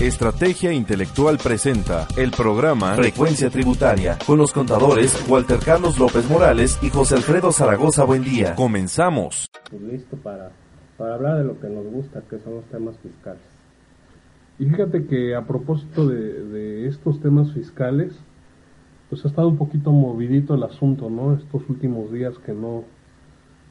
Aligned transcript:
Estrategia 0.00 0.72
Intelectual 0.72 1.38
presenta 1.42 2.06
el 2.16 2.30
programa 2.30 2.94
Frecuencia 2.94 3.50
Tributaria 3.50 4.16
con 4.24 4.38
los 4.38 4.52
contadores 4.52 5.28
Walter 5.28 5.58
Carlos 5.58 5.98
López 5.98 6.30
Morales 6.30 6.78
y 6.80 6.88
José 6.88 7.16
Alfredo 7.16 7.50
Zaragoza 7.50 8.04
Buendía. 8.04 8.54
Comenzamos. 8.54 9.48
Pues 9.68 9.82
listo 9.82 10.16
para, 10.16 10.52
para 10.96 11.16
hablar 11.16 11.38
de 11.38 11.44
lo 11.44 11.58
que 11.58 11.68
nos 11.68 11.84
gusta, 11.84 12.22
que 12.30 12.38
son 12.38 12.54
los 12.54 12.64
temas 12.66 12.96
fiscales. 12.98 13.42
Y 14.60 14.66
fíjate 14.66 15.04
que 15.08 15.34
a 15.34 15.44
propósito 15.44 16.06
de, 16.06 16.44
de 16.44 16.86
estos 16.86 17.20
temas 17.20 17.52
fiscales, 17.52 18.12
pues 19.10 19.24
ha 19.24 19.28
estado 19.28 19.48
un 19.48 19.58
poquito 19.58 19.90
movidito 19.90 20.54
el 20.54 20.62
asunto, 20.62 21.10
¿no? 21.10 21.34
Estos 21.34 21.68
últimos 21.68 22.12
días 22.12 22.38
que 22.46 22.52
no, 22.52 22.84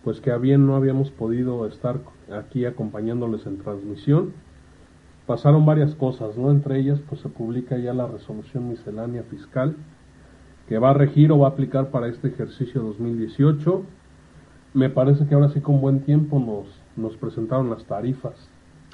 pues 0.03 0.19
que 0.19 0.31
a 0.31 0.37
bien 0.37 0.67
no 0.67 0.75
habíamos 0.75 1.09
podido 1.09 1.65
estar 1.67 2.01
aquí 2.37 2.65
acompañándoles 2.65 3.45
en 3.45 3.59
transmisión 3.59 4.33
pasaron 5.27 5.65
varias 5.65 5.93
cosas, 5.93 6.37
¿no? 6.37 6.49
Entre 6.49 6.79
ellas, 6.79 6.99
pues 7.07 7.21
se 7.21 7.29
publica 7.29 7.77
ya 7.77 7.93
la 7.93 8.07
resolución 8.07 8.69
miscelánea 8.69 9.23
fiscal 9.23 9.75
que 10.67 10.79
va 10.79 10.91
a 10.91 10.93
regir 10.93 11.31
o 11.31 11.39
va 11.39 11.49
a 11.49 11.51
aplicar 11.51 11.91
para 11.91 12.07
este 12.07 12.29
ejercicio 12.29 12.81
2018. 12.81 13.83
Me 14.73 14.89
parece 14.89 15.27
que 15.27 15.35
ahora 15.35 15.49
sí 15.49 15.61
con 15.61 15.79
buen 15.79 16.01
tiempo 16.01 16.39
nos, 16.39 16.67
nos 16.95 17.15
presentaron 17.17 17.69
las 17.69 17.85
tarifas. 17.85 18.49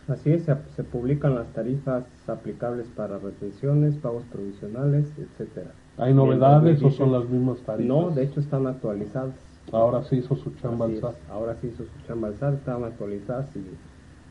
Así 0.08 0.32
es, 0.32 0.44
se, 0.44 0.56
se 0.76 0.84
publican 0.84 1.36
las 1.36 1.48
tarifas 1.54 2.04
aplicables 2.28 2.88
para 2.90 3.18
retenciones, 3.18 3.96
pagos 3.96 4.24
provisionales, 4.32 5.12
etcétera. 5.18 5.72
¿Hay 5.98 6.14
novedades 6.14 6.84
o 6.84 6.92
son 6.92 7.12
las 7.12 7.28
mismas 7.30 7.60
tarifas? 7.60 7.88
No, 7.88 8.10
de 8.10 8.24
hecho 8.24 8.40
están 8.40 8.68
actualizadas. 8.68 9.34
Ahora 9.72 10.04
sí 10.04 10.18
hizo 10.18 10.36
su 10.36 10.52
chamba 10.56 10.86
Así 10.88 10.96
es, 10.96 11.04
Ahora 11.32 11.56
sí 11.62 11.68
hizo 11.68 11.86
su 11.86 12.08
chamba 12.08 12.28
alzar, 12.28 12.54
estaban 12.54 12.84
actualizadas 12.84 13.56
y 13.56 13.64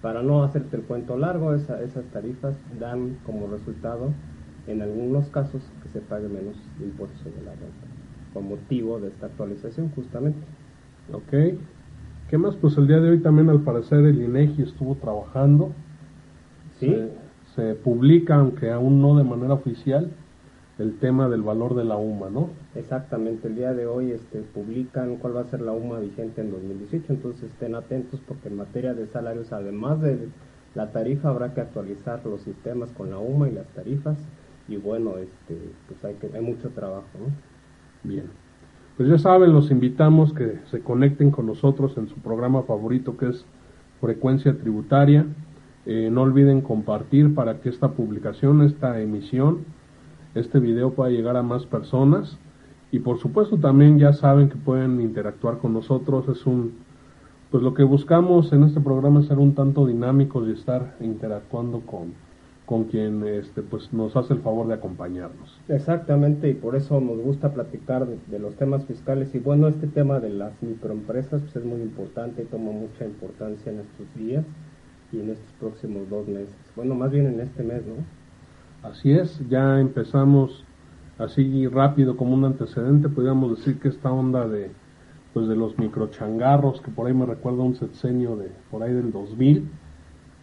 para 0.02 0.22
no 0.22 0.42
hacerte 0.42 0.76
el 0.76 0.82
cuento 0.82 1.16
largo, 1.16 1.54
esa, 1.54 1.80
esas 1.82 2.04
tarifas 2.06 2.56
dan 2.78 3.16
como 3.24 3.46
resultado, 3.46 4.12
en 4.66 4.82
algunos 4.82 5.28
casos, 5.30 5.62
que 5.82 5.88
se 5.88 6.00
pague 6.00 6.28
menos 6.28 6.56
impuestos 6.80 7.18
sobre 7.20 7.42
la 7.44 7.52
renta, 7.52 7.86
con 8.34 8.48
motivo 8.48 8.98
de 8.98 9.08
esta 9.08 9.26
actualización 9.26 9.90
justamente. 9.94 10.40
Ok. 11.12 11.58
¿Qué 12.28 12.38
más? 12.38 12.56
Pues 12.56 12.76
el 12.78 12.88
día 12.88 13.00
de 13.00 13.10
hoy 13.10 13.18
también 13.20 13.48
al 13.48 13.60
parecer 13.60 14.00
el 14.00 14.20
INEGI 14.20 14.62
estuvo 14.62 14.96
trabajando. 14.96 15.72
Sí. 16.78 16.88
Se, 16.88 17.10
se 17.54 17.74
publica, 17.74 18.36
aunque 18.36 18.70
aún 18.70 19.00
no 19.00 19.16
de 19.16 19.24
manera 19.24 19.54
oficial, 19.54 20.10
el 20.78 20.98
tema 20.98 21.28
del 21.28 21.42
valor 21.42 21.74
de 21.74 21.84
la 21.84 21.96
UMA, 21.96 22.30
¿no? 22.30 22.50
Exactamente, 22.74 23.48
el 23.48 23.56
día 23.56 23.74
de 23.74 23.86
hoy 23.86 24.10
este, 24.10 24.40
publican 24.40 25.16
cuál 25.16 25.36
va 25.36 25.40
a 25.42 25.44
ser 25.44 25.60
la 25.60 25.72
UMA 25.72 26.00
vigente 26.00 26.40
en 26.40 26.50
2018, 26.50 27.12
entonces 27.12 27.44
estén 27.44 27.74
atentos 27.74 28.20
porque 28.26 28.48
en 28.48 28.56
materia 28.56 28.94
de 28.94 29.06
salarios, 29.06 29.52
además 29.52 30.00
de 30.00 30.28
la 30.74 30.90
tarifa, 30.90 31.28
habrá 31.28 31.52
que 31.52 31.60
actualizar 31.60 32.24
los 32.24 32.40
sistemas 32.42 32.90
con 32.90 33.10
la 33.10 33.18
UMA 33.18 33.48
y 33.48 33.52
las 33.52 33.66
tarifas, 33.68 34.16
y 34.68 34.76
bueno, 34.76 35.18
este, 35.18 35.58
pues 35.88 36.04
hay, 36.04 36.14
que, 36.14 36.34
hay 36.34 36.42
mucho 36.42 36.70
trabajo, 36.70 37.08
¿no? 37.18 38.08
Bien. 38.08 38.24
Pues 38.96 39.08
ya 39.08 39.18
saben, 39.18 39.52
los 39.52 39.70
invitamos 39.70 40.32
que 40.32 40.58
se 40.70 40.80
conecten 40.80 41.30
con 41.30 41.46
nosotros 41.46 41.96
en 41.96 42.08
su 42.08 42.16
programa 42.16 42.62
favorito 42.62 43.16
que 43.16 43.30
es 43.30 43.44
Frecuencia 44.00 44.56
Tributaria. 44.56 45.26
Eh, 45.86 46.10
no 46.12 46.22
olviden 46.22 46.60
compartir 46.60 47.34
para 47.34 47.60
que 47.60 47.68
esta 47.68 47.92
publicación, 47.92 48.62
esta 48.62 49.00
emisión, 49.00 49.64
este 50.34 50.60
video 50.60 50.92
pueda 50.92 51.10
llegar 51.10 51.36
a 51.36 51.42
más 51.42 51.66
personas 51.66 52.38
y 52.90 53.00
por 53.00 53.18
supuesto 53.18 53.56
también 53.58 53.98
ya 53.98 54.12
saben 54.12 54.48
que 54.48 54.56
pueden 54.56 55.00
interactuar 55.00 55.58
con 55.58 55.72
nosotros. 55.72 56.28
Es 56.28 56.46
un 56.46 56.72
pues 57.50 57.62
lo 57.62 57.74
que 57.74 57.82
buscamos 57.82 58.50
en 58.54 58.62
este 58.62 58.80
programa 58.80 59.20
es 59.20 59.26
ser 59.26 59.38
un 59.38 59.54
tanto 59.54 59.86
dinámicos 59.86 60.48
y 60.48 60.52
estar 60.52 60.96
interactuando 61.00 61.80
con 61.80 62.14
con 62.64 62.84
quien 62.84 63.26
este 63.26 63.60
pues 63.60 63.92
nos 63.92 64.16
hace 64.16 64.32
el 64.34 64.40
favor 64.40 64.68
de 64.68 64.74
acompañarnos. 64.74 65.60
Exactamente 65.68 66.48
y 66.48 66.54
por 66.54 66.76
eso 66.76 67.00
nos 67.00 67.18
gusta 67.18 67.52
platicar 67.52 68.06
de, 68.06 68.18
de 68.28 68.38
los 68.38 68.54
temas 68.54 68.84
fiscales. 68.86 69.34
Y 69.34 69.38
bueno 69.38 69.68
este 69.68 69.86
tema 69.86 70.20
de 70.20 70.30
las 70.30 70.52
microempresas 70.62 71.42
pues 71.42 71.56
es 71.56 71.64
muy 71.64 71.82
importante 71.82 72.42
y 72.42 72.46
toma 72.46 72.70
mucha 72.72 73.04
importancia 73.04 73.70
en 73.70 73.80
estos 73.80 74.14
días 74.14 74.44
y 75.12 75.20
en 75.20 75.30
estos 75.30 75.52
próximos 75.60 76.08
dos 76.08 76.26
meses. 76.26 76.54
Bueno 76.74 76.94
más 76.94 77.10
bien 77.10 77.26
en 77.26 77.40
este 77.40 77.62
mes 77.62 77.82
no 77.86 78.21
Así 78.82 79.12
es, 79.12 79.40
ya 79.48 79.78
empezamos 79.78 80.64
así 81.16 81.68
rápido 81.68 82.16
como 82.16 82.34
un 82.34 82.44
antecedente, 82.44 83.08
podríamos 83.08 83.56
decir 83.56 83.78
que 83.78 83.88
esta 83.88 84.10
onda 84.10 84.48
de 84.48 84.70
pues 85.32 85.48
de 85.48 85.56
los 85.56 85.78
microchangarros, 85.78 86.80
que 86.82 86.90
por 86.90 87.06
ahí 87.06 87.14
me 87.14 87.24
recuerda 87.24 87.62
un 87.62 87.74
sexenio 87.74 88.36
de 88.36 88.50
por 88.70 88.82
ahí 88.82 88.92
del 88.92 89.12
2000, 89.12 89.68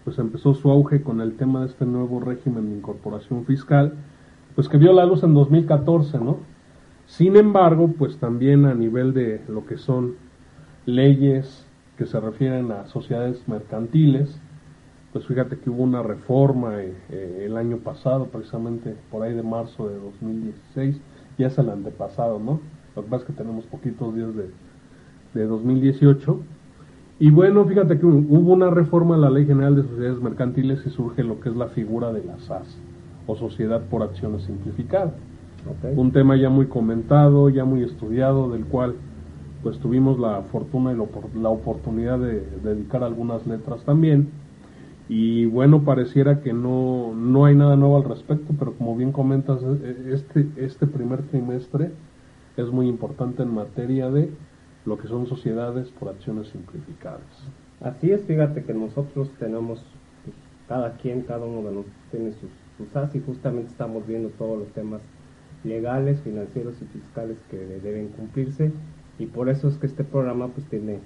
pues 0.04 0.18
empezó 0.18 0.54
su 0.54 0.72
auge 0.72 1.04
con 1.04 1.22
el 1.22 1.36
tema 1.36 1.62
de 1.62 1.68
este 1.68 1.86
nuevo 1.86 2.20
régimen 2.20 2.70
de 2.70 2.78
incorporación 2.78 3.46
fiscal, 3.46 3.94
pues 4.56 4.68
que 4.68 4.78
vio 4.78 4.94
la 4.94 5.06
luz 5.06 5.22
en 5.24 5.34
2014, 5.34 6.18
¿no? 6.18 6.38
Sin 7.06 7.36
embargo, 7.36 7.94
pues 7.98 8.18
también 8.18 8.66
a 8.66 8.74
nivel 8.74 9.14
de 9.14 9.42
lo 9.48 9.66
que 9.66 9.78
son 9.78 10.16
leyes 10.86 11.68
que 11.98 12.06
se 12.06 12.20
refieren 12.20 12.72
a 12.72 12.88
sociedades 12.88 13.48
mercantiles, 13.48 14.40
pues 15.12 15.26
fíjate 15.26 15.58
que 15.58 15.70
hubo 15.70 15.84
una 15.84 16.04
reforma 16.04 16.82
eh, 16.82 16.94
eh, 17.10 17.44
el 17.46 17.58
año 17.58 17.78
pasado, 17.78 18.26
precisamente 18.26 18.96
por 19.10 19.24
ahí 19.24 19.34
de 19.34 19.42
marzo 19.42 19.88
de 19.88 19.96
2016, 19.96 21.00
ya 21.38 21.48
es 21.48 21.58
el 21.58 21.70
antepasado, 21.70 22.40
¿no? 22.40 22.60
Lo 22.96 23.04
que 23.04 23.10
pasa 23.10 23.24
es 23.24 23.28
que 23.32 23.34
tenemos 23.34 23.66
poquitos 23.66 24.16
días 24.16 24.30
de, 24.36 24.52
de 25.34 25.48
2018. 25.48 26.40
Y 27.20 27.32
bueno, 27.32 27.66
fíjate 27.66 28.00
que 28.00 28.06
hubo 28.06 28.54
una 28.54 28.70
reforma 28.70 29.16
a 29.16 29.18
la 29.18 29.30
Ley 29.30 29.46
General 29.46 29.76
de 29.76 29.84
Sociedades 29.84 30.22
Mercantiles 30.22 30.86
y 30.86 30.90
surge 30.90 31.24
lo 31.24 31.40
que 31.40 31.50
es 31.50 31.56
la 31.56 31.68
figura 31.70 32.14
de 32.14 32.24
la 32.24 32.38
SAS, 32.40 32.78
o 33.26 33.36
Sociedad 33.36 33.82
por 33.90 34.04
Acciones 34.04 34.44
Simplificada. 34.44 35.14
Okay. 35.80 35.94
Un 35.98 36.12
tema 36.12 36.38
ya 36.38 36.50
muy 36.50 36.68
comentado, 36.68 37.50
ya 37.50 37.66
muy 37.66 37.84
estudiado, 37.84 38.52
del 38.52 38.66
cual 38.66 38.96
pues 39.64 39.78
tuvimos 39.80 40.20
la 40.20 40.44
fortuna 40.44 40.94
y 40.94 40.96
la, 41.40 41.50
oportunidad 41.50 42.20
de 42.20 42.42
dedicar 42.64 43.04
algunas 43.04 43.46
letras 43.46 43.84
también 43.84 44.30
y 45.10 45.46
bueno, 45.48 45.84
pareciera 45.84 46.40
que 46.40 46.54
no, 46.54 47.16
no 47.16 47.46
hay 47.46 47.56
nada 47.56 47.76
nuevo 47.76 47.98
al 47.98 48.04
respecto, 48.04 48.54
pero 48.58 48.74
como 48.76 48.96
bien 48.96 49.12
comentas, 49.12 49.60
este, 50.08 50.48
este 50.58 50.86
primer 50.86 51.24
trimestre 51.24 51.92
es 52.56 52.68
muy 52.70 52.88
importante 52.88 53.42
en 53.42 53.52
materia 53.52 54.12
de 54.12 54.30
lo 54.86 55.00
que 55.00 55.08
son 55.08 55.26
sociedades 55.26 55.90
por 55.90 56.10
acciones 56.10 56.50
simplificadas. 56.50 57.22
Así 57.82 58.12
es, 58.12 58.24
fíjate 58.26 58.64
que 58.64 58.74
nosotros 58.76 59.32
tenemos, 59.40 59.84
pues, 60.24 60.36
cada 60.68 60.96
quien, 60.98 61.22
cada 61.22 61.44
uno 61.44 61.68
de 61.68 61.76
nosotros 61.76 61.96
tiene 62.12 62.32
sus, 62.34 62.52
sus 62.78 62.96
as 62.96 63.16
y 63.16 63.20
justamente 63.20 63.72
estamos 63.72 64.06
viendo 64.06 64.30
todos 64.30 64.60
los 64.60 64.68
temas 64.70 65.02
legales, 65.64 66.22
financieros 66.22 66.76
y 66.84 66.86
fiscales 66.86 67.38
que 67.50 67.58
deben 67.58 68.10
cumplirse 68.10 68.72
y 69.18 69.26
por 69.26 69.50
eso 69.50 69.68
es 69.70 69.78
que 69.78 69.88
este 69.88 70.04
programa 70.04 70.48
pues 70.50 70.66
tiene 70.68 71.00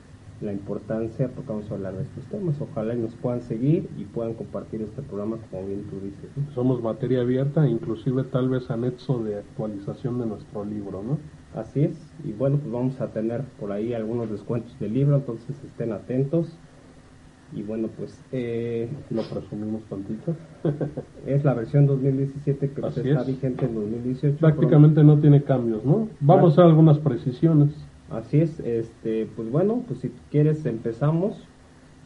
la 0.43 0.53
importancia 0.53 1.29
porque 1.29 1.51
vamos 1.51 1.71
a 1.71 1.75
hablar 1.75 1.93
de 1.95 2.03
estos 2.03 2.25
temas. 2.25 2.55
Ojalá 2.59 2.93
y 2.93 2.99
nos 2.99 3.15
puedan 3.15 3.41
seguir 3.41 3.89
y 3.97 4.03
puedan 4.03 4.33
compartir 4.33 4.81
este 4.81 5.01
programa 5.01 5.37
como 5.49 5.65
bien 5.67 5.83
tú 5.89 5.99
dices. 5.99 6.29
¿no? 6.35 6.53
Somos 6.53 6.81
materia 6.81 7.21
abierta, 7.21 7.67
inclusive 7.67 8.23
tal 8.25 8.49
vez 8.49 8.69
anexo 8.69 9.23
de 9.23 9.37
actualización 9.37 10.19
de 10.19 10.25
nuestro 10.27 10.65
libro, 10.65 11.01
¿no? 11.03 11.17
Así 11.59 11.83
es, 11.83 11.97
y 12.23 12.31
bueno, 12.31 12.57
pues 12.57 12.71
vamos 12.71 12.99
a 12.99 13.07
tener 13.09 13.43
por 13.59 13.71
ahí 13.71 13.93
algunos 13.93 14.29
descuentos 14.29 14.77
del 14.79 14.93
libro, 14.93 15.17
entonces 15.17 15.55
estén 15.63 15.91
atentos. 15.91 16.47
Y 17.55 17.61
bueno, 17.61 17.87
pues 17.95 18.19
eh, 18.31 18.89
lo 19.11 19.21
presumimos 19.21 19.83
tantito. 19.83 20.35
es 21.27 21.43
la 21.43 21.53
versión 21.53 21.85
2017 21.85 22.71
que 22.71 22.81
pues, 22.81 22.97
está 22.97 23.21
es. 23.21 23.27
vigente 23.27 23.65
en 23.65 23.75
2018. 23.75 24.37
Prácticamente 24.39 25.03
no 25.03 25.19
tiene 25.19 25.43
cambios, 25.43 25.85
¿no? 25.85 26.07
Vamos 26.19 26.45
a 26.45 26.53
hacer 26.53 26.63
algunas 26.63 26.97
precisiones. 26.97 27.69
Así 28.07 28.39
es, 28.39 28.59
este, 28.61 29.25
pues 29.25 29.49
bueno, 29.49 29.83
pues 29.85 29.99
si 29.99 30.11
quieres 30.29 30.65
empezamos. 30.65 31.53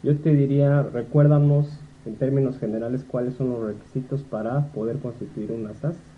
Yo 0.02 0.20
te 0.22 0.34
diría, 0.34 0.82
recuérdanos 0.84 1.92
en 2.06 2.18
términos 2.18 2.58
generales 2.60 3.06
cuáles 3.06 3.36
son 3.36 3.52
los 3.52 3.64
requisitos 3.66 4.24
para 4.24 4.72
poder 4.72 5.00
constituir 5.00 5.52
una 5.52 5.72
SAS. 5.72 6.16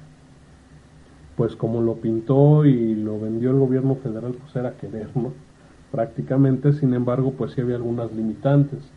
Pues 1.36 1.56
como 1.56 1.82
lo 1.82 2.02
pintó 2.02 2.66
y 2.66 2.96
lo 2.96 3.20
vendió 3.20 3.52
el 3.52 3.60
gobierno 3.60 3.96
federal, 3.96 4.36
pues 4.36 4.56
era 4.56 4.78
querer, 4.78 5.16
¿no? 5.16 5.46
Prácticamente, 5.90 6.74
sin 6.74 6.94
embargo, 6.94 7.36
pues 7.38 7.54
sí 7.54 7.62
había 7.62 7.78
algunas 7.78 8.12
limitantes. 8.12 8.94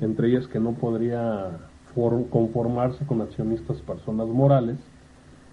Entre 0.00 0.28
ellas 0.28 0.48
que 0.48 0.60
no 0.60 0.76
podría 0.78 1.72
for- 1.94 2.28
conformarse 2.30 3.06
con 3.06 3.20
accionistas 3.22 3.82
personas 3.82 4.28
morales, 4.28 4.92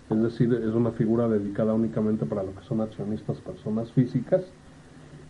es 0.09 0.21
decir, 0.21 0.53
es 0.53 0.73
una 0.73 0.91
figura 0.91 1.27
dedicada 1.27 1.73
únicamente 1.73 2.25
para 2.25 2.43
lo 2.43 2.53
que 2.55 2.63
son 2.67 2.81
accionistas 2.81 3.37
personas 3.41 3.91
físicas. 3.91 4.43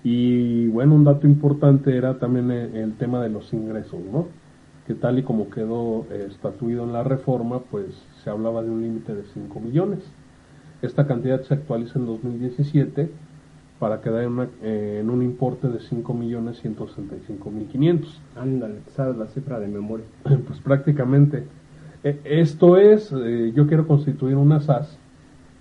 Y 0.03 0.67
bueno, 0.67 0.95
un 0.95 1.03
dato 1.03 1.25
importante 1.27 1.95
era 1.97 2.19
también 2.19 2.51
el, 2.51 2.75
el 2.75 2.93
tema 2.93 3.21
de 3.23 3.29
los 3.29 3.51
ingresos, 3.53 3.99
¿no? 4.11 4.27
Que 4.87 4.93
tal 4.93 5.17
y 5.17 5.23
como 5.23 5.49
quedó 5.49 6.05
eh, 6.11 6.27
estatuido 6.29 6.83
en 6.83 6.93
la 6.93 7.03
reforma, 7.03 7.59
pues 7.71 7.87
se 8.23 8.29
hablaba 8.29 8.61
de 8.61 8.69
un 8.69 8.81
límite 8.81 9.15
de 9.15 9.23
5 9.33 9.59
millones. 9.59 9.99
Esta 10.83 11.07
cantidad 11.07 11.41
se 11.41 11.55
actualiza 11.55 11.97
en 11.97 12.05
2017 12.05 13.09
para 13.79 14.01
quedar 14.01 14.23
en, 14.23 14.31
una- 14.33 14.47
eh, 14.61 14.99
en 15.01 15.09
un 15.09 15.23
importe 15.23 15.67
de 15.69 15.79
5 15.79 16.13
millones 16.13 16.57
165 16.61 17.49
mil 17.49 17.65
500. 17.67 18.21
Ándale, 18.35 18.75
sabes 18.95 19.17
la 19.17 19.25
cifra 19.27 19.59
de 19.59 19.67
memoria. 19.67 20.05
Pues 20.47 20.59
prácticamente. 20.59 21.43
Eh, 22.05 22.21
Esto 22.23 22.77
es, 22.77 23.11
eh, 23.11 23.51
yo 23.53 23.67
quiero 23.67 23.85
constituir 23.87 24.37
una 24.37 24.61
SAS 24.61 24.97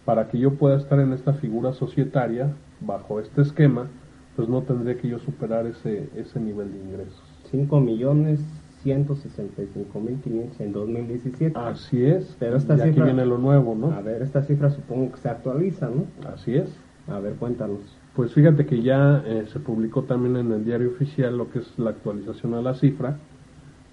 para 0.05 0.29
que 0.29 0.39
yo 0.39 0.53
pueda 0.55 0.77
estar 0.77 1.01
en 1.01 1.13
esta 1.13 1.33
figura 1.33 1.73
societaria 1.73 2.53
bajo 2.81 3.19
este 3.19 3.41
esquema, 3.43 3.89
pues 4.37 4.49
no 4.49 4.63
tendría 4.63 4.97
que 4.99 5.09
yo 5.09 5.19
superar 5.19 5.67
ese, 5.67 6.09
ese 6.17 6.39
nivel 6.39 6.71
de 6.73 6.79
ingresos. 6.79 7.23
5 7.51 7.81
millones 7.81 8.41
165 8.83 9.99
mil 10.01 10.19
500 10.21 10.61
en 10.61 10.73
2017. 10.73 11.59
Así 11.59 12.05
es. 12.05 12.37
Pero 12.39 12.57
esta 12.59 12.77
y 12.77 12.81
aquí 12.83 12.91
cifra- 12.91 13.05
viene 13.07 13.25
lo 13.25 13.39
nuevo, 13.39 13.75
¿no? 13.75 13.91
A 13.93 14.03
ver, 14.03 14.21
esta 14.23 14.43
cifra 14.43 14.69
supongo 14.71 15.13
que 15.13 15.19
se 15.19 15.29
actualiza, 15.31 15.89
¿no? 15.89 16.05
Así 16.29 16.55
es. 16.55 16.69
A 17.09 17.19
ver, 17.19 17.35
cuéntanos. 17.35 17.79
Pues 18.15 18.33
fíjate 18.35 18.67
que 18.67 18.83
ya 18.83 19.23
eh, 19.27 19.45
se 19.51 19.59
publicó 19.59 20.03
también 20.03 20.37
en 20.37 20.53
el 20.53 20.65
diario 20.65 20.91
oficial 20.91 21.37
lo 21.39 21.51
que 21.51 21.59
es 21.61 21.79
la 21.79 21.91
actualización 21.91 22.55
a 22.55 22.61
la 22.63 22.75
cifra 22.75 23.17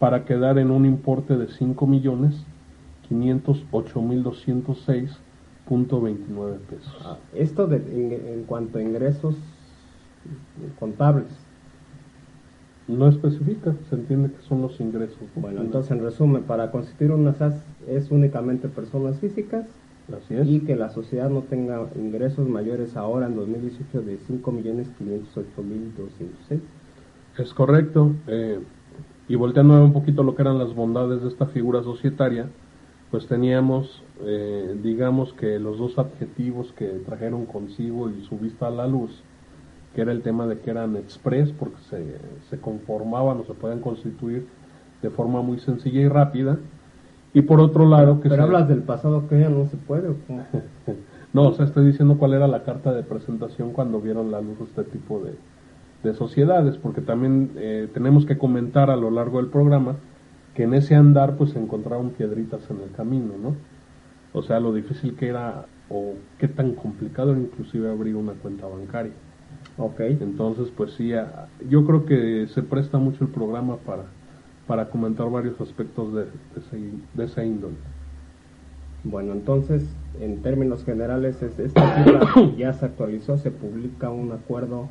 para 0.01 0.25
quedar 0.25 0.57
en 0.57 0.71
un 0.71 0.85
importe 0.87 1.37
de 1.37 1.47
5 1.47 1.85
millones 1.85 2.33
508 3.07 4.01
mil 4.01 4.23
206.29 4.23 6.57
pesos. 6.69 6.97
Ah, 7.05 7.17
Esto 7.35 7.67
de, 7.67 7.75
en, 7.77 8.11
en 8.39 8.43
cuanto 8.45 8.79
a 8.79 8.81
ingresos 8.81 9.35
contables. 10.79 11.27
No 12.87 13.07
especifica, 13.07 13.75
se 13.89 13.95
entiende 13.95 14.31
que 14.31 14.41
son 14.47 14.63
los 14.63 14.79
ingresos. 14.81 15.19
¿no? 15.35 15.41
Bueno, 15.43 15.61
entonces 15.61 15.91
en 15.91 16.01
resumen, 16.01 16.41
para 16.43 16.71
constituir 16.71 17.11
una 17.11 17.33
SAS 17.35 17.53
es 17.87 18.09
únicamente 18.09 18.67
personas 18.69 19.19
físicas 19.19 19.67
Así 20.11 20.33
es. 20.33 20.47
y 20.47 20.61
que 20.61 20.75
la 20.75 20.89
sociedad 20.89 21.29
no 21.29 21.41
tenga 21.41 21.85
ingresos 21.95 22.49
mayores 22.49 22.97
ahora 22.97 23.27
en 23.27 23.35
2018 23.35 24.01
de 24.01 24.17
5 24.25 24.51
millones 24.51 24.87
508 24.97 25.61
mil 25.63 25.93
206. 25.95 26.59
Es 27.37 27.53
correcto. 27.53 28.13
eh, 28.27 28.59
y 29.31 29.35
volteando 29.35 29.83
un 29.83 29.93
poquito 29.93 30.23
lo 30.23 30.35
que 30.35 30.41
eran 30.43 30.59
las 30.59 30.73
bondades 30.73 31.21
de 31.21 31.29
esta 31.29 31.47
figura 31.47 31.83
societaria, 31.83 32.51
pues 33.09 33.27
teníamos, 33.27 34.03
eh, 34.21 34.75
digamos 34.81 35.33
que 35.33 35.59
los 35.59 35.77
dos 35.79 35.97
adjetivos 35.99 36.73
que 36.73 36.87
trajeron 37.05 37.45
consigo 37.45 38.09
y 38.09 38.23
su 38.23 38.39
vista 38.39 38.67
a 38.67 38.71
la 38.71 38.87
luz, 38.87 39.25
que 39.93 40.01
era 40.01 40.11
el 40.11 40.23
tema 40.23 40.47
de 40.47 40.59
que 40.61 40.71
eran 40.71 40.95
express, 40.97 41.51
porque 41.53 41.81
se, 41.89 42.21
se 42.49 42.59
conformaban 42.61 43.39
o 43.39 43.45
se 43.45 43.53
podían 43.55 43.81
constituir 43.81 44.47
de 45.01 45.09
forma 45.11 45.41
muy 45.41 45.59
sencilla 45.59 46.01
y 46.01 46.07
rápida, 46.07 46.59
y 47.33 47.41
por 47.43 47.59
otro 47.61 47.87
lado 47.87 48.19
que 48.21 48.29
Pero 48.29 48.35
se- 48.37 48.41
hablas 48.43 48.67
del 48.69 48.83
pasado 48.83 49.27
que 49.27 49.39
ya 49.39 49.49
no 49.49 49.65
se 49.67 49.77
puede. 49.77 50.09
¿o 50.09 50.15
no, 51.33 51.47
o 51.49 51.53
sea, 51.53 51.65
estoy 51.65 51.85
diciendo 51.85 52.17
cuál 52.17 52.33
era 52.33 52.47
la 52.47 52.63
carta 52.63 52.93
de 52.93 53.03
presentación 53.03 53.73
cuando 53.73 54.01
vieron 54.01 54.31
la 54.31 54.41
luz 54.41 54.59
este 54.61 54.83
tipo 54.85 55.21
de, 55.23 55.39
de 56.03 56.13
sociedades, 56.13 56.77
porque 56.77 57.01
también 57.01 57.51
eh, 57.55 57.87
tenemos 57.93 58.25
que 58.25 58.37
comentar 58.37 58.89
a 58.89 58.95
lo 58.95 59.11
largo 59.11 59.37
del 59.37 59.49
programa 59.49 59.95
que 60.55 60.63
en 60.63 60.73
ese 60.73 60.95
andar 60.95 61.37
pues 61.37 61.51
se 61.51 61.59
encontraron 61.59 62.11
piedritas 62.11 62.69
en 62.69 62.81
el 62.81 62.91
camino, 62.91 63.33
¿no? 63.41 63.55
O 64.33 64.41
sea, 64.43 64.59
lo 64.59 64.73
difícil 64.73 65.15
que 65.15 65.27
era 65.27 65.65
o 65.89 66.13
qué 66.37 66.47
tan 66.47 66.73
complicado 66.73 67.31
era 67.31 67.39
inclusive 67.39 67.89
abrir 67.89 68.15
una 68.15 68.33
cuenta 68.33 68.65
bancaria. 68.65 69.13
Ok. 69.77 69.99
Entonces, 69.99 70.69
pues 70.75 70.93
sí, 70.93 71.11
yo 71.69 71.85
creo 71.85 72.05
que 72.05 72.47
se 72.47 72.63
presta 72.63 72.97
mucho 72.97 73.23
el 73.23 73.29
programa 73.29 73.77
para, 73.77 74.03
para 74.67 74.89
comentar 74.89 75.29
varios 75.29 75.59
aspectos 75.59 76.13
de, 76.13 76.23
de, 76.23 76.29
ese, 76.57 76.91
de 77.13 77.25
esa 77.25 77.43
índole. 77.43 77.75
Bueno, 79.03 79.33
entonces, 79.33 79.83
en 80.19 80.41
términos 80.41 80.85
generales, 80.85 81.41
es, 81.41 81.57
esta 81.57 82.03
cifra 82.03 82.27
ya 82.57 82.73
se 82.73 82.85
actualizó, 82.85 83.37
se 83.37 83.51
publica 83.51 84.09
un 84.09 84.31
acuerdo 84.31 84.89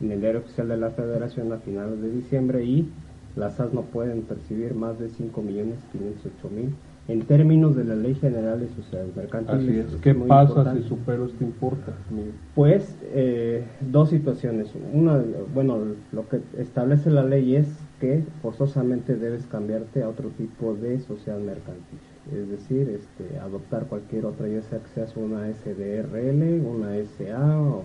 en 0.00 0.12
el 0.12 0.20
diario 0.20 0.40
oficial 0.40 0.68
de 0.68 0.76
la 0.76 0.90
Federación 0.90 1.52
a 1.52 1.58
finales 1.58 2.00
de 2.00 2.10
diciembre 2.10 2.64
y 2.64 2.90
las 3.36 3.56
SAS 3.56 3.72
no 3.72 3.82
pueden 3.82 4.22
percibir 4.22 4.74
más 4.74 4.98
de 4.98 5.08
5 5.08 5.42
millones 5.42 5.78
508 5.92 6.48
mil 6.54 6.74
en 7.08 7.22
términos 7.22 7.74
de 7.74 7.84
la 7.84 7.96
Ley 7.96 8.14
General 8.14 8.60
de 8.60 8.68
Sociedades 8.68 9.16
Mercantiles. 9.16 9.86
Así 9.86 9.94
es. 9.96 10.00
¿Qué 10.00 10.14
pasa 10.14 10.50
importante. 10.50 10.82
si 10.82 10.88
supero 10.88 11.26
este 11.26 11.44
importe? 11.44 11.92
Miguel? 12.10 12.32
Pues 12.54 12.96
eh, 13.02 13.64
dos 13.80 14.10
situaciones. 14.10 14.68
Una, 14.92 15.20
bueno, 15.52 15.78
lo 16.12 16.28
que 16.28 16.40
establece 16.58 17.10
la 17.10 17.24
ley 17.24 17.56
es 17.56 17.66
que 18.00 18.24
forzosamente 18.42 19.16
debes 19.16 19.46
cambiarte 19.46 20.02
a 20.02 20.08
otro 20.08 20.28
tipo 20.30 20.74
de 20.74 21.00
sociedad 21.00 21.38
mercantil. 21.38 21.98
Es 22.32 22.48
decir, 22.48 22.88
este, 22.88 23.38
adoptar 23.38 23.86
cualquier 23.86 24.26
otra, 24.26 24.46
ya 24.46 24.62
sea 24.62 24.78
que 24.78 24.88
seas 24.94 25.16
una 25.16 25.48
SDRL, 25.52 26.64
una 26.64 26.94
SA 27.18 27.60
o 27.60 27.82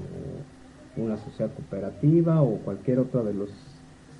una 0.97 1.17
sociedad 1.17 1.51
cooperativa 1.53 2.41
o 2.41 2.57
cualquier 2.57 2.99
otra 2.99 3.23
de 3.23 3.33
los 3.33 3.49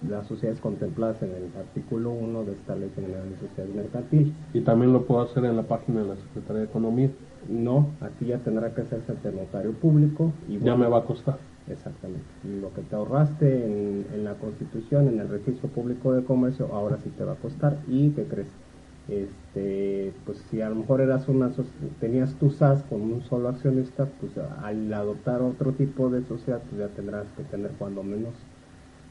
las 0.10 0.28
sociedades 0.28 0.60
contempladas 0.60 1.22
en 1.24 1.30
el 1.32 1.50
artículo 1.58 2.12
1 2.12 2.44
de 2.44 2.52
esta 2.52 2.76
ley 2.76 2.92
general 2.96 3.30
de 3.30 3.48
sociedades 3.48 3.76
mercantiles. 3.76 4.34
Y 4.54 4.62
también 4.62 4.94
lo 4.94 5.04
puedo 5.04 5.22
hacer 5.22 5.46
en 5.46 5.56
la 5.56 5.64
página 5.64 6.02
de 6.02 6.10
la 6.10 6.16
Secretaría 6.16 6.62
de 6.62 6.68
Economía. 6.68 7.10
No, 7.50 7.90
aquí 8.02 8.26
ya 8.26 8.38
tendrá 8.40 8.74
que 8.74 8.82
hacerse 8.82 9.12
ante 9.12 9.32
notario 9.32 9.72
público 9.74 10.32
y 10.48 10.60
Ya 10.60 10.76
me 10.76 10.88
va 10.88 11.00
a 11.00 11.04
costar. 11.06 11.38
Exactamente. 11.68 12.26
Lo 12.44 12.72
que 12.74 12.82
te 12.82 12.96
ahorraste 12.96 13.66
en, 13.66 14.06
en 14.14 14.24
la 14.24 14.36
Constitución, 14.36 15.08
en 15.08 15.20
el 15.20 15.30
Registro 15.30 15.70
Público 15.70 16.14
de 16.14 16.24
Comercio, 16.24 16.70
ahora 16.72 16.98
sí 17.04 17.10
te 17.18 17.24
va 17.24 17.34
a 17.34 17.38
costar. 17.38 17.78
¿Y 17.88 18.12
qué 18.12 18.26
crees? 18.26 18.48
Este, 19.08 20.14
pues 20.26 20.40
si 20.50 20.62
a 20.62 20.70
lo 20.70 20.76
mejor 20.76 21.00
eras 21.00 21.28
una 21.28 21.52
tenías 22.00 22.34
tu 22.36 22.50
SAS 22.50 22.82
con 22.90 23.02
un 23.02 23.22
solo 23.22 23.50
accionista, 23.50 24.08
pues 24.20 24.32
al 24.64 24.92
adoptar 24.92 25.42
otro 25.42 25.74
tipo 25.74 26.10
de 26.10 26.24
sociedad, 26.24 26.62
pues 26.70 26.80
ya 26.82 26.88
tendrás 26.96 27.28
que 27.38 27.44
tener 27.44 27.72
cuando 27.78 28.02
menos 28.02 28.34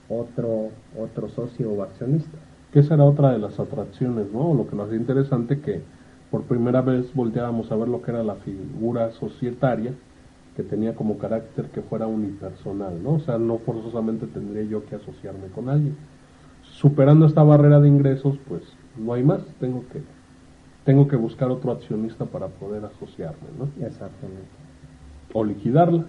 otro 0.09 0.71
otro 0.99 1.29
socio 1.29 1.71
o 1.71 1.83
accionista. 1.83 2.39
Que 2.73 2.81
esa 2.81 2.95
era 2.95 3.05
otra 3.05 3.33
de 3.33 3.39
las 3.39 3.61
atracciones, 3.61 4.33
¿no? 4.33 4.53
Lo 4.53 4.67
que 4.67 4.75
nos 4.75 4.89
hace 4.89 4.97
interesante 4.97 5.61
que 5.61 5.83
por 6.31 6.43
primera 6.43 6.81
vez 6.81 7.15
volteábamos 7.15 7.71
a 7.71 7.77
ver 7.77 7.87
lo 7.87 8.03
que 8.03 8.11
era 8.11 8.25
la 8.25 8.35
figura 8.35 9.13
societaria, 9.13 9.93
que 10.57 10.65
tenía 10.65 10.95
como 10.97 11.19
carácter 11.19 11.67
que 11.67 11.83
fuera 11.83 12.09
unipersonal, 12.09 13.01
¿no? 13.01 13.15
O 13.15 13.21
sea, 13.21 13.39
no 13.39 13.59
forzosamente 13.59 14.27
tendría 14.27 14.65
yo 14.65 14.85
que 14.87 14.97
asociarme 14.97 15.47
con 15.55 15.69
alguien. 15.69 15.97
Superando 16.63 17.27
esta 17.27 17.45
barrera 17.45 17.81
de 17.81 17.89
ingresos, 17.89 18.37
pues 18.49 18.63
no 18.99 19.13
hay 19.13 19.23
más, 19.23 19.43
tengo 19.59 19.81
que 19.89 20.01
tengo 20.85 21.09
que 21.09 21.17
buscar 21.17 21.51
otro 21.51 21.73
accionista 21.73 22.27
para 22.27 22.47
poder 22.49 22.85
asociarme, 22.85 23.49
¿no? 23.59 23.87
Exactamente. 23.87 24.45
O 25.33 25.43
liquidarla. 25.45 26.05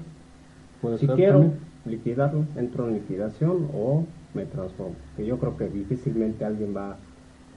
Puede 0.82 0.98
Si 0.98 1.08
ser 1.08 1.16
quiero 1.16 1.40
también. 1.40 1.60
liquidarlo, 1.86 2.46
entro 2.58 2.88
en 2.90 2.96
liquidación 2.96 3.70
o 3.74 4.06
me 4.34 4.46
transformo. 4.46 4.96
Que 5.16 5.26
yo 5.26 5.38
creo 5.40 5.56
que 5.58 5.70
difícilmente 5.70 6.44
alguien 6.46 6.76
va 6.76 6.98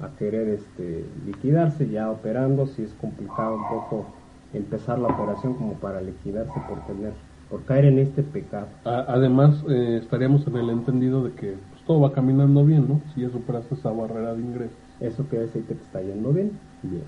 a 0.01 0.17
querer 0.17 0.49
este, 0.49 1.05
liquidarse 1.27 1.89
ya 1.89 2.11
operando, 2.11 2.67
si 2.67 2.83
es 2.83 2.93
complicado 2.95 3.57
un 3.57 3.81
poco 3.81 4.07
empezar 4.55 4.99
la 4.99 5.09
operación 5.09 5.55
como 5.55 5.73
para 5.75 6.01
liquidarse 6.01 6.53
por 6.69 6.79
tener, 6.87 7.13
por 7.51 7.65
caer 7.65 7.87
en 7.87 7.99
este 7.99 8.23
pecado. 8.23 8.69
A- 8.85 9.05
Además, 9.09 9.65
eh, 9.69 9.99
estaríamos 10.01 10.47
en 10.47 10.57
el 10.57 10.71
entendido 10.71 11.25
de 11.25 11.33
que 11.35 11.59
pues, 11.71 11.83
todo 11.85 12.01
va 12.01 12.13
caminando 12.13 12.65
bien, 12.65 12.87
¿no? 12.89 13.01
Si 13.15 13.23
ya 13.23 13.31
superaste 13.31 13.75
esa 13.75 13.91
barrera 13.91 14.35
de 14.35 14.43
ingresos. 14.43 14.88
Eso 15.01 15.25
quiere 15.25 15.47
decir 15.47 15.65
que 15.65 15.75
te 15.75 15.83
está 15.83 16.01
yendo 16.01 16.33
bien. 16.33 16.53
Bien. 16.83 17.05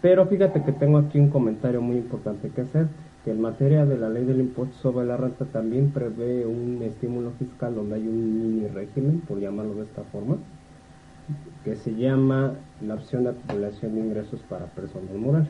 Pero 0.00 0.26
fíjate 0.26 0.62
que 0.62 0.72
tengo 0.72 0.98
aquí 0.98 1.18
un 1.18 1.30
comentario 1.30 1.82
muy 1.82 1.96
importante 1.96 2.50
que 2.50 2.60
hacer, 2.62 2.86
que 3.24 3.32
en 3.32 3.40
materia 3.40 3.84
de 3.84 3.98
la 3.98 4.08
ley 4.08 4.24
del 4.24 4.40
impuesto 4.40 4.76
sobre 4.78 5.06
la 5.06 5.16
renta 5.16 5.44
también 5.46 5.90
prevé 5.90 6.46
un 6.46 6.80
estímulo 6.82 7.32
fiscal 7.32 7.74
donde 7.74 7.96
hay 7.96 8.06
un 8.06 8.38
mini 8.38 8.68
régimen, 8.68 9.20
por 9.20 9.40
llamarlo 9.40 9.74
de 9.74 9.82
esta 9.82 10.02
forma, 10.04 10.36
que 11.64 11.74
se 11.74 11.94
llama 11.94 12.54
la 12.80 12.94
opción 12.94 13.24
de 13.24 13.30
acumulación 13.30 13.94
de 13.94 14.00
ingresos 14.00 14.40
para 14.48 14.66
personas 14.66 15.14
morales. 15.14 15.48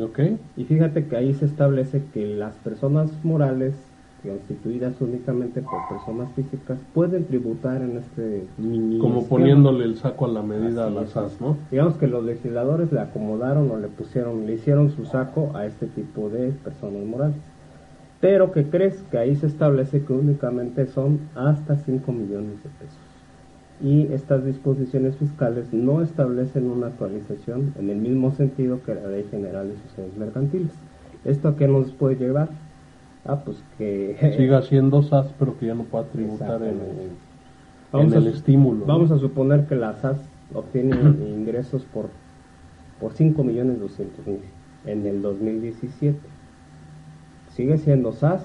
¿Ok? 0.00 0.20
Y 0.56 0.64
fíjate 0.64 1.06
que 1.06 1.16
ahí 1.16 1.34
se 1.34 1.46
establece 1.46 2.02
que 2.12 2.26
las 2.26 2.54
personas 2.56 3.10
morales 3.24 3.74
constituidas 4.22 5.00
únicamente 5.00 5.62
por 5.62 5.88
personas 5.88 6.30
físicas 6.34 6.78
pueden 6.94 7.24
tributar 7.26 7.82
en 7.82 7.98
este 7.98 8.44
mini 8.58 8.98
Como 8.98 9.20
esquema. 9.20 9.28
poniéndole 9.38 9.84
el 9.84 9.96
saco 9.96 10.26
a 10.26 10.28
la 10.28 10.42
medida 10.42 10.86
Así 10.86 10.96
a 10.96 11.00
las 11.00 11.10
SAS, 11.10 11.40
¿no? 11.40 11.56
Digamos 11.70 11.96
que 11.96 12.06
los 12.06 12.24
legisladores 12.24 12.92
le 12.92 13.00
acomodaron 13.00 13.70
o 13.70 13.78
le 13.78 13.88
pusieron, 13.88 14.46
le 14.46 14.54
hicieron 14.54 14.90
su 14.90 15.04
saco 15.04 15.52
a 15.54 15.66
este 15.66 15.86
tipo 15.86 16.28
de 16.30 16.50
personas 16.50 17.04
morales. 17.04 17.36
Pero 18.20 18.50
que 18.50 18.64
crees 18.68 19.00
que 19.10 19.18
ahí 19.18 19.36
se 19.36 19.46
establece 19.46 20.02
que 20.02 20.12
únicamente 20.12 20.86
son 20.86 21.20
hasta 21.36 21.76
5 21.76 22.10
millones 22.12 22.62
de 22.64 22.70
pesos. 22.80 22.98
y 23.80 24.12
estas 24.12 24.44
disposiciones 24.44 25.14
fiscales 25.14 25.72
no 25.72 26.02
establecen 26.02 26.68
una 26.68 26.88
actualización 26.88 27.74
en 27.78 27.90
el 27.90 27.98
mismo 27.98 28.32
sentido 28.32 28.80
que 28.84 28.92
la 28.96 29.06
Ley 29.06 29.24
General 29.30 29.68
de 29.68 29.76
Sociedades 29.88 30.16
Mercantiles. 30.18 30.72
¿Esto 31.24 31.46
a 31.46 31.56
qué 31.56 31.68
nos 31.68 31.92
puede 31.92 32.16
llevar? 32.16 32.48
Ah, 33.28 33.44
pues 33.44 33.58
que... 33.76 34.34
Siga 34.36 34.62
siendo 34.62 35.02
SAS, 35.02 35.34
pero 35.38 35.56
que 35.58 35.66
ya 35.66 35.74
no 35.74 35.84
pueda 35.84 36.08
tributar 36.08 36.62
en 36.62 36.80
el, 36.80 37.10
Vamos 37.92 38.12
en 38.12 38.18
el 38.18 38.26
a- 38.26 38.30
estímulo. 38.30 38.80
¿no? 38.80 38.86
Vamos 38.86 39.10
a 39.10 39.18
suponer 39.18 39.66
que 39.66 39.76
la 39.76 39.94
SAS 39.94 40.18
obtiene 40.54 40.94
ingresos 41.28 41.84
por, 41.84 42.08
por 42.98 43.12
5 43.12 43.44
millones 43.44 43.78
200 43.80 44.26
mil 44.26 44.40
en 44.84 45.06
el 45.06 45.20
2017. 45.22 46.18
Sigue 47.46 47.76
siendo 47.78 48.12
SAS, 48.12 48.42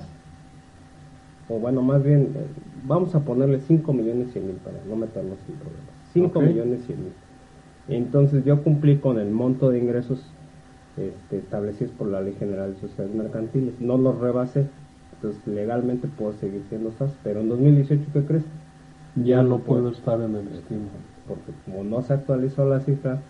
o 1.48 1.60
bueno, 1.60 1.82
más 1.82 2.04
bien, 2.04 2.34
eh, 2.36 2.54
vamos 2.84 3.16
a 3.16 3.24
ponerle 3.26 3.60
5 3.60 3.94
millones 3.94 4.32
100 4.32 4.48
mil 4.48 4.56
para 4.58 4.84
no 4.84 4.96
meternos 4.96 5.40
en 5.48 5.60
problemas. 5.60 5.96
5 6.12 6.40
Ok. 6.40 6.46
millones 6.46 6.86
100 6.86 7.04
mil. 7.04 7.14
Entonces 7.88 8.46
yo 8.46 8.64
cumplí 8.64 9.00
con 9.00 9.20
el 9.20 9.32
monto 9.32 9.70
de 9.70 9.80
ingresos 9.80 10.33
este, 10.98 11.38
establecidos 11.38 11.94
por 11.94 12.08
la 12.08 12.22
Ley 12.22 12.34
General 12.40 12.74
de 12.74 12.80
Sociedades 12.80 13.16
Mercantiles. 13.16 13.74
No 13.80 13.98
los 13.98 14.20
rebasé, 14.20 14.68
entonces 15.16 15.46
legalmente 15.48 16.08
puedo 16.08 16.34
seguir 16.34 16.64
siendo 16.70 16.92
SAS, 16.92 17.16
pero 17.24 17.42
en 17.42 17.50
2018, 17.50 18.04
¿qué 18.14 18.22
crees? 18.24 18.44
ya 19.16 19.44
no 19.44 19.60
puedo 19.60 19.90
estar 19.90 20.20
en 20.22 20.36
el 20.36 20.48
estímulo. 20.48 20.92
porque 21.28 21.52
como 21.66 21.84
no 21.84 22.02
se 22.02 22.14
actualizó 22.14 22.68
la 22.68 22.80
cifra 22.80 23.22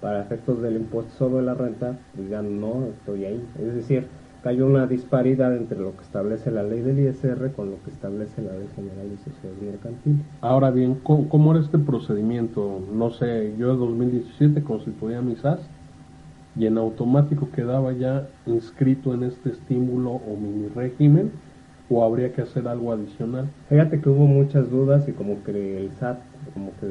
para 0.00 0.22
efectos 0.22 0.62
del 0.62 0.76
impuesto 0.76 1.12
sobre 1.14 1.44
la 1.44 1.54
renta, 1.54 1.98
pues 2.14 2.28
ya 2.28 2.42
no 2.42 2.86
estoy 2.86 3.24
ahí. 3.24 3.44
Es 3.58 3.74
decir, 3.74 4.06
hay 4.44 4.60
una 4.62 4.86
disparidad 4.86 5.54
entre 5.54 5.78
lo 5.78 5.94
que 5.96 6.02
establece 6.02 6.50
la 6.50 6.62
ley 6.62 6.80
del 6.80 7.00
ISR 7.00 7.52
con 7.52 7.70
lo 7.70 7.82
que 7.82 7.90
establece 7.90 8.40
la 8.40 8.52
ley 8.52 8.68
general 8.74 9.10
de 9.10 9.16
sociedades 9.18 9.62
mercantiles. 9.62 10.24
Ahora 10.40 10.70
bien, 10.70 10.94
¿cómo, 11.02 11.28
cómo 11.28 11.50
era 11.50 11.60
este 11.60 11.78
procedimiento? 11.78 12.80
No 12.92 13.10
sé, 13.10 13.54
yo 13.58 13.72
en 13.72 13.78
2017 13.78 14.62
constituía 14.62 15.20
mi 15.20 15.36
SAS 15.36 15.60
y 16.60 16.66
en 16.66 16.76
automático 16.76 17.48
quedaba 17.50 17.92
ya 17.92 18.28
inscrito 18.46 19.14
en 19.14 19.22
este 19.24 19.48
estímulo 19.50 20.10
o 20.10 20.36
mini 20.36 20.68
régimen 20.68 21.30
o 21.88 22.04
habría 22.04 22.32
que 22.34 22.42
hacer 22.42 22.68
algo 22.68 22.92
adicional. 22.92 23.46
Fíjate 23.68 24.00
que 24.00 24.08
hubo 24.10 24.26
muchas 24.26 24.70
dudas 24.70 25.08
y 25.08 25.12
como 25.12 25.42
que 25.42 25.52
el 25.86 25.90
SAT 25.92 26.18
como 26.54 26.70
que 26.78 26.86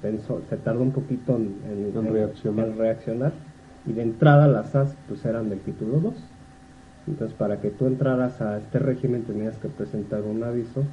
pensó, 0.00 0.40
se 0.48 0.56
tardó 0.58 0.82
un 0.82 0.92
poquito 0.92 1.36
en, 1.36 1.60
en- 1.64 2.06
En 2.06 2.12
reaccionar. 2.12 2.68
en 2.68 2.78
reaccionar. 2.78 3.32
y 3.86 3.92
de 3.92 4.02
entrada 4.02 4.46
las 4.48 4.70
SAS 4.70 4.96
pues 5.08 5.24
eran 5.24 5.50
del 5.50 5.60
título 5.60 5.98
2. 6.00 6.14
Entonces 7.06 7.36
para 7.36 7.60
que 7.60 7.70
tú 7.70 7.86
entraras 7.86 8.40
a 8.40 8.58
este 8.58 8.78
régimen 8.78 9.24
tenías 9.24 9.58
que 9.58 9.68
presentar 9.68 10.22
un 10.22 10.42
aviso 10.44 10.84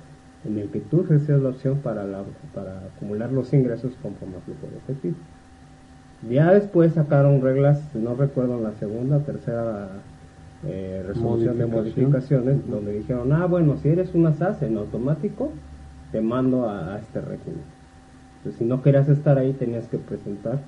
en 0.44 0.58
el 0.58 0.72
que 0.72 0.82
tú 0.82 1.04
recibías 1.04 1.42
la 1.42 1.50
opción 1.50 1.82
para, 1.82 2.04
la, 2.06 2.24
para 2.54 2.80
acumular 2.88 3.32
los 3.32 3.54
ingresos 3.54 3.96
conforme 4.02 4.38
a 4.38 4.42
flujo 4.42 4.68
de 4.72 4.78
efectivo. 4.78 5.16
Ya 6.30 6.52
después 6.52 6.94
sacaron 6.94 7.42
reglas, 7.42 7.82
no 7.96 8.16
recuerdo 8.16 8.58
en 8.58 8.64
la 8.64 8.74
segunda 8.74 9.20
tercera 9.20 9.90
eh, 10.66 11.04
resolución 11.08 11.58
de 11.58 11.66
modificaciones, 11.66 12.70
donde 12.70 12.94
dijeron, 12.94 13.34
ah, 13.34 13.48
bueno, 13.48 13.78
si 13.82 13.90
eres 13.90 14.14
una 14.14 14.34
SAS 14.34 14.62
en 14.62 14.78
automático, 14.78 15.52
te 16.12 16.22
mando 16.22 16.70
a, 16.70 16.96
a 16.96 17.00
este 17.00 17.22
régimen. 17.22 17.64
Entonces, 18.38 18.60
si 18.60 18.66
no 18.66 18.84
querías 18.84 19.10
estar 19.10 19.38
ahí, 19.38 19.54
tenías 19.54 19.88
que 19.88 19.98
presentar 19.98 20.60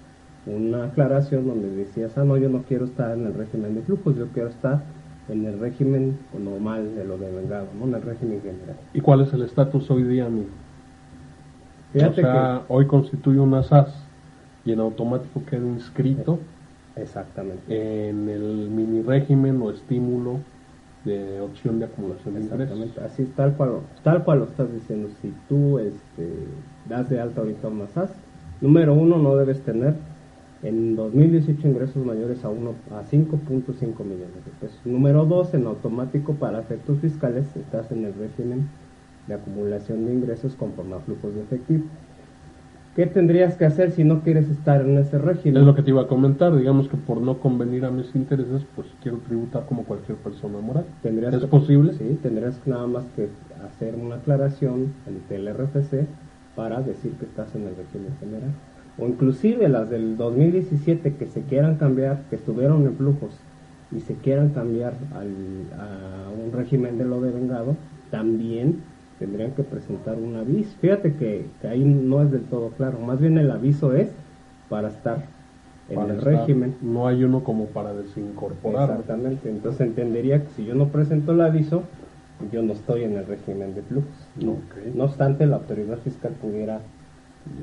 una 0.45 0.85
aclaración 0.85 1.47
donde 1.47 1.69
decías, 1.69 2.17
ah, 2.17 2.23
no, 2.23 2.37
yo 2.37 2.49
no 2.49 2.63
quiero 2.63 2.85
estar 2.85 3.15
en 3.17 3.27
el 3.27 3.33
régimen 3.33 3.75
de 3.75 3.81
flujos, 3.81 4.15
yo 4.15 4.27
quiero 4.29 4.49
estar 4.49 4.81
en 5.29 5.45
el 5.45 5.59
régimen 5.59 6.17
normal 6.37 6.95
de 6.95 7.05
lo 7.05 7.17
de 7.17 7.31
vengado, 7.31 7.67
¿no? 7.79 7.85
en 7.85 7.95
el 7.95 8.01
régimen 8.01 8.41
general. 8.41 8.75
¿Y 8.93 9.01
cuál 9.01 9.21
es 9.21 9.31
el 9.33 9.43
estatus 9.43 9.89
hoy 9.89 10.03
día, 10.03 10.25
amigo? 10.25 10.49
Fíjate 11.93 12.21
o 12.21 12.23
sea, 12.23 12.61
hoy 12.67 12.87
constituye 12.87 13.39
una 13.39 13.63
SAS 13.63 13.93
y 14.65 14.71
en 14.71 14.79
automático 14.79 15.41
queda 15.49 15.65
inscrito 15.65 16.39
exactamente. 16.95 17.63
en 17.67 18.29
el 18.29 18.69
mini 18.69 19.01
régimen 19.01 19.61
o 19.61 19.71
estímulo 19.71 20.39
de 21.05 21.41
opción 21.41 21.79
de 21.79 21.85
acumulación 21.85 22.35
de 22.35 22.41
ingresos. 22.41 22.61
Exactamente, 22.61 23.01
así 23.01 23.25
tal 23.35 23.55
cual, 23.55 23.81
tal 24.03 24.23
cual 24.23 24.39
lo 24.39 24.45
estás 24.45 24.71
diciendo. 24.73 25.09
Si 25.21 25.33
tú 25.49 25.79
este, 25.79 26.29
das 26.87 27.09
de 27.09 27.19
alta 27.19 27.41
ahorita 27.41 27.67
una 27.67 27.87
SAS, 27.87 28.11
número 28.61 28.93
uno, 28.93 29.17
no 29.17 29.35
debes 29.35 29.61
tener 29.61 29.95
en 30.63 30.95
2018 30.95 31.67
ingresos 31.67 32.05
mayores 32.05 32.43
a, 32.45 32.49
uno, 32.49 32.73
a 32.91 33.03
5.5 33.03 33.77
millones 34.05 34.45
de 34.45 34.51
pesos. 34.61 34.79
Número 34.85 35.25
dos, 35.25 35.53
en 35.53 35.67
automático 35.67 36.35
para 36.35 36.61
efectos 36.61 36.99
fiscales, 36.99 37.53
estás 37.55 37.91
en 37.91 38.05
el 38.05 38.13
régimen 38.13 38.69
de 39.27 39.33
acumulación 39.33 40.05
de 40.05 40.13
ingresos 40.13 40.55
conforme 40.55 40.95
a 40.95 40.99
flujos 40.99 41.35
de 41.35 41.41
efectivo. 41.41 41.83
¿Qué 42.95 43.07
tendrías 43.07 43.55
que 43.57 43.65
hacer 43.65 43.91
si 43.91 44.03
no 44.03 44.21
quieres 44.21 44.49
estar 44.49 44.81
en 44.81 44.97
ese 44.99 45.17
régimen? 45.17 45.57
Es 45.61 45.65
lo 45.65 45.73
que 45.73 45.81
te 45.81 45.89
iba 45.89 46.03
a 46.03 46.07
comentar, 46.07 46.55
digamos 46.55 46.87
que 46.87 46.95
por 46.97 47.19
no 47.21 47.39
convenir 47.39 47.85
a 47.85 47.89
mis 47.91 48.13
intereses, 48.15 48.61
pues 48.75 48.87
quiero 49.01 49.17
tributar 49.27 49.65
como 49.65 49.83
cualquier 49.83 50.17
persona 50.19 50.59
moral. 50.59 50.85
Tendrías 51.01 51.33
¿Es 51.33 51.41
que- 51.41 51.47
posible? 51.47 51.93
Sí, 51.93 52.19
tendrías 52.21 52.59
nada 52.67 52.85
más 52.85 53.03
que 53.15 53.29
hacer 53.65 53.95
una 53.95 54.15
aclaración 54.17 54.93
ante 55.07 55.35
el 55.37 55.47
RFC 55.47 56.05
para 56.55 56.81
decir 56.81 57.13
que 57.13 57.25
estás 57.25 57.55
en 57.55 57.63
el 57.63 57.75
régimen 57.75 58.13
general. 58.19 58.51
O 58.99 59.07
inclusive 59.07 59.67
las 59.69 59.89
del 59.89 60.15
2017 60.15 61.15
que 61.15 61.25
se 61.25 61.41
quieran 61.41 61.77
cambiar, 61.77 62.21
que 62.29 62.35
estuvieron 62.35 62.85
en 62.85 62.93
flujos 62.95 63.31
y 63.91 64.01
se 64.01 64.13
quieran 64.13 64.49
cambiar 64.49 64.93
al- 65.15 65.79
a 65.79 66.29
un 66.29 66.51
régimen 66.51 66.99
de 66.99 67.05
lo 67.05 67.21
devengado, 67.21 67.75
también 68.11 68.75
tendrían 69.25 69.51
que 69.51 69.63
presentar 69.63 70.17
un 70.17 70.35
aviso. 70.35 70.71
Fíjate 70.81 71.13
que, 71.15 71.45
que 71.61 71.67
ahí 71.69 71.83
no 71.85 72.21
es 72.21 72.29
del 72.31 72.41
todo 72.43 72.69
claro, 72.71 72.99
más 72.99 73.21
bien 73.21 73.37
el 73.37 73.49
aviso 73.51 73.93
es 73.93 74.09
para 74.69 74.89
estar 74.89 75.23
en 75.89 75.95
Para 75.95 76.13
el 76.13 76.19
estar- 76.19 76.39
régimen. 76.39 76.75
No 76.81 77.07
hay 77.07 77.23
uno 77.23 77.41
como 77.43 77.67
para 77.67 77.93
desincorporar. 77.93 78.89
Exactamente, 78.89 79.49
entonces 79.49 79.79
entendería 79.81 80.41
que 80.43 80.49
si 80.57 80.65
yo 80.65 80.75
no 80.75 80.87
presento 80.89 81.31
el 81.31 81.39
aviso, 81.41 81.83
yo 82.51 82.61
no 82.63 82.73
estoy 82.73 83.03
en 83.03 83.13
el 83.17 83.25
régimen 83.25 83.73
de 83.75 83.81
flujos. 83.83 84.27
¿no? 84.41 84.57
No 84.93 85.05
obstante, 85.05 85.45
la 85.45 85.55
autoridad 85.57 85.97
fiscal 85.99 86.33
pudiera 86.41 86.79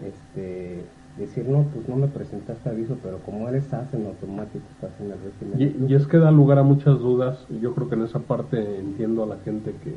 este, 0.06 0.84
decir, 1.18 1.46
no, 1.46 1.64
pues 1.74 1.88
no 1.88 1.96
me 1.96 2.06
presentaste 2.08 2.68
aviso, 2.70 2.96
pero 3.02 3.18
como 3.18 3.48
eres 3.48 3.64
SAS 3.64 3.92
en 3.92 4.06
automático, 4.06 4.64
estás 4.72 4.92
en 5.00 5.06
el 5.12 5.18
régimen 5.22 5.58
de 5.58 5.64
Y, 5.64 5.68
flujos. 5.70 5.90
y 5.90 5.94
es 5.94 6.06
que 6.06 6.18
da 6.18 6.30
lugar 6.30 6.58
a 6.58 6.62
muchas 6.62 6.98
dudas. 6.98 7.44
Yo 7.60 7.74
creo 7.74 7.88
que 7.88 7.96
en 7.96 8.02
esa 8.02 8.20
parte 8.20 8.78
entiendo 8.78 9.24
a 9.24 9.26
la 9.26 9.36
gente 9.44 9.74
que, 9.82 9.94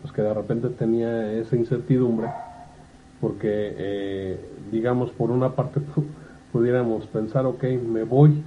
pues 0.00 0.12
que 0.12 0.22
de 0.22 0.34
repente 0.34 0.68
tenía 0.70 1.32
esa 1.32 1.56
incertidumbre, 1.56 2.28
porque, 3.20 3.48
eh, 3.76 4.40
digamos, 4.70 5.10
por 5.12 5.30
una 5.30 5.54
parte 5.54 5.80
pu- 5.94 6.04
pudiéramos 6.52 7.06
pensar, 7.08 7.46
ok, 7.46 7.64
me 7.86 8.04
voy, 8.04 8.42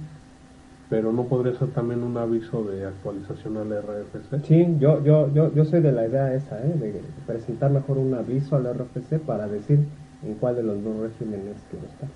pero 0.88 1.12
no 1.12 1.28
podría 1.28 1.54
ser 1.54 1.68
también 1.68 2.02
un 2.02 2.16
aviso 2.16 2.64
de 2.64 2.84
actualización 2.84 3.56
al 3.58 3.72
RFC. 3.72 4.40
Sí, 4.44 4.66
yo, 4.78 5.04
yo, 5.04 5.32
yo, 5.32 5.54
yo 5.54 5.64
soy 5.64 5.80
de 5.80 5.92
la 5.92 6.06
idea 6.06 6.34
esa, 6.34 6.58
¿eh? 6.64 6.72
de 6.76 7.00
presentar 7.26 7.70
mejor 7.70 7.98
un 7.98 8.14
aviso 8.14 8.56
al 8.56 8.66
RFC 8.66 9.18
para 9.20 9.46
decir 9.46 9.78
en 10.22 10.34
cuál 10.34 10.56
de 10.56 10.62
los 10.64 10.82
dos 10.82 10.96
regímenes 11.00 11.56
quiero 11.70 11.86
estar. 11.86 12.08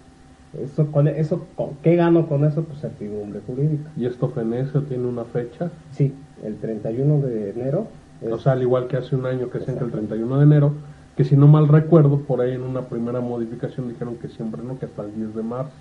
Eso, 0.53 0.91
con, 0.93 1.09
eso, 1.09 1.49
con, 1.57 1.77
¿Qué 1.83 1.97
gano 1.97 2.29
con 2.29 2.45
eso? 2.45 2.63
Pues 2.65 2.81
certidumbre 2.81 3.41
jurídica. 3.47 3.91
Y 3.97 4.07
esto 4.07 4.29
fenece 4.29 4.79
o 4.79 4.83
tiene 4.83 5.07
una 5.07 5.25
fecha, 5.25 5.71
Sí, 5.91 6.13
el 6.43 6.57
31 6.61 7.21
de 7.21 7.51
enero. 7.51 7.87
Es- 8.25 8.33
o 8.33 8.39
sea, 8.39 8.53
al 8.53 8.63
igual 8.63 8.87
que 8.89 8.97
hace 8.97 9.15
un 9.17 9.27
año 9.27 9.51
que 9.51 9.59
decían 9.59 9.79
que 9.79 9.85
el 9.85 9.91
31 9.91 10.39
de 10.39 10.45
enero, 10.45 10.73
que 11.17 11.25
si 11.25 11.37
no 11.37 11.47
mal 11.47 11.69
recuerdo, 11.69 12.19
por 12.21 12.41
ahí 12.41 12.53
en 12.53 12.63
una 12.63 12.83
primera 12.83 13.21
modificación 13.21 13.89
dijeron 13.89 14.17
que 14.17 14.29
siempre 14.29 14.63
no, 14.63 14.79
que 14.79 14.87
hasta 14.87 15.03
el 15.03 15.15
10 15.15 15.35
de 15.35 15.43
marzo. 15.43 15.73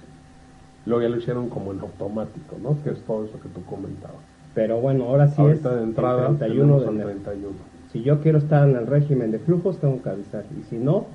Luego 0.86 1.02
ya 1.02 1.10
lo 1.10 1.18
hicieron 1.18 1.50
como 1.50 1.72
en 1.72 1.80
automático, 1.80 2.58
¿no? 2.62 2.78
Que 2.84 2.92
es 2.92 3.00
todo 3.04 3.26
eso 3.26 3.40
que 3.40 3.50
tú 3.50 3.64
comentabas. 3.66 4.18
pero 4.54 4.80
bueno, 4.80 5.06
ahora 5.06 5.28
sí 5.30 5.42
Ahorita 5.42 5.70
es 5.72 5.76
de 5.78 5.84
entrada 5.84 6.28
el 6.30 6.38
31 6.38 6.62
tenemos 6.78 6.82
de 6.84 6.90
enero. 6.92 7.10
31. 7.24 7.56
Si 7.92 8.04
yo 8.04 8.20
quiero 8.22 8.38
estar 8.38 8.68
en 8.70 8.76
el 8.76 8.86
régimen 8.86 9.32
de 9.32 9.40
flujos, 9.40 9.78
tengo 9.80 10.02
que 10.04 10.10
avisar. 10.10 10.44
Y 10.60 10.64
si 10.70 10.78
no, 10.78 11.06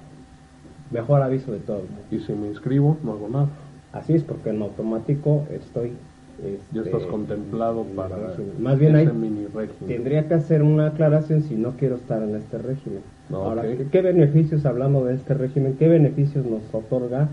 mejor 0.91 1.23
aviso 1.23 1.53
de 1.53 1.59
todo. 1.59 1.79
¿no? 1.83 2.17
Y 2.17 2.21
si 2.21 2.33
me 2.33 2.49
inscribo, 2.49 2.97
no 3.05 3.13
hago 3.13 3.29
nada. 3.29 3.47
Así 3.93 4.15
es, 4.15 4.23
porque 4.25 4.51
en 4.51 4.63
automático 4.63 5.47
estoy. 5.53 5.93
Ya 6.41 6.83
este, 6.83 6.91
estás 6.91 7.07
contemplado 7.11 7.85
para. 7.97 8.17
Más 8.61 8.79
bien 8.79 8.97
ese 8.97 9.11
ahí 9.11 9.17
mini 9.17 9.47
régimen. 9.47 9.89
tendría 9.89 10.29
que 10.29 10.35
hacer 10.35 10.63
una 10.63 10.87
aclaración 10.89 11.43
si 11.43 11.55
no 11.57 11.73
quiero 11.73 11.97
estar 11.97 12.23
en 12.23 12.37
este 12.37 12.59
régimen. 12.59 13.01
No, 13.29 13.39
Ahora, 13.39 13.63
ok. 13.63 13.77
¿qué, 13.77 13.87
qué 13.91 14.03
beneficios, 14.03 14.65
hablando 14.65 15.05
de 15.05 15.15
este 15.15 15.35
régimen, 15.35 15.77
qué 15.79 15.89
beneficios 15.89 16.47
nos 16.47 16.63
otorga 16.73 17.29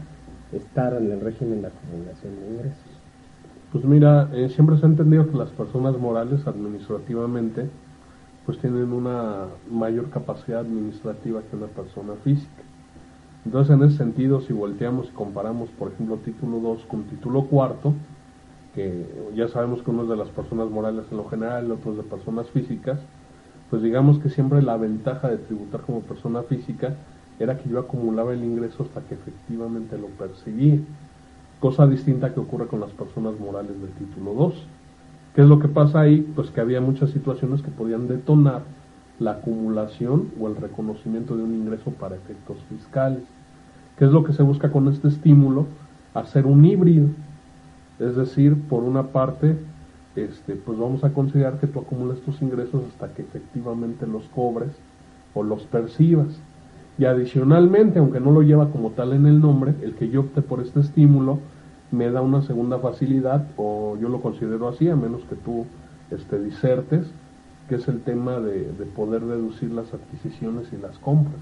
estar 0.52 0.94
en 0.94 1.12
el 1.12 1.22
régimen 1.22 1.62
de 1.62 1.68
acumulación 1.68 2.34
de 2.40 2.52
ingresos? 2.52 2.96
Pues 3.72 3.84
mira, 3.86 4.30
eh, 4.34 4.50
siempre 4.50 4.78
se 4.78 4.86
ha 4.86 4.90
entendido 4.90 5.30
que 5.30 5.38
las 5.38 5.50
personas 5.50 5.98
morales 5.98 6.48
administrativamente 6.48 7.68
pues 8.46 8.60
tienen 8.60 8.94
una 8.94 9.48
mayor 9.72 10.10
capacidad 10.10 10.60
administrativa 10.60 11.42
que 11.50 11.56
una 11.56 11.66
persona 11.68 12.14
física. 12.24 12.64
Entonces 13.44 13.76
en 13.76 13.84
ese 13.84 13.98
sentido, 13.98 14.42
si 14.42 14.54
volteamos 14.54 15.08
y 15.08 15.12
comparamos, 15.12 15.70
por 15.72 15.92
ejemplo, 15.92 16.18
título 16.18 16.60
2 16.60 16.86
con 16.86 17.04
título 17.04 17.46
cuarto, 17.46 17.94
que 18.76 19.06
ya 19.36 19.48
sabemos 19.48 19.82
que 19.82 19.90
uno 19.90 20.04
es 20.04 20.10
de 20.10 20.18
las 20.18 20.30
personas 20.30 20.70
morales 20.70 21.06
en 21.10 21.18
lo 21.18 21.28
general, 21.30 21.72
otro 21.72 21.92
es 21.92 21.98
de 21.98 22.04
personas 22.04 22.50
físicas, 22.50 23.00
pues 23.70 23.82
digamos 23.82 24.20
que 24.20 24.30
siempre 24.30 24.62
la 24.62 24.78
ventaja 24.78 25.30
de 25.30 25.38
tributar 25.38 25.82
como 25.82 26.02
persona 26.02 26.44
física 26.44 26.94
era 27.40 27.58
que 27.58 27.70
yo 27.70 27.80
acumulaba 27.80 28.34
el 28.34 28.44
ingreso 28.44 28.84
hasta 28.84 29.02
que 29.02 29.16
efectivamente 29.16 29.98
lo 29.98 30.08
percibí. 30.08 30.84
Cosa 31.60 31.88
distinta 31.88 32.34
que 32.34 32.40
ocurre 32.40 32.68
con 32.68 32.80
las 32.80 32.92
personas 32.92 33.40
morales 33.40 33.80
del 33.82 33.92
título 33.92 34.34
2. 34.34 34.68
¿Qué 35.34 35.42
es 35.42 35.48
lo 35.48 35.60
que 35.60 35.68
pasa 35.68 36.02
ahí? 36.02 36.22
Pues 36.36 36.50
que 36.52 36.62
había 36.62 36.80
muchas 36.80 37.10
situaciones 37.10 37.62
que 37.62 37.72
podían 37.72 38.08
detonar 38.08 38.62
la 39.20 39.32
acumulación 39.32 40.30
o 40.40 40.48
el 40.48 40.56
reconocimiento 40.56 41.36
de 41.36 41.44
un 41.44 41.56
ingreso 41.56 41.92
para 41.92 42.16
efectos 42.16 42.58
fiscales. 42.70 43.24
¿Qué 43.98 44.06
es 44.06 44.12
lo 44.12 44.24
que 44.24 44.34
se 44.34 44.44
busca 44.44 44.72
con 44.72 44.88
este 44.90 45.08
estímulo? 45.08 45.66
Hacer 46.14 46.46
un 46.46 46.64
híbrido. 46.66 47.08
Es 48.00 48.16
decir, 48.16 48.56
por 48.70 48.84
una 48.84 49.04
parte, 49.08 49.56
este, 50.16 50.56
pues 50.56 50.78
vamos 50.78 51.04
a 51.04 51.14
considerar 51.14 51.60
que 51.60 51.68
tú 51.68 51.80
acumulas 51.80 52.20
tus 52.20 52.42
ingresos 52.42 52.84
hasta 52.90 53.14
que 53.14 53.22
efectivamente 53.22 54.08
los 54.08 54.24
cobres 54.30 54.72
o 55.34 55.44
los 55.44 55.64
percibas. 55.64 56.28
Y 56.98 57.06
adicionalmente, 57.06 58.00
aunque 58.00 58.20
no 58.20 58.32
lo 58.32 58.42
lleva 58.42 58.70
como 58.70 58.92
tal 58.92 59.14
en 59.14 59.26
el 59.26 59.40
nombre, 59.42 59.76
el 59.82 59.96
que 59.96 60.10
yo 60.10 60.22
opte 60.22 60.42
por 60.42 60.62
este 60.62 60.80
estímulo 60.80 61.40
me 61.92 62.10
da 62.10 62.22
una 62.22 62.42
segunda 62.42 62.80
facilidad, 62.80 63.48
o 63.58 63.98
yo 64.00 64.10
lo 64.10 64.22
considero 64.22 64.68
así, 64.68 64.90
a 64.90 64.96
menos 64.96 65.22
que 65.30 65.36
tú 65.36 65.66
este, 66.12 66.42
disertes, 66.42 67.08
que 67.70 67.76
es 67.76 67.88
el 67.88 68.02
tema 68.02 68.40
de, 68.40 68.72
de 68.72 68.86
poder 68.86 69.22
deducir 69.22 69.72
las 69.72 69.94
adquisiciones 69.94 70.72
y 70.74 70.78
las 70.78 70.98
compras. 71.00 71.42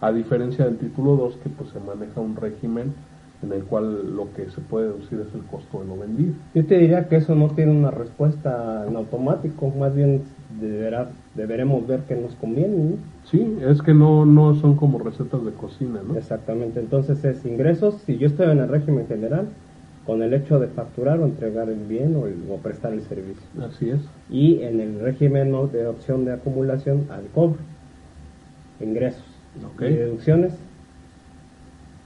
A 0.00 0.12
diferencia 0.12 0.64
del 0.64 0.78
título 0.78 1.16
2, 1.16 1.36
que 1.36 1.48
pues 1.48 1.70
se 1.70 1.80
maneja 1.80 2.20
un 2.20 2.36
régimen 2.36 2.94
en 3.42 3.52
el 3.52 3.62
cual 3.64 4.16
lo 4.16 4.32
que 4.34 4.48
se 4.50 4.60
puede 4.60 4.86
deducir 4.88 5.20
es 5.20 5.34
el 5.34 5.42
costo 5.50 5.80
de 5.80 5.86
lo 5.86 5.96
vendido. 5.98 6.32
Yo 6.54 6.64
te 6.64 6.78
diría 6.78 7.08
que 7.08 7.16
eso 7.16 7.34
no 7.34 7.48
tiene 7.48 7.72
una 7.72 7.90
respuesta 7.90 8.84
en 8.88 8.96
automático, 8.96 9.68
más 9.78 9.94
bien 9.94 10.22
deberá, 10.60 11.08
deberemos 11.34 11.86
ver 11.86 12.00
qué 12.08 12.14
nos 12.14 12.34
conviene. 12.36 12.76
¿no? 12.76 12.96
Sí, 13.30 13.56
es 13.68 13.82
que 13.82 13.94
no, 13.94 14.24
no 14.26 14.54
son 14.54 14.76
como 14.76 14.98
recetas 14.98 15.44
de 15.44 15.52
cocina, 15.52 16.00
¿no? 16.06 16.16
Exactamente, 16.16 16.80
entonces 16.80 17.24
es 17.24 17.44
ingresos, 17.44 17.96
si 18.06 18.18
yo 18.18 18.26
estoy 18.26 18.50
en 18.50 18.58
el 18.58 18.68
régimen 18.68 19.06
general, 19.06 19.46
con 20.06 20.20
el 20.22 20.34
hecho 20.34 20.58
de 20.58 20.66
facturar 20.66 21.20
o 21.20 21.26
entregar 21.26 21.68
el 21.68 21.78
bien 21.88 22.16
o, 22.16 22.26
el- 22.26 22.34
o 22.50 22.56
prestar 22.56 22.92
el 22.92 23.02
servicio. 23.02 23.42
Así 23.60 23.90
es. 23.90 24.00
Y 24.30 24.60
en 24.62 24.80
el 24.80 24.98
régimen 25.00 25.52
de 25.72 25.86
opción 25.86 26.24
de 26.24 26.32
acumulación 26.32 27.06
al 27.10 27.22
cobro, 27.34 27.58
ingresos. 28.80 29.22
Ok. 29.74 29.82
Y 29.82 29.94
deducciones, 29.94 30.52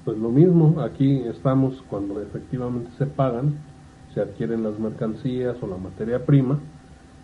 Pues 0.07 0.19
lo 0.19 0.31
mismo, 0.31 0.81
aquí 0.81 1.25
estamos 1.27 1.83
cuando 1.91 2.23
efectivamente 2.23 2.91
se 2.97 3.07
pagan, 3.07 3.57
se 4.15 4.21
adquieren 4.21 4.63
las 4.63 4.79
mercancías 4.79 5.57
o 5.61 5.67
la 5.67 5.77
materia 5.79 6.25
prima, 6.25 6.61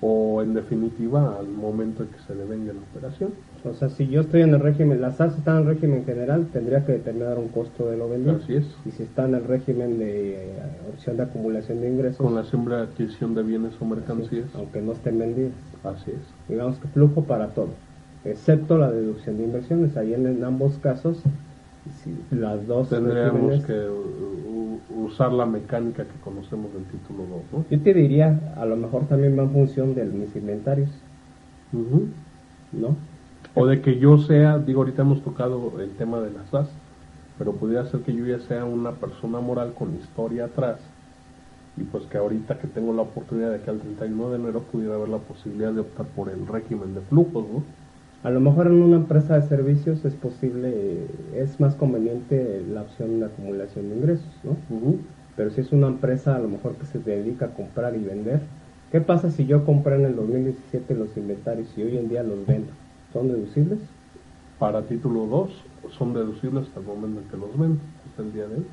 o 0.01 0.43
en 0.43 0.53
definitiva 0.53 1.39
al 1.39 1.47
momento 1.47 2.03
en 2.03 2.09
que 2.09 2.19
se 2.27 2.35
devenga 2.35 2.73
la 2.73 2.81
operación. 2.81 3.31
o 3.65 3.73
sea, 3.73 3.89
si 3.89 4.09
yo 4.09 4.23
estoy 4.23 4.43
en 4.43 4.55
el 4.55 4.59
régimen, 4.59 5.01
las 5.01 5.17
SAS 5.19 5.39
están 5.39 5.59
en 5.59 5.69
el 5.69 5.75
régimen 5.77 6.05
general, 6.05 6.49
tendría 6.53 6.85
que 6.85 6.91
determinar 6.95 7.39
un 7.39 7.47
costo 7.49 7.89
de 7.89 7.97
lo 7.97 8.09
vendido. 8.09 8.41
Así 8.43 8.57
es. 8.57 8.67
Y 8.85 8.91
si 8.91 9.05
está 9.05 9.27
en 9.27 9.37
el 9.37 9.45
régimen 9.45 10.01
de 10.01 10.35
eh, 10.35 10.59
opción 10.93 11.19
de 11.19 11.23
acumulación 11.23 11.81
de 11.83 11.89
ingresos, 11.89 12.17
Con 12.17 12.35
la 12.35 12.43
siembra 12.43 12.79
de 12.79 12.83
adquisición 12.83 13.37
de 13.37 13.45
bienes 13.45 13.75
o 13.81 13.85
mercancías. 13.85 14.53
aunque 14.57 14.83
no 14.83 14.91
estén 14.91 15.21
vendidas. 15.21 15.53
Así 15.85 16.11
es. 16.11 16.49
digamos 16.49 16.79
que 16.79 16.89
flujo 16.89 17.23
para 17.23 17.47
todo, 17.51 17.69
excepto 18.25 18.77
la 18.77 18.91
deducción 18.91 19.39
de 19.39 19.45
inversiones. 19.45 19.97
Ahí 19.97 20.15
en, 20.15 20.27
en 20.27 20.43
ambos 20.43 20.79
casos, 20.79 21.23
las 22.31 22.67
dos 22.67 22.89
Tendríamos 22.89 23.65
que 23.65 23.89
usar 24.95 25.33
la 25.33 25.47
mecánica 25.47 26.05
que 26.05 26.21
conocemos 26.23 26.73
del 26.73 26.85
título 26.85 27.25
2, 27.25 27.43
¿no? 27.53 27.65
Yo 27.71 27.83
te 27.83 27.95
diría, 27.95 28.55
a 28.57 28.65
lo 28.65 28.77
mejor 28.77 29.07
también 29.07 29.39
va 29.39 29.43
en 29.43 29.53
función 29.53 29.95
de 29.95 30.05
mis 30.05 30.35
inventarios. 30.37 30.91
¿no? 31.73 32.97
O 33.55 33.67
de 33.67 33.81
que 33.81 33.99
yo 33.99 34.19
sea, 34.19 34.59
digo, 34.59 34.81
ahorita 34.81 35.03
hemos 35.03 35.23
tocado 35.23 35.73
el 35.81 35.91
tema 35.97 36.21
de 36.21 36.31
las 36.31 36.49
SAS, 36.51 36.69
pero 37.39 37.53
pudiera 37.53 37.85
ser 37.87 38.01
que 38.01 38.15
yo 38.15 38.27
ya 38.27 38.39
sea 38.41 38.65
una 38.65 38.93
persona 38.93 39.41
moral 39.41 39.75
con 39.75 39.95
historia 39.97 40.47
atrás 40.47 40.79
y 41.77 41.85
pues 41.85 42.05
que 42.05 42.19
ahorita 42.19 42.59
que 42.59 42.69
tengo 42.69 42.93
la 42.93 43.03
oportunidad 43.03 43.51
de 43.51 43.61
que 43.61 43.71
al 43.71 43.81
31 43.81 44.31
de 44.31 44.37
enero 44.37 44.61
pudiera 44.61 44.95
haber 44.95 45.09
la 45.09 45.19
posibilidad 45.19 45.73
de 45.73 45.81
optar 45.81 46.07
por 46.07 46.29
el 46.29 46.47
régimen 46.47 46.95
de 46.95 47.01
flujos, 47.01 47.45
¿no? 47.51 47.63
A 48.23 48.31
lo 48.31 48.39
mejor 48.39 48.69
en 48.69 48.75
una 48.75 48.97
empresa 48.97 49.35
de 49.35 49.49
servicios 49.49 50.05
es 50.05 50.15
posible, 50.15 51.07
es 51.35 51.59
más 51.59 51.75
conveniente 51.75 52.63
la 52.73 52.83
opción 52.83 53.19
de 53.19 53.27
acumulación 53.27 53.89
de 53.89 53.97
ingresos, 53.97 54.31
¿no? 54.45 54.57
Pero 55.35 55.51
si 55.51 55.61
es 55.61 55.73
una 55.73 55.89
empresa 55.89 56.37
a 56.37 56.39
lo 56.39 56.49
mejor 56.49 56.77
que 56.77 56.87
se 56.87 57.01
dedica 57.01 57.47
a 57.47 57.55
comprar 57.55 57.97
y 57.97 58.05
vender, 58.05 58.43
¿qué 58.93 59.01
pasa 59.01 59.31
si 59.31 59.47
yo 59.47 59.65
compré 59.65 59.97
en 59.97 60.05
el 60.05 60.15
2017 60.15 60.95
los 60.95 61.17
inventarios 61.17 61.67
y 61.77 61.83
hoy 61.83 61.99
en 61.99 62.09
día 62.09 62.23
los 62.23 62.47
vendo? 62.47 62.71
¿Son 63.13 63.27
deducibles? 63.27 63.81
Para 64.61 64.83
título 64.83 65.27
2 65.27 65.51
son 65.91 66.15
deducibles 66.15 66.69
hasta 66.69 66.79
el 66.79 66.87
momento 66.87 67.23
en 67.23 67.29
que 67.29 67.37
los 67.37 67.59
ven, 67.59 67.81
hasta 68.09 68.23
el 68.23 68.33
día 68.33 68.47
de 68.47 68.55
hoy. 68.55 68.67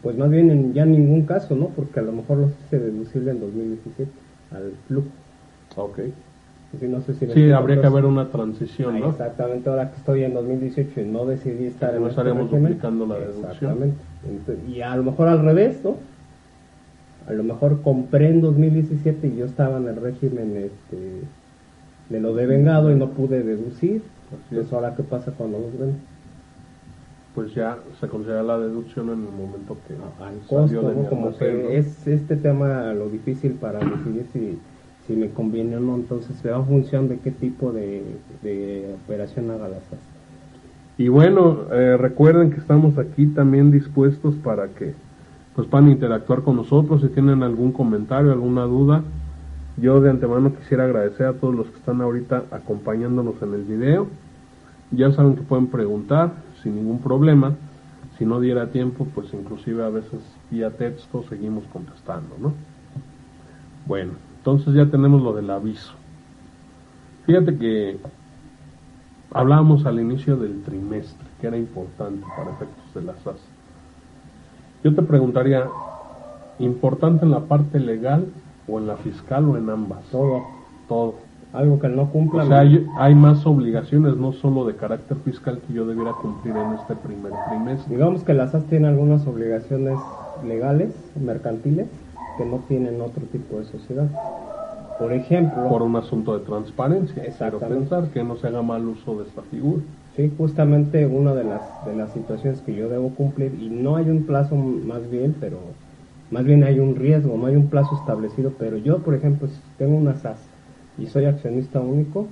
Pues 0.00 0.16
más 0.16 0.30
bien 0.30 0.50
en 0.50 0.72
ya 0.72 0.86
ningún 0.86 1.26
caso, 1.26 1.54
¿no? 1.54 1.68
Porque 1.68 2.00
a 2.00 2.02
lo 2.02 2.12
mejor 2.12 2.38
los 2.38 2.52
hice 2.64 2.78
deducible 2.78 3.32
en 3.32 3.40
2017 3.40 4.10
al 4.52 4.72
flujo. 4.86 5.08
Ok. 5.76 5.98
Sí, 6.78 6.86
no 6.88 7.00
sé 7.00 7.14
si 7.14 7.26
Sí, 7.28 7.50
habría 7.52 7.80
que 7.80 7.86
haber 7.86 8.04
una 8.04 8.28
transición, 8.28 8.96
Ah, 8.96 8.98
¿no? 8.98 9.10
Exactamente, 9.10 9.70
ahora 9.70 9.90
que 9.90 9.96
estoy 9.96 10.24
en 10.24 10.34
2018 10.34 11.00
y 11.00 11.04
no 11.04 11.24
decidí 11.24 11.66
estar 11.66 11.90
Que 11.90 11.96
en 11.96 12.02
no 12.02 12.08
este 12.08 12.20
estaríamos 12.20 12.50
duplicando 12.50 13.06
la 13.06 13.14
deducción. 13.18 13.50
Exactamente. 13.52 13.96
Entonces, 14.28 14.68
y 14.68 14.80
a 14.82 14.96
lo 14.96 15.02
mejor 15.04 15.28
al 15.28 15.42
revés, 15.44 15.80
¿no? 15.84 15.96
A 17.28 17.32
lo 17.32 17.42
mejor 17.44 17.80
compré 17.82 18.28
en 18.28 18.40
2017 18.40 19.26
y 19.28 19.36
yo 19.36 19.46
estaba 19.46 19.78
en 19.78 19.88
el 19.88 19.96
régimen 19.96 20.56
este, 20.56 21.22
de 22.10 22.20
lo 22.20 22.34
de 22.34 22.46
vengado 22.46 22.90
y 22.92 22.94
no 22.96 23.08
pude 23.10 23.42
deducir. 23.42 24.02
Entonces, 24.50 24.66
es. 24.66 24.72
ahora 24.72 24.94
qué 24.96 25.02
pasa 25.02 25.32
cuando 25.32 25.58
los 25.58 25.72
vendo? 25.78 25.96
Pues 27.34 27.54
ya 27.54 27.78
se 28.00 28.08
considera 28.08 28.42
la 28.42 28.58
deducción 28.58 29.06
en 29.08 29.24
el 29.26 29.32
momento 29.32 29.76
que 29.86 29.94
Al 29.94 30.40
salió 30.48 30.80
costo, 30.82 30.88
de 30.88 31.02
¿no? 31.02 31.08
Como 31.08 31.30
¿no? 31.30 31.36
que 31.36 31.78
es 31.78 32.06
este 32.06 32.36
tema 32.36 32.92
lo 32.94 33.08
difícil 33.08 33.52
para 33.52 33.78
decidir 33.78 34.26
si, 34.32 34.58
si 35.06 35.14
me 35.14 35.30
conviene 35.30 35.76
o 35.76 35.80
no. 35.80 35.94
Entonces, 35.96 36.36
se 36.36 36.50
va 36.50 36.58
en 36.58 36.66
función 36.66 37.08
de 37.08 37.18
qué 37.18 37.30
tipo 37.30 37.72
de, 37.72 38.02
de 38.42 38.94
operación 39.04 39.50
haga 39.50 39.68
la 39.68 39.80
SAS. 39.80 39.98
Y 40.98 41.08
bueno, 41.08 41.66
eh, 41.72 41.96
recuerden 41.98 42.50
que 42.50 42.58
estamos 42.58 42.96
aquí 42.96 43.26
también 43.26 43.70
dispuestos 43.70 44.34
para 44.36 44.68
que 44.68 44.94
pues 45.54 45.68
puedan 45.68 45.90
interactuar 45.90 46.42
con 46.42 46.56
nosotros 46.56 47.02
si 47.02 47.08
tienen 47.08 47.42
algún 47.42 47.72
comentario, 47.72 48.32
alguna 48.32 48.64
duda. 48.64 49.02
Yo 49.76 50.00
de 50.00 50.08
antemano 50.08 50.54
quisiera 50.54 50.84
agradecer 50.84 51.26
a 51.26 51.34
todos 51.34 51.54
los 51.54 51.66
que 51.66 51.78
están 51.78 52.00
ahorita 52.00 52.44
acompañándonos 52.50 53.34
en 53.42 53.54
el 53.54 53.64
video. 53.64 54.06
Ya 54.90 55.12
saben 55.12 55.36
que 55.36 55.42
pueden 55.42 55.66
preguntar 55.66 56.32
sin 56.62 56.76
ningún 56.76 57.00
problema. 57.00 57.54
Si 58.16 58.24
no 58.24 58.40
diera 58.40 58.70
tiempo, 58.70 59.06
pues 59.14 59.32
inclusive 59.34 59.84
a 59.84 59.90
veces 59.90 60.20
vía 60.50 60.70
texto 60.70 61.24
seguimos 61.28 61.64
contestando, 61.72 62.36
¿no? 62.40 62.54
Bueno, 63.86 64.12
entonces 64.46 64.74
ya 64.74 64.86
tenemos 64.86 65.20
lo 65.22 65.32
del 65.32 65.50
aviso. 65.50 65.92
Fíjate 67.24 67.58
que 67.58 67.98
hablábamos 69.32 69.84
al 69.86 69.98
inicio 69.98 70.36
del 70.36 70.62
trimestre, 70.62 71.26
que 71.40 71.48
era 71.48 71.56
importante 71.56 72.24
para 72.36 72.52
efectos 72.52 72.94
de 72.94 73.02
la 73.02 73.14
SAS. 73.24 73.40
Yo 74.84 74.94
te 74.94 75.02
preguntaría, 75.02 75.66
¿importante 76.60 77.24
en 77.24 77.32
la 77.32 77.40
parte 77.40 77.80
legal 77.80 78.28
o 78.68 78.78
en 78.78 78.86
la 78.86 78.96
fiscal 78.98 79.46
o 79.46 79.56
en 79.56 79.68
ambas? 79.68 80.04
Todo, 80.12 80.44
Todo. 80.86 81.14
algo 81.52 81.80
que 81.80 81.88
no 81.88 82.08
cumpla. 82.10 82.44
O 82.44 82.46
sea, 82.46 82.60
hay, 82.60 82.86
hay 82.98 83.16
más 83.16 83.44
obligaciones, 83.46 84.16
no 84.16 84.32
solo 84.32 84.64
de 84.64 84.76
carácter 84.76 85.16
fiscal, 85.24 85.60
que 85.66 85.72
yo 85.72 85.88
debiera 85.88 86.12
cumplir 86.12 86.56
en 86.56 86.74
este 86.74 86.94
primer 86.94 87.32
trimestre. 87.48 87.96
Digamos 87.96 88.22
que 88.22 88.32
la 88.32 88.46
SAS 88.46 88.64
tiene 88.66 88.86
algunas 88.86 89.26
obligaciones 89.26 89.98
legales, 90.46 90.94
mercantiles, 91.20 91.88
que 92.36 92.44
no 92.44 92.58
tienen 92.68 93.00
otro 93.00 93.22
tipo 93.32 93.58
de 93.58 93.64
sociedad. 93.64 94.08
Por 94.98 95.12
ejemplo, 95.12 95.68
Por 95.68 95.82
un 95.82 95.96
asunto 95.96 96.38
de 96.38 96.44
transparencia. 96.44 97.22
Quiero 97.36 97.58
pensar 97.58 98.08
que 98.08 98.24
no 98.24 98.36
se 98.36 98.46
haga 98.46 98.62
mal 98.62 98.86
uso 98.86 99.16
de 99.16 99.24
esta 99.24 99.42
figura. 99.42 99.82
sí, 100.16 100.32
justamente 100.38 101.06
una 101.06 101.34
de 101.34 101.44
las, 101.44 101.60
de 101.84 101.94
las 101.94 102.12
situaciones 102.12 102.60
que 102.62 102.74
yo 102.74 102.88
debo 102.88 103.10
cumplir, 103.10 103.54
y 103.60 103.68
no 103.68 103.96
hay 103.96 104.08
un 104.08 104.24
plazo 104.24 104.54
más 104.56 105.08
bien, 105.10 105.34
pero 105.38 105.58
más 106.30 106.44
bien 106.44 106.64
hay 106.64 106.78
un 106.78 106.96
riesgo, 106.96 107.36
no 107.36 107.46
hay 107.46 107.56
un 107.56 107.68
plazo 107.68 107.94
establecido, 107.96 108.52
pero 108.58 108.78
yo, 108.78 108.98
por 108.98 109.14
ejemplo, 109.14 109.48
si 109.48 109.60
tengo 109.78 109.96
una 109.96 110.16
SAS 110.16 110.38
y 110.98 111.06
soy 111.06 111.26
accionista 111.26 111.80
único 111.80 112.26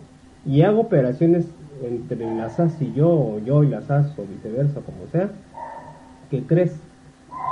y 0.47 0.63
hago 0.63 0.81
operaciones 0.81 1.47
entre 1.83 2.35
la 2.35 2.49
SAS 2.49 2.81
y 2.81 2.93
yo, 2.95 3.11
o 3.11 3.39
yo 3.41 3.63
y 3.63 3.69
la 3.69 3.83
SAS, 3.83 4.19
o 4.19 4.23
viceversa, 4.23 4.81
como 4.81 5.07
sea, 5.13 5.31
¿qué 6.31 6.43
crees? 6.43 6.75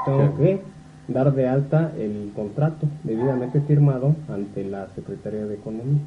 Tengo 0.06 0.36
que 0.36 0.62
dar 1.08 1.34
de 1.34 1.48
alta 1.48 1.92
el 1.98 2.32
contrato 2.34 2.86
debidamente 3.04 3.60
firmado 3.60 4.14
ante 4.28 4.64
la 4.64 4.88
Secretaría 4.94 5.46
de 5.46 5.54
Economía. 5.54 6.00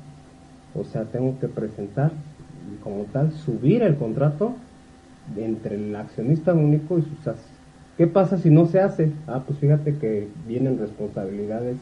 O 0.74 0.84
sea, 0.84 1.06
tengo 1.06 1.38
que 1.40 1.48
presentar 1.48 2.12
y 2.74 2.82
como 2.84 3.04
tal 3.06 3.32
subir 3.32 3.84
el 3.84 3.96
contrato 3.96 4.56
de 5.36 5.46
entre 5.46 5.76
el 5.76 5.96
accionista 5.96 6.54
único 6.54 6.98
y 6.98 7.02
sus 7.02 7.20
SAS. 7.24 7.40
¿Qué 7.98 8.08
pasa 8.08 8.38
si 8.38 8.50
no 8.50 8.66
se 8.66 8.82
hace? 8.82 9.12
Ah, 9.28 9.44
pues 9.46 9.60
fíjate 9.60 9.98
que 9.98 10.28
vienen 10.48 10.78
responsabilidades 10.78 11.78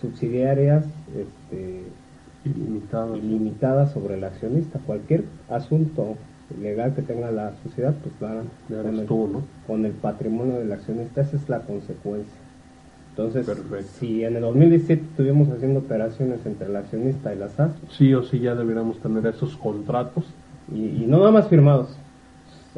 subsidiarias 0.00 0.84
este, 1.16 1.82
ilimitadas 2.44 3.92
sobre 3.92 4.14
el 4.14 4.24
accionista. 4.24 4.78
Cualquier 4.86 5.24
asunto 5.48 6.16
legal 6.60 6.94
que 6.94 7.02
tenga 7.02 7.30
la 7.30 7.52
sociedad, 7.62 7.94
pues 8.02 8.14
Ya 8.20 8.76
con 8.76 8.86
eres 8.86 9.00
el, 9.00 9.06
tú, 9.06 9.28
¿no? 9.28 9.42
con 9.66 9.84
el 9.84 9.92
patrimonio 9.92 10.58
del 10.58 10.72
accionista. 10.72 11.20
Esa 11.22 11.36
es 11.36 11.48
la 11.48 11.60
consecuencia. 11.60 12.32
Entonces, 13.18 13.46
Perfecto. 13.46 13.90
si 13.98 14.22
en 14.24 14.36
el 14.36 14.42
2017 14.42 15.02
estuvimos 15.02 15.48
haciendo 15.48 15.80
operaciones 15.80 16.38
entre 16.46 16.68
el 16.68 16.76
accionista 16.76 17.34
y 17.34 17.38
la 17.38 17.48
SAS, 17.48 17.72
Sí 17.90 18.14
o 18.14 18.22
sí 18.22 18.38
ya 18.38 18.54
deberíamos 18.54 18.98
tener 19.00 19.26
esos 19.26 19.56
contratos. 19.56 20.24
y, 20.72 21.02
y 21.02 21.06
no 21.08 21.18
nada 21.18 21.32
más 21.32 21.48
firmados, 21.48 21.88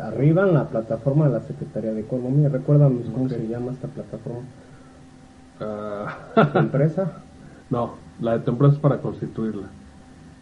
arriba 0.00 0.48
en 0.48 0.54
la 0.54 0.64
plataforma 0.68 1.26
de 1.28 1.34
la 1.34 1.40
Secretaría 1.42 1.92
de 1.92 2.00
Economía, 2.00 2.48
recuérdame 2.48 3.02
cómo 3.12 3.24
Ok. 3.26 3.32
se 3.32 3.48
llama 3.48 3.72
esta 3.72 3.88
plataforma, 3.88 4.40
Ah, 5.60 6.16
¿Tu 6.54 6.58
empresa, 6.58 7.12
no, 7.70 7.90
la 8.22 8.38
de 8.38 8.44
tu 8.44 8.52
empresa 8.52 8.74
es 8.76 8.80
para 8.80 8.96
constituirla. 8.96 9.66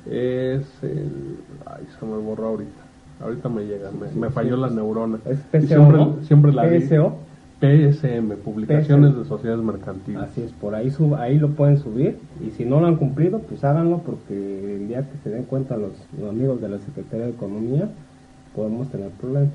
Es 0.07 0.65
el... 0.83 1.11
Ay, 1.67 1.85
se 1.99 2.07
me 2.07 2.17
borró 2.19 2.47
ahorita. 2.47 2.83
Ahorita 3.21 3.49
me 3.49 3.63
llega, 3.65 3.91
me, 3.91 4.11
Sí, 4.11 4.17
me 4.19 4.29
sí, 4.29 4.33
falló 4.33 4.55
sí. 4.55 4.61
la 4.63 4.71
neurona. 4.71 5.19
es 5.25 5.39
Y 5.41 5.59
PSO, 5.59 5.67
siempre, 5.67 5.97
¿no? 5.99 6.17
siempre 6.23 6.53
la 6.53 6.63
PSO. 6.69 7.17
PSM, 7.61 8.37
Publicaciones 8.45 9.11
PSM. 9.13 9.19
de 9.19 9.29
Sociedades 9.29 9.65
Mercantiles. 9.65 10.23
Así 10.23 10.43
es, 10.43 10.53
por 10.53 10.75
ahí 10.75 10.91
sub, 10.91 11.15
ahí 11.17 11.39
lo 11.39 11.51
pueden 11.51 11.79
subir 11.79 12.19
y 12.47 12.51
si 12.51 12.65
no 12.65 12.81
lo 12.81 12.87
han 12.87 12.97
cumplido, 12.97 13.41
pues 13.41 13.65
háganlo 13.65 13.99
porque 13.99 14.77
el 14.77 14.89
día 14.89 15.03
que 15.03 15.19
se 15.25 15.31
den 15.31 15.45
cuenta 15.45 15.77
los, 15.77 15.93
los 16.19 16.31
amigos 16.31 16.61
de 16.61 16.69
la 16.69 16.79
Secretaría 16.79 17.27
de 17.27 17.33
Economía, 17.33 17.89
podemos 18.55 18.89
tener 18.89 19.11
problemas. 19.11 19.53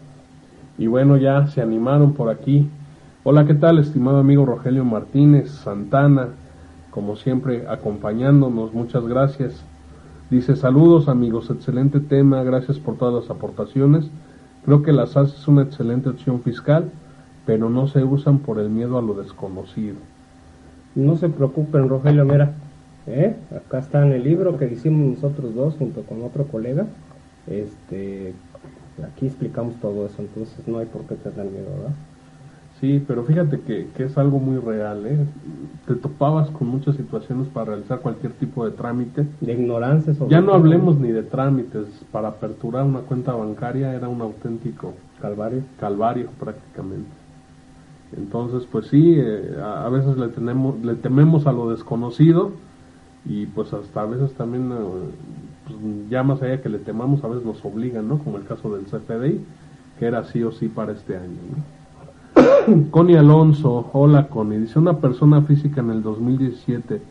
Y 0.77 0.87
bueno, 0.87 1.17
ya 1.17 1.47
se 1.47 1.61
animaron 1.61 2.13
por 2.13 2.29
aquí. 2.29 2.67
Hola, 3.23 3.45
¿qué 3.45 3.53
tal, 3.53 3.79
estimado 3.79 4.17
amigo 4.17 4.45
Rogelio 4.45 4.83
Martínez 4.83 5.49
Santana? 5.49 6.29
Como 6.89 7.15
siempre, 7.15 7.65
acompañándonos, 7.67 8.73
muchas 8.73 9.07
gracias. 9.07 9.63
Dice, 10.29 10.55
saludos 10.55 11.07
amigos, 11.07 11.49
excelente 11.49 11.99
tema, 11.99 12.43
gracias 12.43 12.79
por 12.79 12.97
todas 12.97 13.23
las 13.23 13.29
aportaciones. 13.29 14.09
Creo 14.65 14.81
que 14.81 14.91
la 14.91 15.05
SAS 15.05 15.33
es 15.33 15.47
una 15.47 15.63
excelente 15.63 16.09
opción 16.09 16.41
fiscal, 16.41 16.91
pero 17.45 17.69
no 17.69 17.87
se 17.87 18.03
usan 18.03 18.39
por 18.39 18.59
el 18.59 18.69
miedo 18.69 18.97
a 18.97 19.01
lo 19.01 19.13
desconocido. 19.15 19.95
No 20.95 21.17
se 21.17 21.29
preocupen, 21.29 21.89
Rogelio, 21.89 22.25
mira, 22.25 22.53
¿eh? 23.07 23.35
acá 23.55 23.79
está 23.79 24.05
en 24.05 24.13
el 24.13 24.23
libro 24.23 24.57
que 24.57 24.71
hicimos 24.71 25.15
nosotros 25.15 25.55
dos 25.55 25.75
junto 25.77 26.03
con 26.03 26.21
otro 26.23 26.45
colega. 26.45 26.85
Este, 27.47 28.33
aquí 29.03 29.25
explicamos 29.27 29.75
todo 29.81 30.05
eso, 30.05 30.21
entonces 30.21 30.67
no 30.67 30.77
hay 30.77 30.85
por 30.85 31.01
qué 31.03 31.15
tener 31.15 31.45
miedo, 31.51 31.65
¿verdad? 31.77 31.95
Sí, 32.79 33.01
pero 33.07 33.23
fíjate 33.23 33.61
que, 33.61 33.87
que 33.95 34.03
es 34.03 34.17
algo 34.17 34.39
muy 34.39 34.57
real, 34.59 35.05
¿eh? 35.05 35.17
Te 35.87 35.95
topabas 35.95 36.49
con 36.49 36.67
muchas 36.67 36.97
situaciones 36.97 37.47
para 37.47 37.67
realizar 37.67 37.99
cualquier 38.01 38.33
tipo 38.33 38.65
de 38.65 38.71
trámite. 38.71 39.25
De 39.39 39.53
ignorancia 39.53 40.13
sobre 40.13 40.31
Ya 40.31 40.41
no 40.41 40.53
hablemos 40.53 40.99
ni 40.99 41.11
de 41.11 41.23
trámites. 41.23 41.87
Para 42.11 42.27
aperturar 42.29 42.83
una 42.83 42.99
cuenta 42.99 43.33
bancaria 43.33 43.93
era 43.93 44.09
un 44.09 44.21
auténtico 44.21 44.93
Calvario. 45.21 45.61
calvario 45.79 46.27
prácticamente. 46.37 47.22
Entonces, 48.17 48.67
pues 48.71 48.87
sí, 48.87 49.15
eh, 49.17 49.57
a, 49.61 49.89
veces 49.89 50.17
le, 50.17 50.27
tenemos, 50.29 50.79
le 50.83 50.95
tememos 50.95 51.47
a 51.47 51.51
lo 51.51 51.69
desconocido 51.69 52.51
y 53.25 53.45
pues 53.47 53.73
hasta 53.73 54.01
a 54.01 54.05
veces 54.05 54.33
también, 54.33 54.71
eh, 54.71 54.75
pues, 55.65 56.09
ya 56.09 56.23
más 56.23 56.41
allá 56.41 56.61
que 56.61 56.69
le 56.69 56.79
temamos, 56.79 57.23
a 57.23 57.27
veces 57.27 57.45
nos 57.45 57.63
obligan, 57.65 58.07
¿no? 58.07 58.19
Como 58.19 58.37
el 58.37 58.45
caso 58.45 58.75
del 58.75 58.85
CFDI, 58.85 59.41
que 59.97 60.05
era 60.05 60.23
sí 60.25 60.43
o 60.43 60.51
sí 60.51 60.67
para 60.67 60.91
este 60.91 61.15
año, 61.15 61.37
¿no? 62.35 62.89
Connie 62.91 63.17
Alonso, 63.17 63.89
hola 63.93 64.27
Connie, 64.27 64.59
dice 64.59 64.79
una 64.79 64.97
persona 64.97 65.41
física 65.41 65.81
en 65.81 65.89
el 65.89 66.03
2017, 66.03 67.01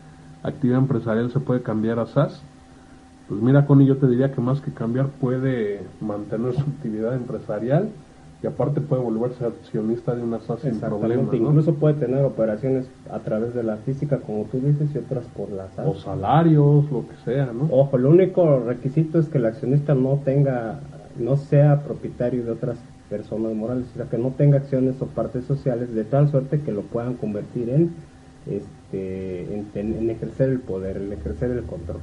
actividad 0.43 0.79
empresarial, 0.79 1.31
¿se 1.31 1.41
puede 1.41 1.63
cambiar 1.63 1.99
a 1.99 2.07
SAS? 2.07 2.43
Pues 3.29 3.41
mira, 3.41 3.67
Connie, 3.67 3.87
yo 3.87 3.97
te 3.97 4.09
diría 4.09 4.33
que 4.33 4.41
más 4.41 4.61
que 4.61 4.73
cambiar 4.73 5.09
puede 5.09 5.83
mantener 6.01 6.55
su 6.55 6.61
actividad 6.61 7.15
empresarial 7.15 7.91
y 8.43 8.47
aparte 8.47 8.81
puede 8.81 9.03
volverse 9.03 9.45
accionista 9.45 10.15
de 10.17 10.23
una 10.23 10.41
SAS 10.41 10.61
sin 10.61 10.81
problema, 10.81 11.23
¿no? 11.23 11.35
incluso 11.35 11.75
puede 11.75 11.95
tener 11.95 12.25
operaciones 12.25 12.87
a 13.11 13.21
través 13.21 13.55
de 13.55 13.63
la 13.63 13.77
física, 13.77 14.19
como 14.19 14.45
tú 14.45 14.59
dices, 14.59 14.93
y 14.95 14.99
otras 14.99 15.27
por 15.27 15.51
la 15.53 15.69
SAS. 15.71 15.87
O 15.87 15.95
salarios, 15.95 16.91
lo 16.91 17.07
que 17.07 17.15
sea, 17.25 17.53
¿no? 17.53 17.69
Ojo, 17.71 17.97
el 17.97 18.07
único 18.07 18.59
requisito 18.59 19.21
es 19.21 19.29
que 19.29 19.39
el 19.39 19.47
accionista 19.47 19.95
no 19.95 20.21
tenga, 20.25 20.81
no 21.19 21.37
sea 21.37 21.85
propietario 21.85 22.45
de 22.45 22.51
otras 22.51 22.79
personas 23.09 23.55
morales, 23.55 23.87
o 23.93 23.97
sea, 23.97 24.07
que 24.07 24.19
no 24.19 24.31
tenga 24.31 24.57
acciones 24.57 25.01
o 25.01 25.07
partes 25.07 25.45
sociales 25.45 25.95
de 25.95 26.03
tal 26.03 26.29
suerte 26.29 26.61
que 26.63 26.73
lo 26.73 26.83
puedan 26.83 27.15
convertir 27.15 27.69
en, 27.71 27.95
este, 28.47 29.55
en, 29.55 29.69
en 29.75 30.11
ejercer 30.11 30.49
el 30.49 30.59
poder, 30.59 30.97
en 30.97 31.13
ejercer 31.13 31.53
el 31.53 31.63
control. 31.63 32.01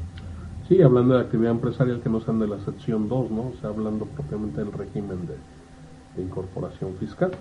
Sí, 0.69 0.81
hablando 0.81 1.15
de 1.15 1.21
actividad 1.21 1.51
empresarial 1.51 1.99
que 1.99 2.09
no 2.09 2.21
sean 2.21 2.39
de 2.39 2.47
la 2.47 2.59
sección 2.59 3.09
2, 3.09 3.31
¿no? 3.31 3.41
O 3.47 3.53
sea, 3.59 3.71
hablando 3.71 4.05
propiamente 4.05 4.63
del 4.63 4.71
régimen 4.71 5.25
de, 5.25 5.33
de 6.15 6.23
incorporación 6.23 6.95
fiscal. 6.99 7.31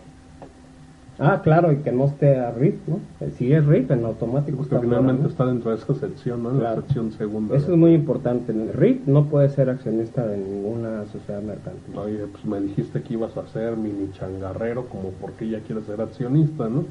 Ah, 1.21 1.41
claro, 1.43 1.73
y 1.73 1.79
que 1.79 1.91
no 1.91 2.05
esté 2.05 2.37
a 2.39 2.53
RIF, 2.53 2.77
¿no? 2.87 3.01
Eh, 3.21 3.33
Si 3.37 3.53
es 3.53 3.67
RIF, 3.67 3.91
en 3.91 4.05
automático 4.05 4.59
Porque 4.59 4.77
está 4.77 4.79
fuera, 4.79 4.99
finalmente 5.01 5.23
¿no? 5.25 5.29
está 5.29 5.47
dentro 5.47 5.71
de 5.73 5.77
esa 5.79 5.95
sección, 5.95 6.45
¿no? 6.45 6.51
En 6.53 6.59
Claro. 6.59 6.77
la 6.77 6.83
sección 6.83 7.11
segunda. 7.11 7.57
Eso 7.57 7.67
de- 7.67 7.73
es 7.73 7.79
muy 7.79 7.93
importante. 7.95 8.53
El 8.53 8.73
RIF 8.73 9.05
no 9.09 9.25
puede 9.25 9.49
ser 9.49 9.69
accionista 9.69 10.25
de 10.25 10.37
ninguna 10.39 11.07
sociedad 11.07 11.43
mercantil. 11.43 11.99
Oye, 11.99 12.25
pues 12.31 12.45
me 12.45 12.61
dijiste 12.61 13.03
que 13.03 13.15
ibas 13.15 13.37
a 13.37 13.45
ser 13.49 13.77
mini 13.77 14.13
changarrero, 14.13 14.85
como 14.89 15.11
porque 15.21 15.49
ya 15.49 15.59
quieres 15.61 15.87
ser 15.87 16.01
accionista, 16.01 16.69
¿no? 16.69 16.85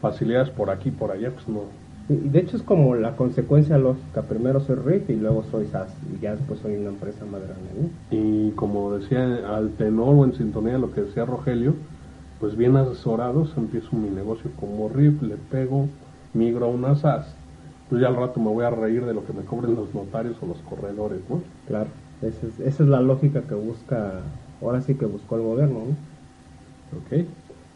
Facilidades 0.00 0.50
por 0.50 0.70
aquí, 0.70 0.90
por 0.90 1.12
allá, 1.12 1.30
pues 1.30 1.46
no. 1.48 1.60
De 2.08 2.38
hecho 2.38 2.56
es 2.58 2.62
como 2.62 2.94
la 2.94 3.16
consecuencia 3.16 3.78
lógica. 3.78 4.22
Primero 4.22 4.60
soy 4.60 4.76
RIF 4.76 5.08
y 5.08 5.16
luego 5.16 5.42
soy 5.50 5.66
SAS. 5.66 5.88
Y 6.12 6.20
ya 6.20 6.34
después 6.36 6.60
soy 6.60 6.76
una 6.76 6.90
empresa 6.90 7.24
más 7.24 7.40
grande, 7.40 7.70
¿no? 7.80 7.88
Y 8.10 8.50
como 8.52 8.92
decía 8.92 9.56
al 9.56 9.70
tenor 9.70 10.14
o 10.14 10.24
en 10.24 10.34
sintonía 10.34 10.74
de 10.74 10.80
lo 10.80 10.92
que 10.92 11.02
decía 11.02 11.24
Rogelio, 11.24 11.74
pues 12.40 12.56
bien 12.56 12.76
asesorados 12.76 13.54
empiezo 13.56 13.96
mi 13.96 14.10
negocio 14.10 14.50
como 14.60 14.88
RIF, 14.90 15.22
le 15.22 15.36
pego, 15.36 15.88
migro 16.34 16.66
a 16.66 16.68
una 16.68 16.94
SAS, 16.94 17.34
pues 17.88 18.02
ya 18.02 18.08
al 18.08 18.16
rato 18.16 18.38
me 18.38 18.50
voy 18.50 18.64
a 18.64 18.70
reír 18.70 19.06
de 19.06 19.14
lo 19.14 19.24
que 19.24 19.32
me 19.32 19.42
cobren 19.42 19.74
los 19.74 19.94
notarios 19.94 20.36
o 20.42 20.46
los 20.46 20.58
corredores, 20.58 21.20
¿no? 21.30 21.40
Claro. 21.66 21.88
Esa 22.20 22.46
es, 22.46 22.60
esa 22.60 22.82
es 22.82 22.88
la 22.88 23.00
lógica 23.00 23.42
que 23.42 23.54
busca, 23.54 24.20
ahora 24.60 24.82
sí 24.82 24.94
que 24.94 25.06
buscó 25.06 25.36
el 25.36 25.42
gobierno, 25.42 25.80
¿no? 25.80 25.96
¿Ok? 26.98 27.26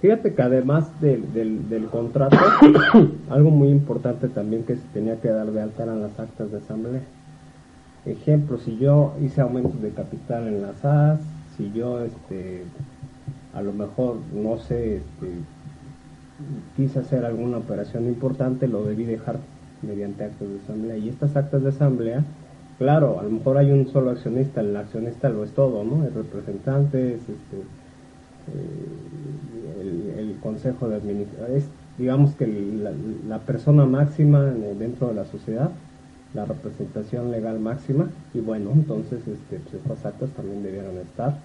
Fíjate 0.01 0.35
que 0.35 0.43
además 0.43 1.01
del, 1.01 1.33
del, 1.33 1.69
del 1.69 1.87
contrato, 1.87 2.37
algo 3.31 3.51
muy 3.51 3.69
importante 3.69 4.29
también 4.29 4.63
que 4.63 4.77
se 4.77 4.87
tenía 4.95 5.21
que 5.21 5.29
dar 5.29 5.51
de 5.51 5.61
alta 5.61 5.83
eran 5.83 6.01
las 6.01 6.19
actas 6.21 6.53
de 6.53 6.59
asamblea. 6.59 7.03
Ejemplo, 8.07 8.59
si 8.59 8.79
yo 8.79 9.15
hice 9.21 9.41
aumentos 9.41 9.83
de 9.83 9.91
capital 9.91 10.47
en 10.47 10.63
la 10.63 10.73
SAS, 10.75 11.21
si 11.57 11.73
yo 11.73 12.01
este 12.05 12.63
a 13.55 13.63
lo 13.63 13.73
mejor 13.73 14.17
no 14.33 14.59
sé, 14.59 14.97
este, 14.97 15.33
quise 16.77 17.01
hacer 17.01 17.25
alguna 17.25 17.59
operación 17.59 18.07
importante, 18.07 18.69
lo 18.69 18.85
debí 18.85 19.05
dejar 19.05 19.39
mediante 19.83 20.25
actas 20.25 20.49
de 20.49 20.59
asamblea. 20.61 20.97
Y 20.97 21.09
estas 21.09 21.35
actas 21.37 21.63
de 21.63 21.71
asamblea, 21.71 22.25
claro, 22.79 23.19
a 23.19 23.25
lo 23.25 23.31
mejor 23.31 23.59
hay 23.59 23.73
un 23.73 23.89
solo 23.89 24.11
accionista, 24.11 24.61
el 24.61 24.77
accionista 24.77 25.29
lo 25.29 25.43
es 25.43 25.51
todo, 25.53 25.83
¿no? 25.83 26.05
El 26.05 26.15
representante, 26.15 27.15
es 27.15 27.23
este, 27.23 27.65
el, 29.81 30.19
el 30.19 30.37
consejo 30.43 30.89
de 30.89 30.97
administración, 30.97 31.57
es 31.57 31.65
digamos 31.99 32.33
que 32.35 32.47
la, 32.47 32.93
la 33.29 33.39
persona 33.39 33.85
máxima 33.85 34.49
en- 34.49 34.79
dentro 34.79 35.09
de 35.09 35.15
la 35.15 35.25
sociedad, 35.25 35.71
la 36.35 36.45
representación 36.45 37.31
legal 37.31 37.59
máxima, 37.59 38.09
y 38.35 38.41
bueno, 38.41 38.71
entonces 38.73 39.21
este, 39.27 39.59
pues 39.59 39.75
estas 39.75 40.05
actas 40.07 40.31
también 40.31 40.63
debieron 40.63 40.97
estar 40.99 41.37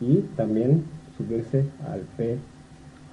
y 0.00 0.18
también 0.36 0.82
subirse 1.16 1.64
al 1.90 2.00
P, 2.16 2.36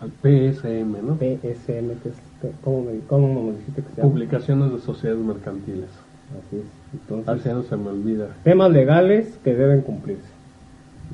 Al 0.01 0.11
PSM, 0.21 1.01
¿no? 1.01 1.15
PSM, 1.15 1.93
que 2.03 2.09
es, 2.09 2.15
¿cómo, 2.63 2.83
me, 2.83 2.99
¿cómo 3.07 3.43
me 3.43 3.51
dijiste 3.57 3.81
que 3.81 3.89
se 3.95 3.97
llama? 4.01 4.09
Publicaciones 4.11 4.71
de 4.73 4.79
sociedades 4.79 5.23
mercantiles. 5.25 5.89
Así 6.37 6.57
es. 6.57 6.65
Entonces, 6.93 7.29
Así 7.45 7.49
no 7.49 7.63
se 7.63 7.77
me 7.77 7.89
olvida. 7.89 8.27
temas 8.43 8.71
legales 8.71 9.39
que 9.43 9.55
deben 9.55 9.81
cumplirse. 9.81 10.23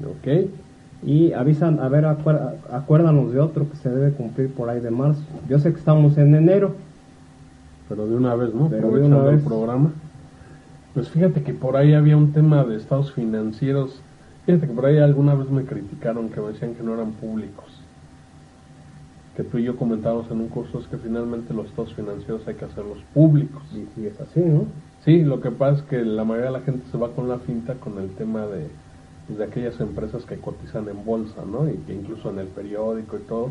¿Ok? 0.03 0.49
Y 1.03 1.33
avisan, 1.33 1.79
a 1.79 1.87
ver, 1.89 2.05
acuérdanos 2.05 3.33
de 3.33 3.39
otro 3.39 3.69
que 3.69 3.75
se 3.77 3.89
debe 3.89 4.11
cumplir 4.11 4.53
por 4.53 4.69
ahí 4.69 4.79
de 4.79 4.91
marzo. 4.91 5.21
Yo 5.49 5.57
sé 5.59 5.71
que 5.73 5.79
estamos 5.79 6.17
en 6.17 6.35
enero, 6.35 6.75
Pero 7.89 8.07
de 8.07 8.15
una 8.15 8.35
vez, 8.35 8.53
¿no? 8.53 8.69
Pero 8.69 8.91
de 8.91 9.01
una 9.03 9.25
el 9.25 9.35
vez. 9.35 9.43
programa. 9.43 9.91
Pues 10.93 11.09
fíjate 11.09 11.41
que 11.41 11.53
por 11.53 11.75
ahí 11.75 11.93
había 11.93 12.17
un 12.17 12.31
tema 12.33 12.63
de 12.63 12.75
estados 12.77 13.11
financieros. 13.13 14.01
Fíjate 14.45 14.67
que 14.67 14.73
por 14.73 14.85
ahí 14.85 14.97
alguna 14.99 15.33
vez 15.33 15.49
me 15.49 15.63
criticaron 15.63 16.29
que 16.29 16.39
me 16.39 16.47
decían 16.49 16.75
que 16.75 16.83
no 16.83 16.93
eran 16.93 17.11
públicos. 17.13 17.65
Que 19.35 19.43
tú 19.43 19.57
y 19.57 19.63
yo 19.63 19.77
comentábamos 19.77 20.29
en 20.29 20.41
un 20.41 20.49
curso 20.49 20.79
es 20.79 20.87
que 20.87 20.97
finalmente 20.97 21.53
los 21.53 21.67
estados 21.67 21.93
financieros 21.93 22.47
hay 22.47 22.55
que 22.55 22.65
hacerlos 22.65 22.99
públicos. 23.13 23.63
y 23.73 23.87
si 23.95 24.05
es 24.05 24.19
así, 24.21 24.41
¿no? 24.41 24.65
Sí, 25.03 25.23
lo 25.23 25.41
que 25.41 25.49
pasa 25.49 25.79
es 25.79 25.83
que 25.83 26.03
la 26.03 26.23
mayoría 26.23 26.51
de 26.51 26.57
la 26.59 26.61
gente 26.61 26.85
se 26.91 26.97
va 26.97 27.09
con 27.09 27.27
la 27.27 27.39
finta 27.39 27.73
con 27.75 27.97
el 27.97 28.09
tema 28.11 28.45
de, 28.45 28.67
de 29.37 29.43
aquellas 29.43 29.79
empresas 29.79 30.25
que 30.25 30.37
cotizan 30.37 30.87
en 30.87 31.03
bolsa, 31.05 31.43
¿no? 31.45 31.69
Y 31.69 31.77
que 31.85 31.93
incluso 31.93 32.29
en 32.29 32.39
el 32.39 32.47
periódico 32.47 33.17
y 33.17 33.21
todo. 33.21 33.49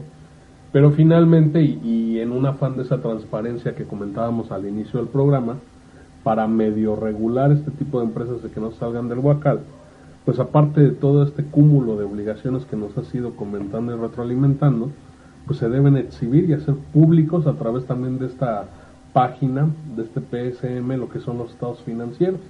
Pero 0.73 0.93
finalmente, 0.93 1.63
y, 1.63 1.81
y 1.83 2.21
en 2.21 2.33
un 2.33 2.47
afán 2.47 2.77
de 2.77 2.83
esa 2.83 3.01
transparencia 3.01 3.75
que 3.75 3.85
comentábamos 3.85 4.53
al 4.53 4.67
inicio 4.67 5.01
del 5.01 5.09
programa, 5.09 5.57
para 6.23 6.47
medio 6.47 6.97
regular 6.97 7.51
este 7.53 7.71
tipo 7.71 8.01
de 8.01 8.07
empresas 8.07 8.43
de 8.43 8.51
que 8.51 8.61
no 8.61 8.73
salgan 8.73 9.09
del 9.09 9.21
huacal, 9.21 9.61
pues 10.25 10.39
aparte 10.39 10.81
de 10.81 10.91
todo 10.91 11.23
este 11.23 11.45
cúmulo 11.45 11.97
de 11.97 12.05
obligaciones 12.05 12.67
que 12.67 12.77
nos 12.77 12.97
ha 12.97 13.17
ido 13.17 13.35
comentando 13.37 13.95
y 13.95 13.99
retroalimentando, 13.99 14.91
pues 15.47 15.59
se 15.59 15.69
deben 15.69 15.97
exhibir 15.97 16.49
y 16.49 16.53
hacer 16.53 16.75
públicos 16.93 17.47
a 17.47 17.55
través 17.55 17.87
también 17.87 18.19
de 18.19 18.27
esta 18.27 18.67
página, 19.13 19.69
de 19.97 20.03
este 20.03 20.21
PSM, 20.21 20.97
lo 20.99 21.09
que 21.09 21.21
son 21.21 21.39
los 21.39 21.51
estados 21.51 21.83
financieros. 21.83 22.41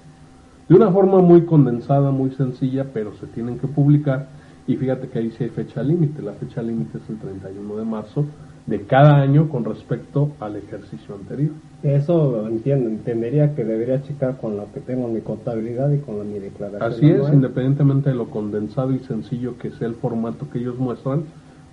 De 0.71 0.77
una 0.77 0.89
forma 0.89 1.19
muy 1.19 1.41
condensada, 1.41 2.11
muy 2.11 2.31
sencilla, 2.31 2.85
pero 2.93 3.13
se 3.15 3.27
tienen 3.27 3.59
que 3.59 3.67
publicar 3.67 4.27
y 4.65 4.77
fíjate 4.77 5.09
que 5.09 5.19
ahí 5.19 5.29
sí 5.31 5.43
hay 5.43 5.49
fecha 5.49 5.83
límite, 5.83 6.21
la 6.21 6.31
fecha 6.31 6.61
límite 6.61 6.97
es 6.97 7.09
el 7.09 7.17
31 7.17 7.75
de 7.75 7.83
marzo 7.83 8.25
de 8.67 8.79
cada 8.83 9.17
año 9.17 9.49
con 9.49 9.65
respecto 9.65 10.31
al 10.39 10.55
ejercicio 10.55 11.15
anterior. 11.15 11.51
Eso 11.83 12.47
entiendo, 12.47 12.87
entendería 12.87 13.53
que 13.53 13.65
debería 13.65 14.01
checar 14.01 14.37
con 14.37 14.55
lo 14.55 14.71
que 14.71 14.79
tengo 14.79 15.09
en 15.09 15.15
mi 15.15 15.19
contabilidad 15.19 15.91
y 15.91 15.97
con 15.97 16.25
mi 16.31 16.39
declaración. 16.39 16.89
Así 16.89 17.05
es, 17.05 17.33
independientemente 17.33 18.11
de 18.11 18.15
lo 18.15 18.29
condensado 18.29 18.93
y 18.93 18.99
sencillo 18.99 19.57
que 19.57 19.71
sea 19.71 19.89
el 19.89 19.95
formato 19.95 20.49
que 20.49 20.59
ellos 20.59 20.77
muestran, 20.77 21.25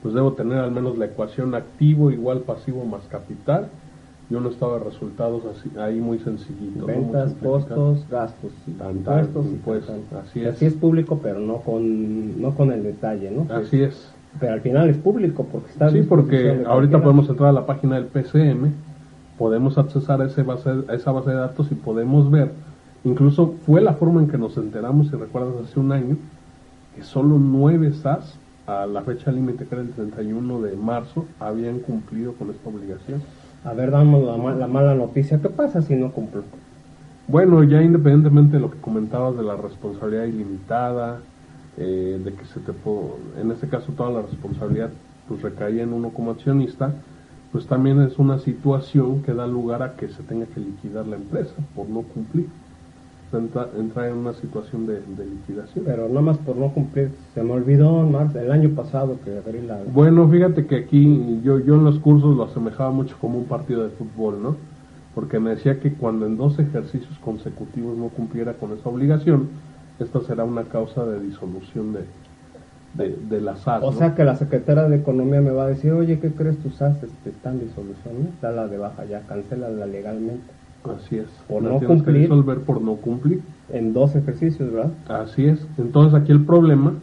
pues 0.03 0.13
debo 0.13 0.33
tener 0.33 0.59
al 0.59 0.73
menos 0.73 0.99
la 0.99 1.05
ecuación 1.05 1.55
activo 1.55 2.11
igual 2.11 2.41
pasivo 2.41 2.85
más 2.85 3.03
capital 3.05 3.69
y 4.31 4.35
un 4.35 4.47
estado 4.47 4.79
de 4.79 4.85
resultados 4.85 5.43
así, 5.47 5.71
ahí 5.79 6.01
muy 6.01 6.19
sencillito. 6.19 6.85
Ventas, 6.85 7.33
costos, 7.43 8.05
gastos, 8.11 8.53
impuestos, 8.67 9.47
impuestos 9.47 9.97
así 10.23 10.41
es. 10.41 10.55
Así 10.55 10.67
es 10.67 10.75
público, 10.75 11.19
pero 11.23 11.41
no 11.41 11.59
con, 11.59 12.41
no 12.41 12.55
con 12.55 12.71
el 12.73 12.83
detalle, 12.83 13.31
¿no? 13.31 13.47
Así 13.55 13.83
es. 13.83 14.13
Pero 14.39 14.53
al 14.53 14.61
final 14.61 14.91
es 14.91 14.99
público 14.99 15.47
porque 15.51 15.71
está... 15.71 15.91
Sí, 15.91 16.03
porque 16.03 16.63
ahorita 16.67 17.03
podemos 17.03 17.29
entrar 17.31 17.49
a 17.49 17.53
la 17.53 17.65
página 17.65 17.97
del 17.97 18.05
PCM, 18.05 18.73
podemos 19.39 19.79
accesar 19.79 20.21
a, 20.21 20.27
ese 20.27 20.43
base, 20.43 20.71
a 20.89 20.95
esa 20.95 21.11
base 21.11 21.31
de 21.31 21.37
datos 21.37 21.73
y 21.73 21.75
podemos 21.75 22.31
ver, 22.31 22.53
incluso 23.05 23.55
fue 23.65 23.81
la 23.81 23.95
forma 23.95 24.21
en 24.21 24.29
que 24.29 24.37
nos 24.37 24.59
enteramos, 24.59 25.09
si 25.09 25.17
recuerdas, 25.17 25.55
hace 25.65 25.81
un 25.81 25.93
año, 25.93 26.19
que 26.95 27.03
solo 27.03 27.39
nueve 27.39 27.93
SAS 27.95 28.39
a 28.67 28.87
la 28.87 29.01
fecha 29.01 29.33
límite 29.33 29.65
que 29.65 29.75
era 29.75 29.83
el 29.83 29.91
31 29.93 30.61
de 30.61 30.77
marzo 30.77 31.25
habían 31.41 31.79
cumplido 31.79 32.35
con 32.35 32.51
esta 32.51 32.69
obligación. 32.69 33.23
A 33.63 33.73
ver, 33.75 33.91
damos 33.91 34.25
la, 34.25 34.55
la 34.55 34.67
mala 34.69 34.95
noticia, 34.95 35.41
¿qué 35.41 35.49
pasa 35.51 35.83
si 35.83 35.95
no 35.97 36.13
cumplo? 36.13 36.45
Bueno, 37.27 37.63
ya 37.65 37.83
independientemente 37.83 38.57
de 38.57 38.61
lo 38.63 38.71
que 38.71 38.81
comentabas 38.81 39.37
de 39.37 39.43
la 39.43 39.57
responsabilidad 39.57 40.25
ilimitada, 40.25 41.31
eh, 41.77 42.21
de 42.25 42.35
que 42.35 42.45
se 42.47 42.61
te 42.61 42.73
en 43.41 43.51
este 43.51 43.69
caso 43.69 43.93
toda 43.95 44.11
la 44.11 44.23
responsabilidad 44.23 45.03
pues 45.27 45.43
recaía 45.43 45.83
en 45.83 45.93
uno 45.93 46.13
como 46.15 46.31
accionista, 46.31 47.05
pues 47.51 47.67
también 47.67 48.01
es 48.03 48.19
una 48.19 48.39
situación 48.39 49.23
que 49.23 49.35
da 49.35 49.47
lugar 49.47 49.83
a 49.83 49.97
que 49.97 50.09
se 50.09 50.23
tenga 50.25 50.47
que 50.47 50.61
liquidar 50.61 51.07
la 51.07 51.17
empresa 51.17 51.69
por 51.75 51.89
no 51.89 52.03
cumplir. 52.03 52.51
Entra, 53.31 53.69
entra 53.77 54.09
en 54.09 54.17
una 54.17 54.33
situación 54.33 54.87
de, 54.87 55.01
liquidación. 55.01 55.85
Pero 55.85 56.09
nada 56.09 56.23
más 56.23 56.39
por 56.39 56.57
no 56.57 56.73
cumplir, 56.73 57.11
se 57.35 57.43
me 57.43 57.53
olvidó 57.53 58.03
marzo, 58.07 58.39
el 58.39 58.51
año 58.51 58.71
pasado 58.71 59.19
que 59.23 59.37
abrí 59.37 59.61
la... 59.61 59.83
Bueno, 59.93 60.27
fíjate 60.29 60.67
que 60.67 60.77
aquí 60.77 61.41
yo, 61.45 61.59
yo 61.59 61.75
en 61.75 61.85
los 61.85 61.99
cursos 61.99 62.35
lo 62.35 62.45
asemejaba 62.45 62.91
mucho 62.91 63.17
como 63.21 63.39
un 63.39 63.45
partido 63.45 63.85
de 63.85 63.91
fútbol, 63.91 64.43
¿no? 64.43 64.57
Porque 65.15 65.39
me 65.41 65.51
decía 65.51 65.79
que 65.79 65.93
cuando 65.93 66.25
en 66.25 66.39
dos 66.39 66.59
ejercicios 66.59 67.19
consecutivos 67.19 67.99
no 67.99 68.09
cumpliera 68.09 68.55
con 68.55 68.73
esa 68.73 68.89
obligación, 68.89 69.49
esta 70.01 70.21
será 70.21 70.45
una 70.45 70.65
causa 70.65 71.05
de 71.05 71.21
disolución 71.21 71.93
de, 71.93 72.05
de, 72.95 73.41
la 73.41 73.57
SAS. 73.57 73.83
O 73.83 73.93
sea 73.93 74.15
que 74.15 74.25
la 74.25 74.37
secretaria 74.37 74.85
de 74.85 74.97
Economía 74.97 75.41
me 75.41 75.51
va 75.51 75.65
a 75.65 75.69
decir, 75.69 75.93
oye, 75.93 76.19
¿qué 76.19 76.31
crees 76.31 76.59
tu 76.59 76.71
SAS 76.71 77.03
este, 77.03 77.31
está 77.31 77.51
en 77.51 77.61
disolución? 77.61 78.31
Dala 78.41 78.67
de 78.69 78.79
baja 78.79 79.05
ya, 79.05 79.21
cancélala 79.21 79.87
legalmente. 79.87 80.58
Así 80.85 81.17
es. 81.17 81.29
Por 81.49 81.63
no 81.63 81.81
cumplir. 81.81 82.23
resolver 82.23 82.61
por 82.61 82.81
no 82.81 82.97
cumplir. 82.97 83.43
En 83.71 83.93
dos 83.93 84.15
ejercicios, 84.15 84.73
¿verdad? 84.73 84.93
Así 85.09 85.47
es. 85.47 85.67
Entonces 85.77 86.15
aquí 86.15 86.33
el 86.33 86.45
problema, 86.45 86.95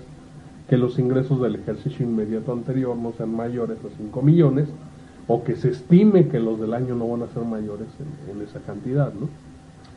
que 0.69 0.77
los 0.77 0.97
ingresos 0.97 1.41
del 1.41 1.55
ejercicio 1.55 2.05
inmediato 2.05 2.53
anterior 2.53 2.95
no 2.95 3.11
sean 3.17 3.35
mayores 3.35 3.77
a 3.79 3.97
5 3.97 4.21
millones, 4.21 4.69
o 5.27 5.43
que 5.43 5.55
se 5.55 5.69
estime 5.69 6.27
que 6.27 6.39
los 6.39 6.59
del 6.59 6.73
año 6.73 6.95
no 6.95 7.07
van 7.09 7.23
a 7.23 7.27
ser 7.27 7.43
mayores 7.43 7.87
en, 7.99 8.37
en 8.37 8.47
esa 8.47 8.59
cantidad, 8.59 9.13
¿no? 9.13 9.27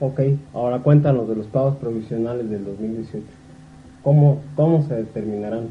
Ok, 0.00 0.20
ahora 0.52 0.80
cuéntanos 0.80 1.28
de 1.28 1.36
los 1.36 1.46
pagos 1.46 1.76
provisionales 1.76 2.50
del 2.50 2.64
2018. 2.64 3.24
¿Cómo, 4.02 4.40
cómo 4.56 4.82
se 4.82 4.96
determinarán? 4.96 5.68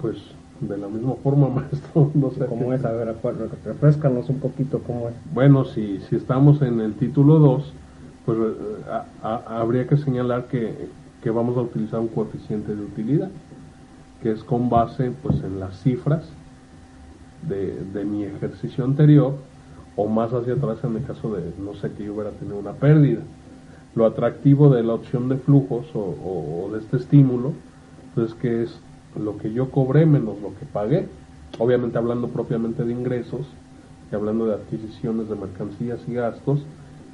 Pues 0.00 0.16
de 0.60 0.76
la 0.76 0.88
misma 0.88 1.14
forma, 1.22 1.48
maestro, 1.54 2.10
no 2.14 2.30
sé. 2.30 2.46
¿Cómo 2.46 2.72
es? 2.72 2.84
A 2.84 2.92
ver, 2.92 3.14
refrescanos 3.64 4.28
un 4.28 4.40
poquito 4.40 4.80
cómo 4.80 5.08
es. 5.08 5.14
Bueno, 5.32 5.64
si, 5.64 6.00
si 6.08 6.16
estamos 6.16 6.62
en 6.62 6.80
el 6.80 6.94
título 6.94 7.38
2, 7.38 7.72
pues 8.26 8.38
eh, 8.38 9.22
habría 9.22 9.86
que 9.86 9.96
señalar 9.96 10.46
que, 10.46 10.88
que, 11.22 11.30
vamos 11.30 11.56
a 11.56 11.62
utilizar 11.62 12.00
un 12.00 12.08
coeficiente 12.08 12.74
de 12.74 12.82
utilidad, 12.82 13.30
que 14.22 14.32
es 14.32 14.42
con 14.44 14.68
base 14.68 15.12
pues 15.22 15.42
en 15.42 15.60
las 15.60 15.80
cifras 15.82 16.28
de, 17.48 17.82
de 17.94 18.04
mi 18.04 18.24
ejercicio 18.24 18.84
anterior 18.84 19.34
o 19.96 20.06
más 20.06 20.32
hacia 20.32 20.54
atrás 20.54 20.78
en 20.84 20.96
el 20.96 21.04
caso 21.04 21.34
de, 21.34 21.52
no 21.58 21.74
sé, 21.74 21.90
que 21.92 22.04
yo 22.04 22.14
hubiera 22.14 22.30
tenido 22.30 22.58
una 22.58 22.72
pérdida. 22.72 23.20
Lo 23.94 24.06
atractivo 24.06 24.68
de 24.68 24.82
la 24.82 24.94
opción 24.94 25.28
de 25.28 25.38
flujos 25.38 25.86
o, 25.94 26.00
o 26.00 26.70
de 26.72 26.80
este 26.80 26.98
estímulo, 26.98 27.52
pues 28.14 28.34
que 28.34 28.62
es 28.62 28.78
lo 29.16 29.36
que 29.38 29.52
yo 29.52 29.70
cobré 29.70 30.06
menos 30.06 30.40
lo 30.40 30.48
que 30.58 30.66
pagué, 30.72 31.06
obviamente 31.58 31.98
hablando 31.98 32.28
propiamente 32.28 32.84
de 32.84 32.92
ingresos 32.92 33.46
y 34.10 34.14
hablando 34.14 34.46
de 34.46 34.54
adquisiciones 34.54 35.28
de 35.28 35.36
mercancías 35.36 36.00
y 36.06 36.14
gastos, 36.14 36.64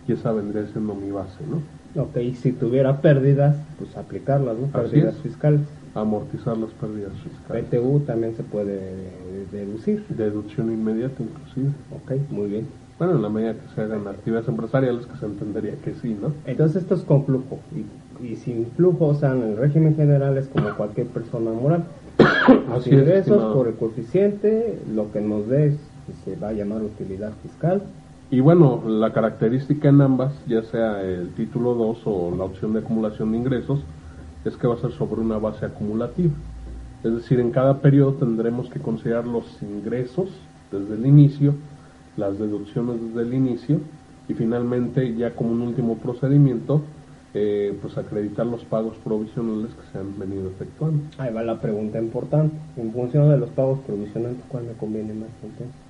y 0.07 0.13
esa 0.13 0.33
vendría 0.33 0.67
siendo 0.67 0.95
mi 0.95 1.11
base, 1.11 1.39
¿no? 1.49 1.63
Ok, 2.01 2.19
si 2.41 2.53
tuviera 2.53 3.01
pérdidas, 3.01 3.57
pues 3.79 3.97
aplicarlas, 3.97 4.57
¿no? 4.59 4.67
Pérdidas 4.67 5.17
fiscales. 5.19 5.61
Amortizar 5.95 6.59
las 6.59 6.71
pérdidas 6.71 7.13
fiscales. 7.23 7.67
PTU 7.67 8.01
también 8.01 8.35
se 8.35 8.43
puede 8.43 9.13
deducir. 9.53 10.05
Deducción 10.09 10.73
inmediata, 10.73 11.23
inclusive. 11.23 11.71
Ok, 11.93 12.31
muy 12.31 12.49
bien. 12.49 12.67
Bueno, 12.99 13.15
en 13.15 13.23
la 13.23 13.29
medida 13.29 13.55
que 13.55 13.75
se 13.75 13.81
hagan 13.81 14.07
actividades 14.09 14.49
empresariales, 14.49 15.07
que 15.07 15.17
se 15.17 15.27
entendería 15.27 15.75
que 15.85 15.95
sí, 15.95 16.17
¿no? 16.21 16.33
Entonces 16.47 16.83
esto 16.83 16.97
es 16.97 17.03
con 17.03 17.25
flujo. 17.25 17.61
Y, 17.75 17.85
y 18.23 18.37
sin 18.37 18.67
flujo, 18.77 19.07
o 19.07 19.15
sea, 19.15 19.33
en 19.33 19.43
el 19.43 19.57
régimen 19.57 19.97
general 19.97 20.37
es 20.39 20.49
como 20.49 20.75
cualquier 20.77 21.07
persona 21.09 21.51
moral. 21.53 21.85
Los 22.69 22.87
es, 22.87 22.93
ingresos 22.93 23.55
por 23.55 23.69
el 23.69 23.75
coeficiente, 23.75 24.79
lo 24.95 25.11
que 25.13 25.21
nos 25.21 25.49
dé 25.49 25.69
es- 25.69 25.79
se 26.25 26.37
va 26.37 26.49
a 26.49 26.53
llamar 26.53 26.83
utilidad 26.83 27.33
fiscal. 27.43 27.83
Y 28.31 28.41
bueno, 28.41 28.83
la 28.87 29.13
característica 29.13 29.89
en 29.89 30.01
ambas, 30.03 30.35
ya 30.47 30.63
sea 30.63 31.03
el 31.03 31.31
título 31.31 31.75
2 31.75 32.03
o 32.05 32.35
la 32.37 32.45
opción 32.45 32.73
de 32.75 32.81
acumulación 32.81 33.33
de 33.33 33.39
ingresos, 33.39 33.81
es 34.45 34.57
que 34.57 34.67
va 34.67 34.75
a 34.75 34.79
ser 34.79 34.93
sobre 34.93 35.21
una 35.23 35.39
base 35.39 35.65
acumulativa. 35.65 36.33
Es 37.03 37.15
decir, 37.15 37.41
en 37.41 37.51
cada 37.51 37.79
periodo 37.81 38.15
tendremos 38.15 38.69
que 38.69 38.81
considerar 38.81 39.27
los 39.27 39.45
ingresos 39.63 40.29
desde 40.71 40.95
el 40.95 41.07
inicio, 41.07 41.55
las 42.17 42.39
deducciones 42.39 42.97
desde 43.09 43.23
el 43.29 43.35
inicio 43.35 43.79
y 44.29 44.35
finalmente 44.35 45.15
ya 45.15 45.31
como 45.31 45.53
un 45.53 45.63
último 45.63 45.97
procedimiento, 45.99 46.83
eh, 47.35 47.79
pues 47.81 47.99
acreditar 47.99 48.47
los 48.47 48.65
pagos 48.65 48.99
provisionales 49.01 49.75
que 49.75 49.85
se 49.93 49.99
han 49.99 50.19
venido 50.19 50.49
efectuando. 50.51 51.11
Ahí 51.19 51.33
va 51.33 51.43
la 51.43 51.61
pregunta 51.61 51.99
importante. 51.99 52.61
En 52.77 52.93
función 52.93 53.29
de 53.29 53.37
los 53.39 53.51
pagos 53.51 53.85
provisionales, 53.85 54.47
¿cuál 54.47 54.65
me 54.65 54.77
conviene 54.77 55.13
más 55.15 55.43
entonces? 55.43 55.83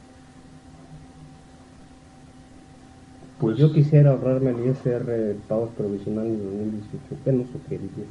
Pues 3.38 3.59
Yo 3.59 3.72
quisiera 3.72 4.11
ahorrarme 4.11 4.50
el 4.50 4.61
ISR 4.66 5.04
de 5.12 5.35
pagos 5.37 5.74
provisionales 5.76 6.33
en 6.35 6.42
2018. 6.44 7.20
¿Qué 7.22 7.33
nos 7.33 7.50
sugeriría? 7.50 8.09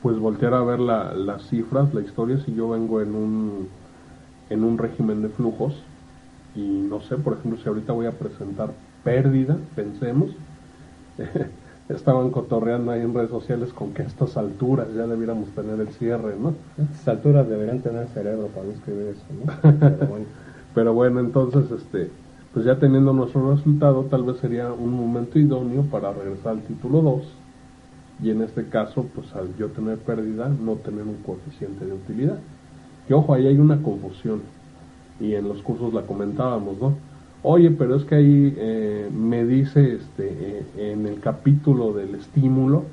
pues 0.00 0.18
voltear 0.18 0.54
a 0.54 0.62
ver 0.64 0.80
la- 0.80 1.14
las 1.14 1.48
cifras, 1.48 1.92
la 1.94 2.02
historia, 2.02 2.38
si 2.38 2.54
yo 2.54 2.68
vengo 2.68 3.00
en 3.00 3.14
un, 3.14 3.78
en 4.48 4.64
un 4.64 4.78
régimen 4.78 5.22
de 5.22 5.30
flujos 5.30 5.92
y 6.52 6.82
no 6.82 7.00
sé, 7.00 7.18
por 7.18 7.34
ejemplo, 7.38 7.58
si 7.60 7.68
ahorita 7.68 7.92
voy 7.92 8.06
a 8.06 8.18
presentar 8.18 8.80
pérdida, 9.02 9.68
pensemos, 9.74 10.36
estaban 11.88 12.30
cotorreando 12.30 12.92
ahí 12.92 13.00
en 13.00 13.14
redes 13.14 13.30
sociales 13.30 13.72
con 13.72 13.92
que 13.92 14.02
a 14.02 14.06
estas 14.06 14.36
alturas 14.36 14.88
ya 14.94 15.06
debiéramos 15.06 15.48
tener 15.50 15.80
el 15.80 15.88
cierre, 15.88 16.34
¿no? 16.38 16.54
A 16.78 16.82
estas 16.82 17.08
alturas 17.08 17.48
deberían 17.48 17.80
tener 17.80 18.06
cerebro 18.08 18.48
para 18.48 18.66
no 18.66 18.72
escribir 18.72 19.06
eso, 19.08 19.24
¿no? 19.32 19.70
Pero 19.80 20.06
bueno. 20.06 20.26
Pero 20.74 20.92
bueno, 20.92 21.20
entonces, 21.20 21.70
este, 21.70 22.10
pues 22.52 22.64
ya 22.64 22.78
teniendo 22.78 23.12
nuestro 23.12 23.54
resultado, 23.54 24.04
tal 24.04 24.24
vez 24.24 24.36
sería 24.38 24.72
un 24.72 24.92
momento 24.92 25.38
idóneo 25.38 25.82
para 25.84 26.12
regresar 26.12 26.52
al 26.52 26.62
título 26.62 27.00
2 27.02 27.22
y 28.22 28.30
en 28.30 28.42
este 28.42 28.68
caso, 28.68 29.06
pues 29.14 29.34
al 29.34 29.56
yo 29.56 29.68
tener 29.68 29.98
pérdida, 29.98 30.48
no 30.48 30.74
tener 30.76 31.04
un 31.04 31.16
coeficiente 31.24 31.86
de 31.86 31.92
utilidad. 31.92 32.38
Que 33.06 33.14
ojo, 33.14 33.32
ahí 33.32 33.46
hay 33.46 33.58
una 33.58 33.82
confusión 33.82 34.42
y 35.20 35.34
en 35.34 35.48
los 35.48 35.62
cursos 35.62 35.94
la 35.94 36.02
comentábamos, 36.02 36.78
¿no? 36.78 36.94
Oye, 37.42 37.70
pero 37.70 37.94
es 37.94 38.04
que 38.04 38.16
ahí 38.16 38.54
eh, 38.56 39.08
me 39.12 39.44
dice 39.44 39.94
este, 39.94 40.28
eh, 40.28 40.92
en 40.92 41.06
el 41.06 41.20
capítulo 41.20 41.92
del 41.92 42.16
estímulo 42.16 42.84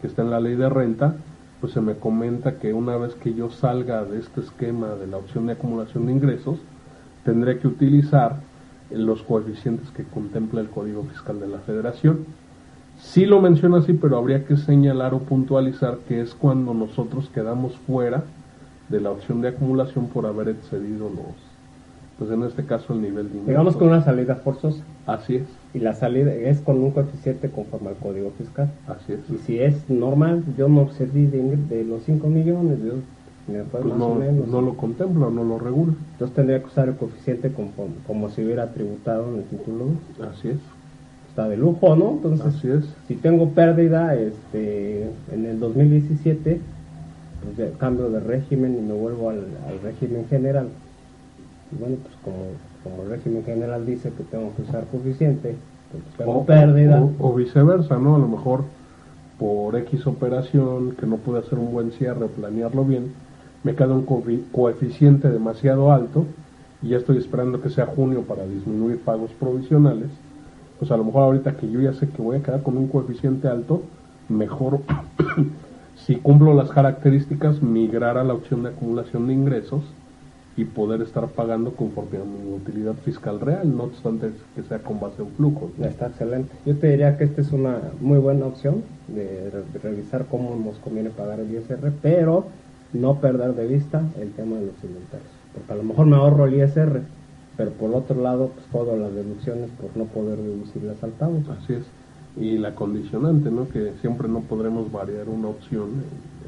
que 0.00 0.06
está 0.06 0.22
en 0.22 0.30
la 0.30 0.38
ley 0.38 0.54
de 0.54 0.68
renta, 0.68 1.16
pues 1.60 1.72
se 1.72 1.80
me 1.80 1.96
comenta 1.96 2.58
que 2.58 2.72
una 2.72 2.96
vez 2.96 3.14
que 3.14 3.34
yo 3.34 3.50
salga 3.50 4.04
de 4.04 4.20
este 4.20 4.40
esquema 4.40 4.94
de 4.94 5.08
la 5.08 5.16
opción 5.16 5.46
de 5.46 5.54
acumulación 5.54 6.06
de 6.06 6.12
ingresos, 6.12 6.58
tendré 7.24 7.58
que 7.58 7.66
utilizar 7.66 8.40
los 8.90 9.22
coeficientes 9.22 9.90
que 9.90 10.04
contempla 10.04 10.60
el 10.60 10.68
Código 10.68 11.02
Fiscal 11.04 11.40
de 11.40 11.48
la 11.48 11.58
Federación. 11.58 12.26
Sí 12.98 13.26
lo 13.26 13.40
menciona 13.40 13.78
así, 13.78 13.94
pero 13.94 14.16
habría 14.16 14.44
que 14.44 14.56
señalar 14.56 15.12
o 15.12 15.20
puntualizar 15.20 15.98
que 16.06 16.20
es 16.20 16.34
cuando 16.34 16.72
nosotros 16.72 17.28
quedamos 17.34 17.76
fuera 17.78 18.22
de 18.88 19.00
la 19.00 19.10
opción 19.10 19.40
de 19.40 19.48
acumulación 19.48 20.06
por 20.08 20.26
haber 20.26 20.50
excedido 20.50 21.08
los, 21.08 21.51
pues 22.22 22.30
en 22.38 22.44
este 22.44 22.64
caso 22.64 22.92
el 22.94 23.02
nivel 23.02 23.24
de 23.24 23.38
ingresos. 23.38 23.46
Digamos 23.48 23.76
con 23.76 23.88
una 23.88 24.02
salida 24.04 24.36
forzosa. 24.36 24.82
Así 25.06 25.36
es, 25.36 25.42
Y 25.74 25.78
la 25.80 25.92
salida 25.94 26.32
es 26.32 26.60
con 26.60 26.78
un 26.78 26.90
coeficiente 26.92 27.48
conforme 27.50 27.88
al 27.88 27.96
código 27.96 28.30
fiscal. 28.38 28.70
así 28.86 29.14
es. 29.14 29.20
Y 29.30 29.38
si 29.38 29.58
es 29.58 29.88
normal, 29.90 30.44
yo 30.56 30.68
no 30.68 30.82
excedí 30.82 31.26
de, 31.26 31.56
de 31.68 31.84
los 31.84 32.02
5 32.04 32.28
millones, 32.28 32.78
yo 32.84 32.92
Pues 33.72 33.84
más 33.84 33.98
no, 33.98 34.06
o 34.06 34.14
menos. 34.14 34.46
no 34.48 34.60
lo 34.62 34.74
contempla, 34.76 35.28
no 35.30 35.42
lo 35.42 35.58
regula. 35.58 35.94
Entonces 36.12 36.34
tendría 36.36 36.60
que 36.60 36.66
usar 36.66 36.88
el 36.88 36.94
coeficiente 36.94 37.50
conforme- 37.50 37.96
como 38.06 38.28
si 38.30 38.44
hubiera 38.44 38.68
tributado 38.72 39.28
en 39.32 39.38
el 39.38 39.44
título 39.44 39.86
2. 40.18 40.28
Así 40.28 40.48
es, 40.48 40.58
Está 41.30 41.48
de 41.48 41.56
lujo, 41.56 41.96
¿no? 41.96 42.10
Entonces, 42.12 42.46
así 42.46 42.68
es. 42.70 42.84
si 43.08 43.14
tengo 43.16 43.48
pérdida 43.50 44.14
este, 44.14 45.04
en 45.32 45.46
el 45.46 45.58
2017, 45.58 46.60
pues 47.42 47.56
ya 47.56 47.76
cambio 47.78 48.10
de 48.10 48.20
régimen 48.20 48.76
y 48.78 48.82
me 48.82 48.92
vuelvo 48.92 49.30
al, 49.30 49.38
al 49.66 49.80
régimen 49.82 50.26
general. 50.28 50.68
Y 51.72 51.80
bueno, 51.80 51.96
pues 52.02 52.14
como, 52.22 52.36
como 52.82 53.02
el 53.04 53.10
régimen 53.10 53.44
general 53.44 53.86
dice 53.86 54.10
que 54.10 54.24
tengo 54.24 54.54
que 54.56 54.62
usar 54.62 54.84
coeficiente, 54.90 55.56
pues 55.90 56.02
tengo 56.16 56.38
O- 56.40 56.44
pérdida. 56.44 57.00
O, 57.02 57.30
o 57.30 57.34
viceversa, 57.34 57.98
¿no? 57.98 58.16
A 58.16 58.18
lo 58.18 58.28
mejor 58.28 58.64
por 59.38 59.74
X 59.76 60.06
operación, 60.06 60.92
que 60.92 61.06
no 61.06 61.16
pude 61.16 61.40
hacer 61.40 61.58
un 61.58 61.72
buen 61.72 61.90
cierre, 61.92 62.26
planearlo 62.28 62.84
bien, 62.84 63.12
me 63.64 63.74
queda 63.74 63.94
un 63.94 64.06
coefi- 64.06 64.42
coeficiente 64.52 65.28
demasiado 65.30 65.92
alto 65.92 66.24
y 66.82 66.90
ya 66.90 66.98
estoy 66.98 67.16
esperando 67.18 67.60
que 67.60 67.70
sea 67.70 67.86
junio 67.86 68.22
para 68.22 68.44
disminuir 68.44 68.98
pagos 69.00 69.30
provisionales. 69.32 70.10
Pues 70.78 70.90
a 70.90 70.96
lo 70.96 71.04
mejor 71.04 71.22
ahorita 71.22 71.56
que 71.56 71.70
yo 71.70 71.80
ya 71.80 71.92
sé 71.92 72.08
que 72.08 72.20
voy 72.22 72.36
a 72.38 72.42
quedar 72.42 72.62
con 72.62 72.76
un 72.76 72.88
coeficiente 72.88 73.48
alto, 73.48 73.82
mejor, 74.28 74.80
si 75.94 76.16
cumplo 76.16 76.54
las 76.54 76.70
características, 76.70 77.62
migrar 77.62 78.18
a 78.18 78.24
la 78.24 78.34
opción 78.34 78.62
de 78.62 78.70
acumulación 78.70 79.26
de 79.28 79.34
ingresos 79.34 79.82
y 80.56 80.64
poder 80.64 81.00
estar 81.00 81.26
pagando 81.28 81.72
conforme 81.72 82.18
a 82.18 82.24
mi 82.24 82.54
utilidad 82.54 82.94
fiscal 83.04 83.40
real, 83.40 83.74
no 83.74 83.84
obstante 83.84 84.30
que 84.54 84.62
sea 84.62 84.80
con 84.80 85.00
base 85.00 85.22
en 85.22 85.28
flujos. 85.28 85.70
¿no? 85.78 85.86
Está 85.86 86.08
excelente. 86.08 86.52
Yo 86.66 86.76
te 86.76 86.88
diría 86.90 87.16
que 87.16 87.24
esta 87.24 87.40
es 87.40 87.52
una 87.52 87.78
muy 88.00 88.18
buena 88.18 88.46
opción 88.46 88.82
de 89.08 89.50
re- 89.50 89.78
revisar 89.82 90.26
cómo 90.26 90.54
nos 90.56 90.76
conviene 90.78 91.08
pagar 91.10 91.40
el 91.40 91.50
ISR, 91.54 91.90
pero 92.02 92.46
no 92.92 93.18
perder 93.20 93.54
de 93.54 93.66
vista 93.66 94.02
el 94.20 94.30
tema 94.32 94.56
de 94.56 94.66
los 94.66 94.84
inventarios. 94.84 95.30
Porque 95.54 95.72
a 95.72 95.76
lo 95.76 95.82
mejor 95.84 96.06
me 96.06 96.16
ahorro 96.16 96.44
el 96.46 96.54
ISR, 96.54 97.00
pero 97.56 97.70
por 97.72 97.94
otro 97.94 98.20
lado, 98.20 98.50
pues 98.54 98.66
todas 98.66 98.98
las 98.98 99.14
deducciones 99.14 99.70
por 99.80 99.96
no 99.96 100.04
poder 100.04 100.36
deducirlas 100.38 101.02
al 101.02 101.10
pago. 101.12 101.40
Así 101.50 101.72
es. 101.74 101.84
Y 102.40 102.56
la 102.56 102.74
condicionante, 102.74 103.50
¿no? 103.50 103.68
Que 103.68 103.92
siempre 104.00 104.26
no 104.28 104.40
podremos 104.40 104.90
variar 104.90 105.28
una 105.28 105.48
opción 105.48 105.90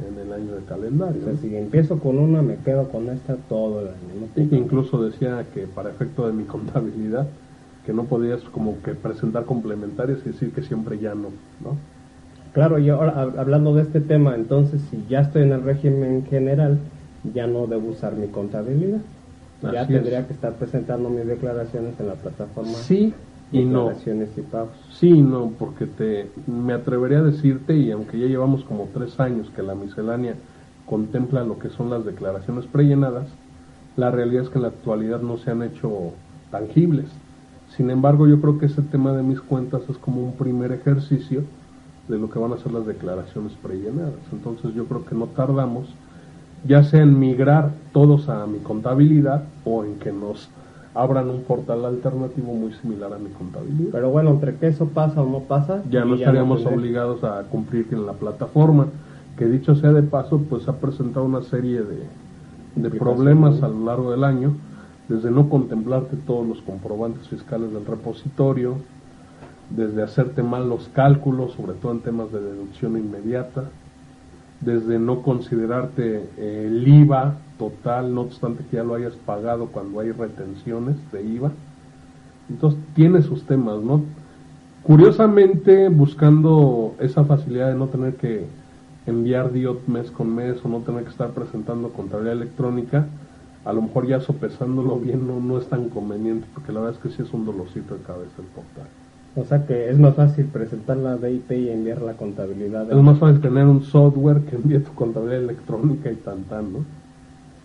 en, 0.01 0.15
en 0.15 0.27
el 0.27 0.33
año 0.33 0.55
de 0.55 0.63
calendario. 0.65 1.21
O 1.21 1.25
sea, 1.25 1.33
¿no? 1.35 1.39
si 1.39 1.55
empiezo 1.55 1.99
con 1.99 2.19
una, 2.19 2.41
me 2.41 2.57
quedo 2.57 2.89
con 2.89 3.09
esta 3.11 3.37
todo 3.49 3.81
el 3.81 3.89
año. 3.89 3.97
¿no? 4.35 4.43
Y 4.43 4.47
que 4.49 4.57
incluso 4.57 5.03
decía 5.05 5.45
que 5.53 5.67
para 5.67 5.91
efecto 5.91 6.27
de 6.27 6.33
mi 6.33 6.45
contabilidad, 6.55 7.27
que 7.85 7.93
no 7.93 8.05
podías 8.05 8.41
como 8.45 8.81
que 8.83 8.93
presentar 8.95 9.45
complementarios 9.45 10.21
y 10.25 10.31
decir 10.31 10.53
que 10.53 10.63
siempre 10.63 10.99
ya 10.99 11.15
no, 11.15 11.29
¿no? 11.63 11.77
Claro, 12.55 12.79
y 12.79 12.89
ahora 12.89 13.15
hab- 13.17 13.39
hablando 13.39 13.75
de 13.75 13.83
este 13.83 14.01
tema, 14.01 14.37
entonces 14.37 14.81
si 14.91 15.05
ya 15.11 15.21
estoy 15.21 15.43
en 15.43 15.53
el 15.53 15.63
régimen 15.63 16.25
general, 16.25 16.79
ya 17.35 17.47
no 17.47 17.67
debo 17.67 17.89
usar 17.89 18.15
mi 18.15 18.29
contabilidad. 18.29 19.01
Ya 19.73 19.83
es. 19.83 19.89
tendría 19.89 20.27
que 20.27 20.33
estar 20.33 20.53
presentando 20.55 21.11
mis 21.11 21.27
declaraciones 21.27 21.93
en 22.01 22.07
la 22.09 22.15
plataforma. 22.15 22.73
Sí 22.73 23.13
y 23.53 23.65
no. 23.65 23.85
Declaraciones 23.85 24.31
y 24.37 24.43
pagos. 24.43 24.77
Sí 24.93 25.23
no, 25.23 25.53
porque 25.59 25.87
te, 25.87 26.31
me 26.47 26.73
atrevería 26.73 27.19
a 27.19 27.23
decirte, 27.23 27.77
y 27.77 27.91
aunque 27.91 28.19
ya 28.19 28.27
llevamos 28.27 28.65
como 28.65 28.89
tres 28.93 29.19
años 29.21 29.51
que 29.55 29.63
la 29.63 29.75
miscelánea 29.75 30.35
contempla 30.87 31.45
lo 31.45 31.59
que 31.59 31.71
son 31.71 31.91
las 31.91 32.05
declaraciones 32.05 32.67
prellenadas, 32.67 33.29
la 33.97 34.11
realidad 34.11 34.45
es 34.45 34.49
que 34.49 34.59
en 34.59 34.63
la 34.63 34.69
actualidad 34.69 35.21
no 35.21 35.37
se 35.37 35.51
han 35.51 35.63
hecho 35.63 36.13
tangibles. 36.51 37.07
Sin 37.77 37.91
embargo, 37.91 38.27
yo 38.27 38.41
creo 38.41 38.59
que 38.59 38.67
ese 38.67 38.83
tema 38.83 39.13
de 39.13 39.23
mis 39.23 39.41
cuentas 39.41 39.83
es 39.89 39.97
como 39.99 40.23
un 40.23 40.35
primer 40.35 40.73
ejercicio 40.73 41.43
de 42.09 42.19
lo 42.19 42.31
que 42.31 42.39
van 42.39 42.53
a 42.53 42.59
ser 42.59 42.73
las 42.73 42.87
declaraciones 42.87 43.53
prellenadas. 43.63 44.21
Entonces 44.33 44.75
yo 44.75 44.85
creo 44.87 45.05
que 45.05 45.15
no 45.15 45.27
tardamos, 45.27 45.89
ya 46.67 46.83
sea 46.83 47.03
en 47.03 47.19
migrar 47.19 47.73
todos 47.93 48.29
a 48.29 48.47
mi 48.47 48.59
contabilidad 48.59 49.45
o 49.65 49.85
en 49.85 49.99
que 49.99 50.13
nos 50.13 50.51
abran 50.95 51.29
un 51.29 51.43
portal 51.43 51.85
alternativo 51.85 52.55
muy 52.55 52.73
similar 52.75 53.13
a 53.13 53.19
mi 53.19 53.31
contabilidad. 53.31 53.91
Pero 53.93 54.11
bueno, 54.11 54.31
entre 54.31 54.57
que 54.57 54.69
eso 54.69 54.87
pasa 54.87 55.23
o 55.23 55.29
no 55.29 55.41
pasa, 55.41 55.83
ya 55.91 56.05
no 56.05 56.15
estaríamos 56.15 56.65
obligados 56.65 57.25
a 57.25 57.43
cumplir 57.45 57.89
en 57.91 58.07
la 58.07 58.13
plataforma, 58.13 58.87
que 59.37 59.47
dicho 59.47 59.75
sea 59.75 59.93
de 59.93 60.03
paso, 60.03 60.39
pues 60.49 60.69
ha 60.69 60.77
presentado 60.77 61.27
una 61.27 61.43
serie 61.43 61.83
de, 61.83 62.05
de 62.77 62.91
problemas 62.91 63.63
a 63.63 63.69
lo 63.69 63.85
largo 63.85 64.13
del 64.13 64.23
año, 64.23 64.55
desde 65.09 65.31
no 65.31 65.49
contemplarte 65.49 66.17
todos 66.17 66.47
los 66.47 66.63
comprobantes 66.63 67.29
fiscales 67.29 67.73
del 67.73 67.85
repositorio, 67.85 68.77
desde 69.71 70.03
hacerte 70.03 70.43
mal 70.43 70.69
los 70.69 70.89
cálculos, 70.89 71.53
sobre 71.53 71.73
todo 71.75 71.93
en 71.93 72.01
temas 72.01 72.31
de 72.31 72.41
deducción 72.41 72.97
inmediata, 72.97 73.65
desde 74.61 74.99
no 74.99 75.23
considerarte 75.23 76.29
eh, 76.37 76.65
el 76.67 76.87
IVA 76.87 77.37
total, 77.59 78.15
no 78.15 78.23
obstante 78.23 78.65
que 78.71 78.77
ya 78.77 78.85
lo 78.85 78.95
hayas 78.95 79.15
pagado 79.15 79.67
cuando 79.67 80.01
hay 80.01 80.13
retenciones 80.13 80.97
de 81.13 81.23
IVA. 81.23 81.53
Entonces 82.49 82.81
tiene 82.95 83.23
sus 83.23 83.45
temas, 83.45 83.81
¿no? 83.81 84.03
Curiosamente, 84.83 85.89
buscando 85.89 86.95
esa 87.01 87.25
facilidad 87.25 87.69
de 87.69 87.79
no 87.79 87.87
tener 87.87 88.17
que 88.17 88.47
enviar 89.07 89.53
DIOT 89.53 89.87
mes 89.87 90.11
con 90.11 90.35
mes 90.35 90.63
o 90.65 90.69
no 90.69 90.81
tener 90.81 91.05
que 91.05 91.11
estar 91.11 91.31
presentando 91.31 91.91
contabilidad 91.91 92.35
electrónica, 92.35 93.07
a 93.65 93.73
lo 93.73 93.83
mejor 93.83 94.07
ya 94.07 94.21
sopesándolo 94.21 94.99
bien 94.99 95.27
no, 95.27 95.41
no 95.41 95.59
es 95.59 95.67
tan 95.69 95.89
conveniente, 95.89 96.47
porque 96.53 96.73
la 96.73 96.81
verdad 96.81 96.97
es 96.97 97.03
que 97.03 97.17
sí 97.17 97.23
es 97.23 97.33
un 97.33 97.47
dolorcito 97.47 97.95
de 97.95 98.03
cabeza 98.03 98.35
el 98.39 98.47
portal. 98.47 98.89
O 99.37 99.45
sea 99.45 99.67
que 99.67 99.91
es 99.91 99.99
más 99.99 100.15
fácil 100.15 100.45
presentar 100.47 100.97
la 100.97 101.17
DIP 101.17 101.51
y 101.53 101.69
enviar 101.69 102.01
la 102.03 102.13
contabilidad. 102.13 102.91
Es 102.91 102.97
más 103.03 103.19
fácil 103.19 103.41
tener 103.41 103.65
un 103.67 103.83
software 103.83 104.43
que 104.43 104.57
envíe 104.57 104.79
tu 104.79 104.93
contabilidad 104.95 105.43
electrónica 105.43 106.11
y 106.13 106.15
tan 106.17 106.45
tan, 106.45 106.73
¿no? 106.73 106.79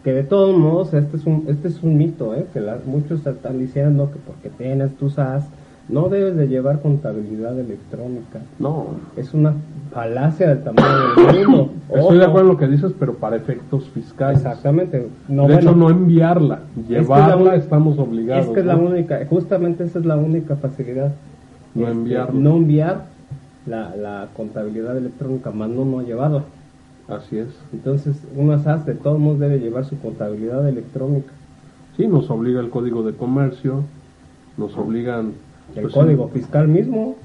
Que 0.04 0.14
de 0.14 0.24
todos 0.24 0.58
modos, 0.58 0.94
este 0.94 1.18
es 1.18 1.26
un, 1.26 1.46
este 1.48 1.68
es 1.68 1.84
un 1.84 1.98
mito, 1.98 2.34
¿eh? 2.34 2.46
que 2.54 2.60
la- 2.60 2.80
muchos 2.86 3.26
están 3.28 3.60
diciendo 3.60 4.10
que 4.12 4.18
porque 4.26 4.50
tienes 4.50 4.96
tu 4.96 5.10
SAS, 5.10 5.46
no 5.90 6.08
debes 6.08 6.38
de 6.38 6.48
llevar 6.48 6.82
contabilidad 6.82 7.60
electrónica. 7.60 8.40
No, 8.60 8.88
Es 9.18 9.34
una 9.34 9.54
falacia 9.92 10.48
del 10.50 10.64
tamaño 10.64 10.88
del 11.34 11.48
mundo. 11.48 11.72
estoy 11.96 12.18
de 12.18 12.26
acuerdo 12.26 12.42
en 12.48 12.54
lo 12.54 12.58
que 12.58 12.68
dices, 12.68 12.94
pero 13.00 13.14
para 13.16 13.36
efectos 13.36 13.90
fiscales. 13.90 14.38
Exactamente. 14.40 15.08
No, 15.28 15.44
de 15.48 15.54
bueno, 15.56 15.70
hecho, 15.72 15.76
no 15.78 15.90
enviarla, 15.90 16.60
que 16.88 16.98
es 17.00 17.08
la 17.10 17.18
llevarla 17.28 17.56
estamos 17.56 18.00
obligados. 18.00 18.48
Es 18.48 18.52
que 18.54 18.60
es 18.62 18.66
la 18.66 18.76
única, 18.78 19.20
justamente 19.30 19.84
esa 19.84 20.00
es 20.00 20.06
la 20.06 20.16
única 20.16 20.56
facilidad. 20.56 21.12
No 21.76 21.82
Este, 21.82 21.92
enviarlo. 21.92 22.40
No 22.40 22.58
enviar 22.58 23.06
la, 23.66 23.96
la 23.96 24.28
contabilidad 24.36 24.98
electrónica, 24.98 25.52
más 25.52 25.70
no, 25.70 25.86
no 25.86 26.02
llevarla. 26.02 26.44
Así 27.08 27.38
es. 27.38 27.48
Entonces, 27.74 28.16
una 28.36 28.60
SAS 28.60 28.86
de 28.86 28.94
todos 28.96 29.20
modos 29.20 29.40
debe 29.40 29.60
llevar 29.60 29.86
su 29.86 30.00
contabilidad 30.00 30.68
electrónica. 30.68 31.32
Sí, 31.98 32.08
nos 32.08 32.30
obliga 32.30 32.60
el 32.62 32.70
Código 32.70 33.04
de 33.04 33.14
Comercio, 33.14 33.84
nos 34.58 34.78
obligan 34.78 35.34
El 35.76 35.82
pues, 35.84 35.94
código 35.94 36.28
fiscal 36.30 36.68
mismo. 36.68 37.16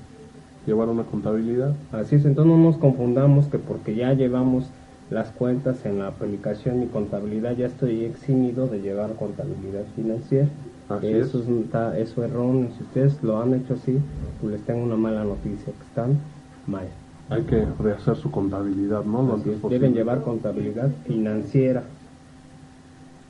llevar 0.66 0.88
una 0.88 1.03
contabilidad. 1.03 1.74
Así 1.92 2.16
es, 2.16 2.24
entonces 2.24 2.51
no 2.51 2.59
nos 2.62 2.78
confundamos 2.78 3.47
que 3.47 3.59
porque 3.59 3.95
ya 3.95 4.14
llevamos 4.14 4.64
las 5.11 5.28
cuentas 5.28 5.84
en 5.84 5.99
la 5.99 6.09
aplicación 6.09 6.82
y 6.82 6.86
contabilidad, 6.86 7.55
ya 7.57 7.66
estoy 7.66 8.05
eximido 8.05 8.66
de 8.66 8.80
llevar 8.80 9.12
contabilidad 9.14 9.84
financiera. 9.95 10.49
Así 10.89 11.09
eso 11.09 11.39
es. 11.39 11.49
es, 11.49 11.64
está- 11.64 11.99
eso 11.99 12.24
es 12.24 12.30
erróneo. 12.30 12.68
Si 12.76 12.82
ustedes 12.85 13.22
lo 13.22 13.41
han 13.41 13.55
hecho 13.55 13.74
así, 13.74 13.99
pues 14.41 14.53
les 14.53 14.62
tengo 14.62 14.85
una 14.85 14.97
mala 14.97 15.24
noticia, 15.24 15.72
que 15.72 15.85
están 15.89 16.18
mal. 16.66 16.87
Hay 17.30 17.43
que 17.45 17.64
rehacer 17.82 18.16
su 18.16 18.30
contabilidad, 18.30 19.03
¿no? 19.05 19.22
Lo 19.22 19.35
antes 19.35 19.55
es, 19.64 19.70
deben 19.70 19.95
llevar 19.95 20.20
contabilidad 20.22 20.91
financiera. 21.07 21.82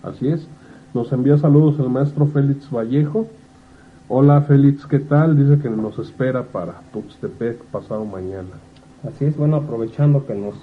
Así 0.02 0.28
es. 0.28 0.46
Nos 0.92 1.12
envía 1.12 1.38
saludos 1.38 1.78
el 1.78 1.88
maestro 1.88 2.26
Félix 2.26 2.70
Vallejo. 2.70 3.26
Hola 4.08 4.42
Félix, 4.42 4.86
¿qué 4.86 4.98
tal? 4.98 5.36
Dice 5.36 5.62
que 5.62 5.70
nos 5.70 5.98
espera 5.98 6.42
para 6.44 6.80
Tuxtepec 6.92 7.62
pasado 7.64 8.04
mañana. 8.04 8.50
Así 9.06 9.24
es, 9.24 9.36
bueno, 9.36 9.56
aprovechando 9.56 10.26
que 10.26 10.34
nos 10.34 10.54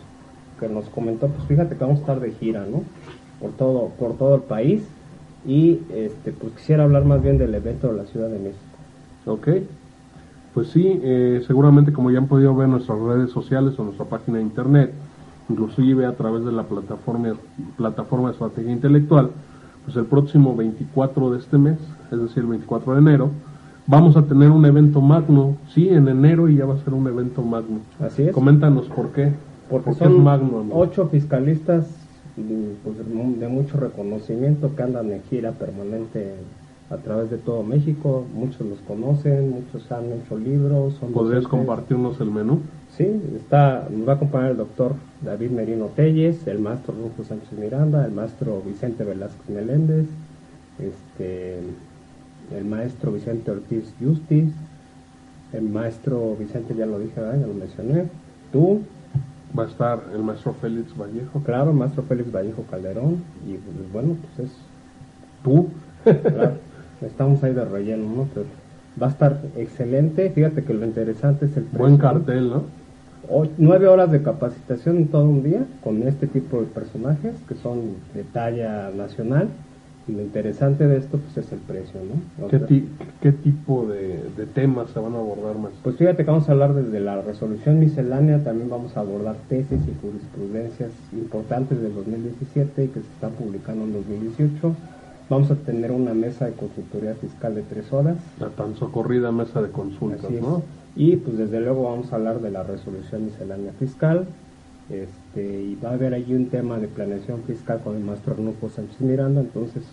que 0.59 0.69
nos 0.69 0.85
comentó, 0.89 1.27
pues 1.27 1.47
fíjate 1.47 1.75
que 1.75 1.83
vamos 1.83 1.97
a 1.97 2.01
estar 2.01 2.19
de 2.19 2.31
gira, 2.33 2.65
¿no? 2.69 2.83
Por 3.39 3.51
todo 3.53 3.89
por 3.97 4.13
todo 4.17 4.35
el 4.35 4.41
país 4.41 4.83
y 5.45 5.79
este 5.93 6.31
pues 6.31 6.53
quisiera 6.53 6.83
hablar 6.83 7.05
más 7.05 7.21
bien 7.21 7.37
del 7.37 7.53
evento 7.55 7.87
de 7.91 7.97
la 7.97 8.05
Ciudad 8.05 8.29
de 8.29 8.39
México. 8.39 8.63
Ok. 9.25 9.47
Pues 10.53 10.67
sí, 10.67 10.99
eh, 11.01 11.41
seguramente 11.47 11.93
como 11.93 12.11
ya 12.11 12.17
han 12.17 12.27
podido 12.27 12.53
ver 12.55 12.65
en 12.65 12.71
nuestras 12.71 12.99
redes 12.99 13.31
sociales 13.31 13.77
o 13.79 13.83
nuestra 13.83 14.05
página 14.05 14.37
de 14.37 14.43
internet, 14.43 14.91
inclusive 15.49 16.05
a 16.05 16.13
través 16.13 16.43
de 16.43 16.51
la 16.51 16.63
plataforma, 16.63 17.33
plataforma 17.77 18.27
de 18.27 18.33
estrategia 18.33 18.71
intelectual, 18.71 19.31
pues 19.85 19.95
el 19.95 20.05
próximo 20.05 20.55
24 20.55 21.31
de 21.31 21.39
este 21.39 21.57
mes, 21.57 21.77
es 22.11 22.21
decir, 22.21 22.43
el 22.43 22.49
24 22.49 22.93
de 22.93 22.99
enero, 22.99 23.29
vamos 23.87 24.17
a 24.17 24.23
tener 24.23 24.51
un 24.51 24.65
evento 24.65 24.99
magno, 24.99 25.55
sí, 25.69 25.87
en 25.87 26.07
enero 26.09 26.49
y 26.49 26.57
ya 26.57 26.65
va 26.65 26.75
a 26.75 26.79
ser 26.79 26.93
un 26.93 27.07
evento 27.07 27.41
magno. 27.41 27.79
Así 27.99 28.23
es. 28.23 28.33
Coméntanos 28.33 28.87
por 28.87 29.09
qué. 29.11 29.31
Porque 29.69 29.85
¿Por 29.85 29.97
qué 29.97 30.03
son 30.03 30.13
es 30.17 30.19
magno, 30.19 30.59
amigo? 30.59 30.77
ocho 30.77 31.07
fiscalistas 31.07 31.87
mm, 32.37 32.83
pues, 32.83 32.97
de 33.39 33.47
mucho 33.47 33.77
reconocimiento 33.77 34.75
que 34.75 34.83
andan 34.83 35.11
en 35.11 35.21
gira 35.23 35.51
permanente 35.51 36.35
a 36.89 36.97
través 36.97 37.29
de 37.31 37.37
todo 37.37 37.63
México. 37.63 38.25
Muchos 38.33 38.67
los 38.67 38.79
conocen, 38.79 39.49
muchos 39.49 39.89
han 39.91 40.11
hecho 40.11 40.37
libros. 40.37 40.95
Son 40.95 41.11
¿Podrías 41.13 41.43
docentes. 41.43 41.47
compartirnos 41.47 42.19
el 42.19 42.31
menú? 42.31 42.59
Sí, 42.97 43.07
está, 43.37 43.87
nos 43.89 44.07
va 44.07 44.13
a 44.13 44.15
acompañar 44.17 44.51
el 44.51 44.57
doctor 44.57 44.93
David 45.21 45.51
Merino 45.51 45.85
Telles, 45.95 46.45
el 46.45 46.59
maestro 46.59 46.93
Rufo 46.93 47.23
Sánchez 47.23 47.53
Miranda, 47.57 48.05
el 48.05 48.11
maestro 48.11 48.61
Vicente 48.65 49.05
Velázquez 49.05 49.49
Meléndez, 49.49 50.07
este, 50.77 51.59
el 52.55 52.65
maestro 52.65 53.13
Vicente 53.13 53.49
Ortiz 53.51 53.93
Justiz, 54.01 54.51
el 55.53 55.69
maestro 55.69 56.35
Vicente, 56.37 56.75
ya 56.75 56.85
lo 56.85 56.99
dije, 56.99 57.19
¿verdad? 57.19 57.39
ya 57.39 57.47
lo 57.47 57.53
mencioné, 57.53 58.05
tú, 58.51 58.81
Va 59.57 59.63
a 59.63 59.67
estar 59.67 59.99
el 60.13 60.21
maestro 60.23 60.53
Félix 60.53 60.95
Vallejo. 60.97 61.41
claro, 61.43 61.71
el 61.71 61.77
maestro 61.77 62.03
Félix 62.03 62.31
Vallejo 62.31 62.63
Calderón, 62.69 63.17
y 63.47 63.53
pues, 63.53 63.91
bueno, 63.91 64.15
pues 64.35 64.49
es 64.49 64.57
Tú. 65.43 65.69
Claro, 66.03 66.53
estamos 67.01 67.43
ahí 67.43 67.53
de 67.53 67.65
relleno, 67.65 68.03
¿no? 68.15 68.27
Pero 68.33 68.45
va 69.01 69.07
a 69.07 69.09
estar 69.09 69.39
excelente. 69.57 70.29
Fíjate 70.29 70.63
que 70.63 70.73
lo 70.73 70.85
interesante 70.85 71.45
es 71.45 71.57
el 71.57 71.65
Buen 71.71 71.97
cartel, 71.97 72.49
¿no? 72.49 72.63
O- 73.29 73.45
nueve 73.57 73.87
horas 73.87 74.11
de 74.11 74.21
capacitación 74.23 74.97
en 74.97 75.07
todo 75.07 75.23
un 75.25 75.43
día 75.43 75.63
con 75.83 76.01
este 76.03 76.27
tipo 76.27 76.59
de 76.59 76.65
personajes 76.67 77.33
que 77.47 77.55
son 77.55 77.95
de 78.13 78.23
talla 78.23 78.89
nacional. 78.95 79.47
Y 80.07 80.13
lo 80.13 80.21
interesante 80.23 80.87
de 80.87 80.97
esto 80.97 81.17
pues 81.19 81.45
es 81.45 81.51
el 81.53 81.59
precio, 81.59 81.99
¿no? 82.03 82.45
O 82.45 82.49
¿Qué, 82.49 82.57
sea, 82.57 82.67
ti- 82.67 82.87
qué 83.21 83.31
tipo 83.31 83.85
de, 83.85 84.19
de 84.35 84.45
temas 84.47 84.89
se 84.89 84.99
van 84.99 85.13
a 85.13 85.17
abordar 85.19 85.57
más? 85.57 85.71
Pues 85.83 85.95
fíjate 85.97 86.25
que 86.25 86.31
vamos 86.31 86.49
a 86.49 86.53
hablar 86.53 86.73
desde 86.73 86.99
la 86.99 87.21
resolución 87.21 87.79
miscelánea, 87.79 88.43
también 88.43 88.69
vamos 88.69 88.97
a 88.97 89.01
abordar 89.01 89.35
tesis 89.47 89.79
y 89.87 89.93
jurisprudencias 90.01 90.89
importantes 91.13 91.79
del 91.81 91.93
2017 91.93 92.83
y 92.83 92.87
que 92.87 92.99
se 93.01 93.07
están 93.07 93.31
publicando 93.31 93.83
en 93.85 93.93
2018. 93.93 94.75
Vamos 95.29 95.49
a 95.51 95.55
tener 95.55 95.91
una 95.91 96.13
mesa 96.13 96.45
de 96.45 96.53
consultoría 96.53 97.13
fiscal 97.15 97.55
de 97.55 97.61
tres 97.61 97.93
horas. 97.93 98.17
La 98.39 98.49
tan 98.49 98.75
socorrida 98.75 99.31
mesa 99.31 99.61
de 99.61 99.69
consultas. 99.69 100.29
¿no? 100.29 100.63
Y 100.95 101.15
pues 101.17 101.37
desde 101.37 101.61
luego 101.61 101.83
vamos 101.83 102.11
a 102.11 102.17
hablar 102.17 102.41
de 102.41 102.51
la 102.51 102.63
resolución 102.63 103.25
miscelánea 103.25 103.71
fiscal. 103.79 104.25
Este, 104.91 105.41
y 105.41 105.77
va 105.83 105.91
a 105.91 105.93
haber 105.93 106.13
allí 106.13 106.33
un 106.33 106.47
tema 106.47 106.77
de 106.77 106.87
planeación 106.87 107.41
fiscal 107.43 107.79
con 107.83 107.95
el 107.95 108.03
maestro 108.03 108.33
Arnulfo 108.33 108.69
Sánchez 108.69 108.99
Miranda, 108.99 109.41
entonces 109.41 109.83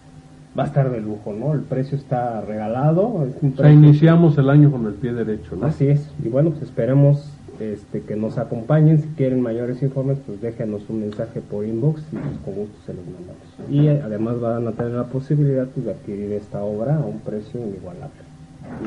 va 0.59 0.65
a 0.65 0.67
estar 0.67 0.91
de 0.91 1.01
lujo, 1.01 1.33
¿no? 1.33 1.55
El 1.55 1.61
precio 1.61 1.97
está 1.97 2.41
regalado. 2.41 3.27
Es 3.27 3.43
un 3.43 3.53
O 3.53 3.57
sea, 3.57 3.73
iniciamos 3.73 4.37
el 4.39 4.51
año 4.51 4.71
con 4.71 4.87
el 4.87 4.95
pie 4.95 5.13
derecho, 5.13 5.57
¿no? 5.57 5.67
Así 5.67 5.87
es. 5.87 6.11
Y 6.25 6.29
bueno, 6.29 6.51
pues 6.51 6.63
esperemos 6.63 7.31
este, 7.61 8.03
que 8.03 8.17
nos 8.17 8.39
acompañen. 8.39 9.01
Si 9.01 9.09
quieren 9.09 9.41
mayores 9.41 9.83
informes, 9.83 10.19
pues 10.27 10.41
déjenos 10.41 10.83
un 10.89 11.01
mensaje 11.01 11.41
por 11.41 11.65
inbox 11.65 12.01
y 12.13 12.17
pues 12.17 12.39
con 12.45 12.55
gusto 12.55 12.77
se 12.87 12.95
los 12.95 13.05
mandamos. 13.05 13.71
Y 13.71 13.89
además 13.89 14.41
van 14.41 14.67
a 14.67 14.73
tener 14.73 14.93
la 14.93 15.05
posibilidad 15.05 15.67
pues, 15.67 15.87
de 15.87 15.93
adquirir 15.93 16.33
esta 16.33 16.63
obra 16.63 16.97
a 16.97 17.01
un 17.01 17.21
precio 17.21 17.61
inigualable. 17.61 18.23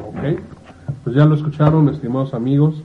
Ok. 0.08 0.40
Pues 1.04 1.16
ya 1.16 1.26
lo 1.26 1.36
escucharon, 1.36 1.90
estimados 1.90 2.34
amigos. 2.34 2.84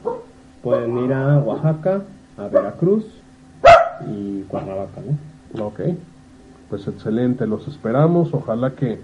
pueden 0.62 0.98
ir 1.04 1.12
a 1.12 1.38
Oaxaca, 1.38 2.02
a 2.38 2.48
Veracruz 2.48 3.04
y 4.10 4.40
Cuernavaca, 4.42 5.00
¿no? 5.06 5.33
Ok, 5.60 5.80
pues 6.68 6.86
excelente, 6.88 7.46
los 7.46 7.68
esperamos, 7.68 8.34
ojalá 8.34 8.72
que, 8.72 8.98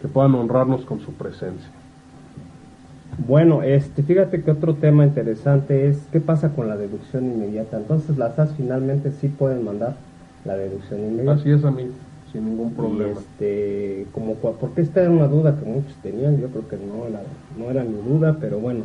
que 0.00 0.08
puedan 0.08 0.34
honrarnos 0.34 0.84
con 0.84 1.00
su 1.00 1.12
presencia. 1.12 1.70
Bueno, 3.26 3.62
este, 3.62 4.02
fíjate 4.02 4.42
que 4.42 4.50
otro 4.50 4.74
tema 4.74 5.04
interesante 5.04 5.88
es 5.88 6.06
qué 6.12 6.20
pasa 6.20 6.50
con 6.50 6.68
la 6.68 6.76
deducción 6.76 7.24
inmediata. 7.24 7.78
Entonces 7.78 8.18
las 8.18 8.34
SAS 8.36 8.52
finalmente 8.56 9.10
sí 9.10 9.28
pueden 9.28 9.64
mandar 9.64 9.96
la 10.44 10.56
deducción 10.56 11.00
inmediata. 11.00 11.40
Así 11.40 11.50
es, 11.50 11.64
amigo, 11.64 11.92
sin 12.30 12.44
ningún 12.44 12.72
problema. 12.74 13.18
este, 13.18 14.06
como 14.12 14.34
porque 14.34 14.82
esta 14.82 15.00
era 15.00 15.10
una 15.10 15.28
duda 15.28 15.58
que 15.58 15.64
muchos 15.64 15.94
tenían, 16.02 16.38
yo 16.38 16.48
creo 16.48 16.68
que 16.68 16.76
no 16.76 17.06
era, 17.06 17.22
no 17.58 17.70
era 17.70 17.84
mi 17.84 17.96
duda, 18.06 18.36
pero 18.38 18.58
bueno, 18.58 18.80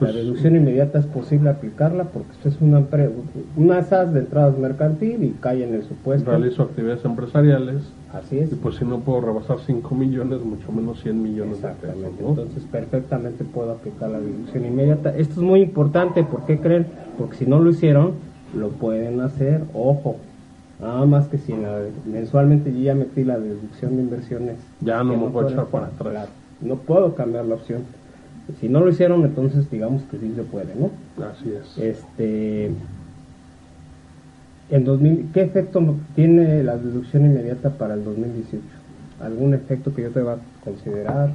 la 0.00 0.12
deducción 0.12 0.56
inmediata 0.56 0.98
es 0.98 1.06
posible 1.06 1.50
aplicarla 1.50 2.04
porque 2.04 2.32
esto 2.32 2.48
es 2.48 2.60
una, 2.60 2.82
una 3.56 3.82
SAS 3.82 4.12
de 4.12 4.20
entradas 4.20 4.56
mercantil 4.58 5.22
y 5.24 5.30
cae 5.40 5.64
en 5.64 5.74
el 5.74 5.82
supuesto. 5.84 6.30
Realizo 6.30 6.62
actividades 6.62 7.04
empresariales 7.04 7.82
Así 8.12 8.38
es. 8.38 8.52
y 8.52 8.54
pues 8.56 8.76
si 8.76 8.84
no 8.84 9.00
puedo 9.00 9.20
rebasar 9.20 9.58
5 9.64 9.94
millones, 9.94 10.40
mucho 10.42 10.72
menos 10.72 11.02
100 11.02 11.22
millones 11.22 11.60
de 11.62 11.68
Exactamente, 11.68 12.08
pesos. 12.10 12.20
¿no? 12.22 12.28
entonces 12.30 12.64
perfectamente 12.70 13.44
puedo 13.44 13.72
aplicar 13.72 14.10
la 14.10 14.20
deducción 14.20 14.64
inmediata. 14.66 15.16
Esto 15.16 15.34
es 15.34 15.46
muy 15.46 15.60
importante, 15.62 16.24
¿por 16.24 16.44
qué 16.46 16.58
creen? 16.58 16.86
Porque 17.18 17.36
si 17.36 17.46
no 17.46 17.60
lo 17.60 17.70
hicieron, 17.70 18.12
lo 18.56 18.68
pueden 18.70 19.20
hacer, 19.20 19.62
ojo. 19.74 20.16
Nada 20.80 21.04
más 21.04 21.28
que 21.28 21.36
si 21.36 21.52
la- 21.52 21.82
mensualmente 22.10 22.72
yo 22.72 22.78
ya 22.80 22.94
metí 22.94 23.22
la 23.22 23.38
deducción 23.38 23.96
de 23.96 24.02
inversiones. 24.02 24.56
Ya 24.80 25.04
no 25.04 25.16
me 25.16 25.28
puedo 25.28 25.48
echar 25.50 25.66
para 25.66 25.86
atrás. 25.88 26.28
no 26.62 26.76
puedo 26.76 27.14
cambiar 27.14 27.44
la 27.44 27.54
opción. 27.56 27.82
Si 28.58 28.68
no 28.68 28.80
lo 28.80 28.90
hicieron, 28.90 29.24
entonces 29.24 29.70
digamos 29.70 30.02
que 30.10 30.18
sí 30.18 30.32
se 30.34 30.42
puede, 30.42 30.74
¿no? 30.74 30.90
Así 31.24 31.52
es. 31.52 31.78
Este, 31.78 32.70
en 34.70 34.84
2000, 34.84 35.30
¿qué 35.34 35.42
efecto 35.42 35.96
tiene 36.14 36.62
la 36.62 36.76
deducción 36.76 37.26
inmediata 37.26 37.70
para 37.70 37.94
el 37.94 38.04
2018? 38.04 38.62
¿Algún 39.20 39.54
efecto 39.54 39.94
que 39.94 40.02
yo 40.02 40.10
te 40.10 40.22
va 40.22 40.34
a 40.34 40.38
considerar? 40.64 41.30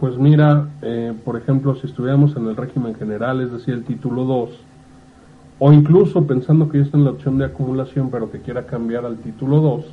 Pues 0.00 0.16
mira, 0.16 0.68
eh, 0.82 1.12
por 1.24 1.36
ejemplo, 1.36 1.74
si 1.74 1.86
estuviéramos 1.86 2.36
en 2.36 2.46
el 2.46 2.56
régimen 2.56 2.94
general, 2.94 3.40
es 3.42 3.52
decir, 3.52 3.74
el 3.74 3.84
título 3.84 4.24
2, 4.24 4.50
o 5.58 5.72
incluso 5.72 6.26
pensando 6.26 6.68
que 6.68 6.78
yo 6.78 6.84
estoy 6.84 7.00
en 7.00 7.04
la 7.04 7.10
opción 7.10 7.38
de 7.38 7.46
acumulación, 7.46 8.10
pero 8.10 8.30
que 8.30 8.40
quiera 8.40 8.66
cambiar 8.66 9.04
al 9.04 9.18
título 9.18 9.60
2, 9.60 9.86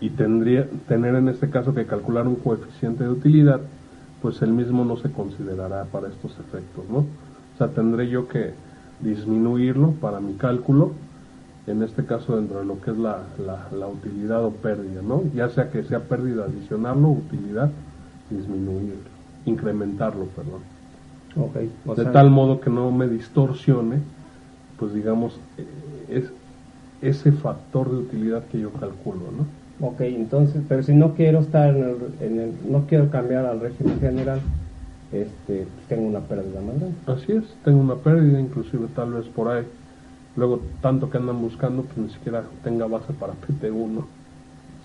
y 0.00 0.10
tendría 0.10 0.66
tener 0.88 1.14
en 1.14 1.28
este 1.28 1.48
caso 1.48 1.74
que 1.74 1.86
calcular 1.86 2.26
un 2.26 2.36
coeficiente 2.36 3.04
de 3.04 3.10
utilidad, 3.10 3.60
pues 4.24 4.40
el 4.40 4.54
mismo 4.54 4.86
no 4.86 4.96
se 4.96 5.12
considerará 5.12 5.84
para 5.84 6.08
estos 6.08 6.32
efectos, 6.38 6.86
¿no? 6.88 7.00
O 7.00 7.58
sea, 7.58 7.68
tendré 7.68 8.08
yo 8.08 8.26
que 8.26 8.54
disminuirlo 9.00 9.90
para 10.00 10.18
mi 10.18 10.32
cálculo, 10.32 10.92
en 11.66 11.82
este 11.82 12.06
caso 12.06 12.36
dentro 12.36 12.60
de 12.60 12.64
lo 12.64 12.80
que 12.80 12.92
es 12.92 12.96
la, 12.96 13.18
la, 13.38 13.86
utilidad 13.86 14.42
o 14.42 14.50
pérdida, 14.50 15.02
¿no? 15.02 15.24
Ya 15.34 15.50
sea 15.50 15.70
que 15.70 15.84
sea 15.84 16.00
pérdida, 16.00 16.44
adicionarlo, 16.44 17.10
utilidad, 17.10 17.70
disminuirlo, 18.30 19.10
incrementarlo, 19.44 20.24
perdón. 20.28 20.62
Okay, 21.36 21.70
de 21.94 22.04
tal 22.06 22.30
modo 22.30 22.62
que 22.62 22.70
no 22.70 22.90
me 22.92 23.08
distorsione, 23.08 23.98
pues 24.78 24.94
digamos, 24.94 25.38
eh, 25.58 25.66
es 26.08 26.32
ese 27.02 27.30
factor 27.30 27.90
de 27.90 27.98
utilidad 27.98 28.44
que 28.46 28.58
yo 28.58 28.72
calculo, 28.72 29.24
¿no? 29.36 29.63
Ok, 29.80 30.00
entonces, 30.02 30.62
pero 30.68 30.82
si 30.82 30.94
no 30.94 31.14
quiero 31.14 31.40
estar 31.40 31.74
en 31.74 32.40
el, 32.40 32.52
no 32.70 32.86
quiero 32.86 33.10
cambiar 33.10 33.44
al 33.44 33.60
régimen 33.60 33.98
general, 33.98 34.40
este, 35.12 35.66
tengo 35.88 36.06
una 36.06 36.20
pérdida 36.20 36.60
más 36.60 37.18
Así 37.18 37.32
es, 37.32 37.44
tengo 37.64 37.80
una 37.80 37.96
pérdida, 37.96 38.38
inclusive 38.40 38.86
tal 38.94 39.12
vez 39.14 39.26
por 39.26 39.48
ahí. 39.48 39.64
Luego, 40.36 40.60
tanto 40.80 41.10
que 41.10 41.18
andan 41.18 41.40
buscando, 41.40 41.82
pues 41.82 41.96
ni 41.98 42.08
siquiera 42.10 42.44
tenga 42.62 42.86
base 42.86 43.12
para 43.12 43.34
PT1, 43.34 44.04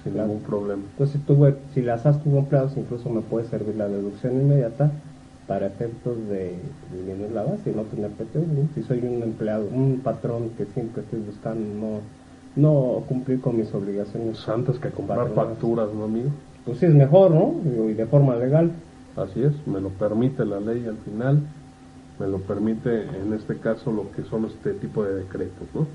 sin 0.03 0.13
ningún 0.13 0.41
problema. 0.41 0.83
Entonces, 0.91 1.19
si, 1.19 1.25
tú, 1.25 1.53
si 1.73 1.81
las 1.81 2.05
has 2.05 2.17
como 2.17 2.39
empleados, 2.39 2.77
incluso 2.77 3.09
me 3.09 3.21
puede 3.21 3.47
servir 3.47 3.75
la 3.75 3.87
deducción 3.87 4.33
inmediata 4.41 4.91
para 5.47 5.65
efectos 5.65 6.15
de 6.29 6.57
disminuir 6.93 7.31
la 7.31 7.43
base 7.43 7.71
y 7.71 7.75
no 7.75 7.81
tener 7.83 8.11
PT1. 8.11 8.73
Si 8.75 8.83
soy 8.83 8.99
un 8.99 9.23
empleado, 9.23 9.67
un 9.71 9.99
patrón 10.03 10.49
que 10.57 10.65
siempre 10.65 11.01
estoy 11.01 11.19
buscando, 11.21 11.61
no 11.75 12.18
no 12.55 13.03
cumplir 13.07 13.41
con 13.41 13.57
mis 13.57 13.73
obligaciones. 13.73 14.47
Antes 14.47 14.79
que 14.79 14.89
comprar 14.89 15.29
facturas, 15.33 15.89
¿no, 15.93 16.05
amigo? 16.05 16.29
Pues 16.65 16.79
sí, 16.79 16.85
es 16.85 16.93
mejor, 16.93 17.31
¿no? 17.31 17.55
Y 17.89 17.93
de 17.93 18.05
forma 18.05 18.35
legal. 18.35 18.71
Así 19.15 19.43
es, 19.43 19.53
me 19.67 19.81
lo 19.81 19.89
permite 19.89 20.45
la 20.45 20.59
ley 20.59 20.85
al 20.85 20.97
final, 20.97 21.41
me 22.19 22.27
lo 22.27 22.37
permite 22.39 23.03
en 23.03 23.33
este 23.33 23.57
caso 23.57 23.91
lo 23.91 24.11
que 24.11 24.23
son 24.23 24.45
este 24.45 24.73
tipo 24.73 25.03
de 25.03 25.15
decretos, 25.15 25.67
¿no? 25.73 25.87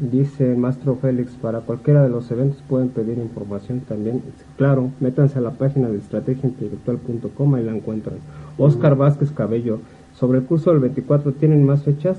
Dice 0.00 0.54
Maestro 0.54 0.96
Félix, 0.96 1.32
para 1.32 1.60
cualquiera 1.60 2.02
de 2.02 2.10
los 2.10 2.30
eventos 2.30 2.62
pueden 2.68 2.90
pedir 2.90 3.18
información 3.18 3.80
también. 3.80 4.22
Claro, 4.56 4.90
métanse 5.00 5.38
a 5.38 5.42
la 5.42 5.52
página 5.52 5.88
de 5.88 5.98
estrategiaintelectual.com 5.98 7.58
y 7.58 7.62
la 7.62 7.74
encuentran. 7.74 8.18
Oscar 8.58 8.96
Vázquez 8.96 9.32
Cabello, 9.32 9.80
sobre 10.14 10.38
el 10.38 10.44
curso 10.44 10.70
del 10.70 10.80
24, 10.80 11.32
¿tienen 11.32 11.64
más 11.64 11.82
fechas? 11.82 12.18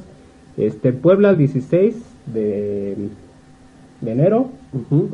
Este, 0.57 0.93
Puebla 0.93 1.31
el 1.31 1.37
16 1.37 1.95
de, 2.33 3.09
enero, 4.05 4.49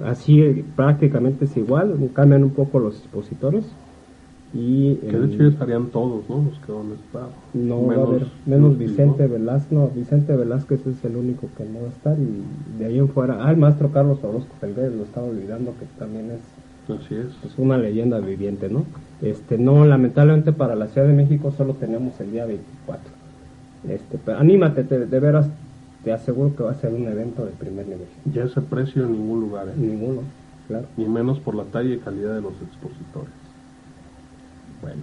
así 0.05 0.65
prácticamente 0.75 1.45
es 1.45 1.55
igual, 1.57 1.95
cambian 2.13 2.43
un 2.43 2.51
poco 2.51 2.79
los 2.79 2.97
expositores. 2.97 3.65
Y 4.53 4.95
que 4.95 5.17
de 5.17 5.27
hecho 5.27 5.43
ya 5.43 5.49
estarían 5.49 5.87
todos, 5.87 6.27
¿no? 6.29 6.45
Los 6.49 6.57
que 6.59 6.71
van 6.71 6.91
a 6.91 6.95
estar. 6.95 7.29
No 7.53 7.85
va 7.85 7.95
a 7.95 8.07
haber, 8.07 8.27
menos 8.45 8.77
Vicente 8.77 9.27
Velázquez, 9.27 9.73
no, 9.73 9.89
Vicente 9.89 10.35
Velázquez 10.35 10.87
es 10.87 11.03
el 11.03 11.17
único 11.17 11.49
que 11.57 11.65
no 11.65 11.81
va 11.81 11.87
a 11.87 11.89
estar 11.89 12.17
y 12.17 12.79
de 12.79 12.85
ahí 12.85 12.97
en 12.97 13.09
fuera, 13.09 13.45
ah, 13.45 13.51
el 13.51 13.57
maestro 13.57 13.91
Carlos 13.91 14.23
Orozco 14.23 14.55
Felgueres, 14.61 14.95
lo 14.95 15.03
estaba 15.03 15.27
olvidando 15.27 15.73
que 15.77 15.85
también 15.99 16.31
es 16.31 16.39
Así 16.95 17.15
es. 17.15 17.51
es 17.51 17.57
una 17.57 17.77
leyenda 17.77 18.19
viviente, 18.19 18.69
¿no? 18.69 18.85
Este, 19.21 19.57
no, 19.57 19.83
lamentablemente 19.85 20.53
para 20.53 20.75
la 20.75 20.87
Ciudad 20.87 21.07
de 21.07 21.13
México 21.13 21.51
solo 21.51 21.73
tenemos 21.73 22.19
el 22.21 22.31
día 22.31 22.45
24. 22.45 23.16
Este, 23.89 24.17
pero 24.23 24.37
anímate, 24.39 24.83
de 24.83 25.19
veras, 25.19 25.47
te 26.03 26.11
aseguro 26.13 26.55
que 26.55 26.63
va 26.63 26.71
a 26.71 26.75
ser 26.75 26.93
un 26.93 27.07
evento 27.07 27.45
de 27.45 27.51
primer 27.51 27.85
nivel. 27.85 28.07
Ya 28.25 28.43
ese 28.43 28.61
precio 28.61 29.03
en 29.03 29.13
ningún 29.13 29.41
lugar, 29.41 29.67
¿eh? 29.67 29.73
Ninguno, 29.75 30.21
claro. 30.67 30.85
Ni 30.97 31.05
menos 31.05 31.39
por 31.39 31.55
la 31.55 31.63
talla 31.65 31.93
y 31.93 31.97
calidad 31.97 32.35
de 32.35 32.41
los 32.41 32.53
expositores. 32.61 33.33
Bueno. 34.81 35.01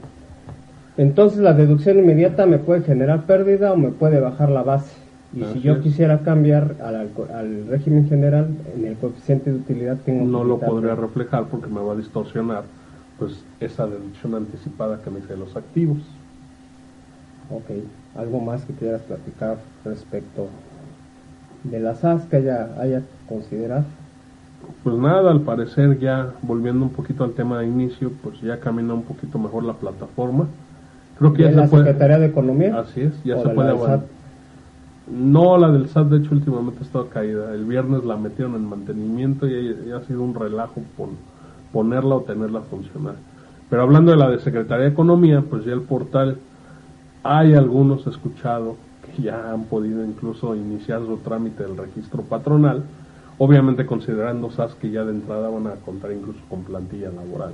Entonces 0.96 1.40
la 1.40 1.52
deducción 1.52 1.98
inmediata 1.98 2.46
me 2.46 2.58
puede 2.58 2.82
generar 2.82 3.26
pérdida 3.26 3.72
o 3.72 3.76
me 3.76 3.90
puede 3.90 4.20
bajar 4.20 4.50
la 4.50 4.62
base. 4.62 4.92
Y 5.34 5.42
si 5.52 5.60
yo 5.60 5.80
quisiera 5.80 6.20
cambiar 6.20 6.76
al, 6.80 7.10
al, 7.34 7.66
régimen 7.66 8.08
general, 8.08 8.48
en 8.76 8.86
el 8.86 8.94
coeficiente 8.96 9.50
de 9.50 9.56
utilidad 9.56 9.96
tengo 10.04 10.24
No 10.24 10.44
lo 10.44 10.60
podría 10.60 10.94
reflejar 10.94 11.46
porque 11.46 11.66
me 11.66 11.80
va 11.80 11.94
a 11.94 11.96
distorsionar 11.96 12.62
pues 13.18 13.44
esa 13.58 13.86
deducción 13.86 14.36
anticipada 14.36 15.00
que 15.02 15.10
me 15.10 15.18
hice 15.18 15.32
de 15.32 15.38
los 15.38 15.56
activos. 15.56 15.98
Ok. 17.50 17.82
¿Algo 18.16 18.40
más 18.40 18.64
que 18.64 18.72
quieras 18.74 19.02
platicar 19.02 19.58
respecto 19.84 20.48
de 21.64 21.80
las 21.80 22.00
SAS 22.00 22.26
que 22.26 22.36
haya, 22.36 22.68
haya 22.78 23.02
considerado? 23.28 23.84
Pues 24.82 24.96
nada, 24.96 25.30
al 25.30 25.40
parecer 25.40 25.98
ya 25.98 26.32
volviendo 26.42 26.84
un 26.84 26.90
poquito 26.90 27.24
al 27.24 27.32
tema 27.32 27.58
de 27.58 27.66
inicio, 27.66 28.12
pues 28.22 28.40
ya 28.40 28.60
camina 28.60 28.94
un 28.94 29.02
poquito 29.02 29.38
mejor 29.38 29.64
la 29.64 29.74
plataforma. 29.74 30.46
Creo 31.18 31.32
que 31.32 31.42
ya 31.42 31.50
se 31.50 31.56
la 31.56 31.66
puede... 31.66 31.84
Secretaría 31.84 32.18
de 32.18 32.26
Economía? 32.26 32.78
Así 32.78 33.02
es, 33.02 33.22
ya 33.24 33.40
se 33.42 33.48
puede 33.50 33.70
avanzar. 33.70 34.04
No, 35.06 35.58
la 35.58 35.70
del 35.70 35.88
SAT 35.88 36.08
de 36.08 36.18
hecho 36.18 36.34
últimamente 36.34 36.80
ha 36.80 36.86
estado 36.86 37.08
caída. 37.08 37.52
El 37.52 37.64
viernes 37.64 38.04
la 38.04 38.16
metieron 38.16 38.54
en 38.54 38.64
mantenimiento 38.64 39.46
y, 39.46 39.92
ha 39.92 40.00
sido 40.06 40.22
un 40.22 40.34
relajo 40.34 40.80
por 40.96 41.10
ponerla 41.72 42.16
o 42.16 42.20
tenerla 42.22 42.62
funcional. 42.62 43.16
Pero 43.68 43.82
hablando 43.82 44.12
de 44.12 44.16
la 44.16 44.30
de 44.30 44.38
Secretaría 44.38 44.86
de 44.86 44.92
Economía, 44.92 45.42
pues 45.48 45.64
ya 45.64 45.72
el 45.72 45.82
portal 45.82 46.38
hay 47.24 47.54
algunos 47.54 48.06
escuchado 48.06 48.76
que 49.04 49.22
ya 49.22 49.52
han 49.52 49.64
podido 49.64 50.04
incluso 50.04 50.54
iniciar 50.54 51.00
su 51.00 51.16
trámite 51.18 51.64
del 51.64 51.76
registro 51.76 52.22
patronal, 52.22 52.84
obviamente 53.38 53.86
considerando 53.86 54.50
SAS 54.50 54.74
que 54.74 54.90
ya 54.90 55.04
de 55.04 55.12
entrada 55.12 55.48
van 55.48 55.66
a 55.66 55.76
contar 55.76 56.12
incluso 56.12 56.40
con 56.50 56.64
plantilla 56.64 57.10
laboral. 57.10 57.52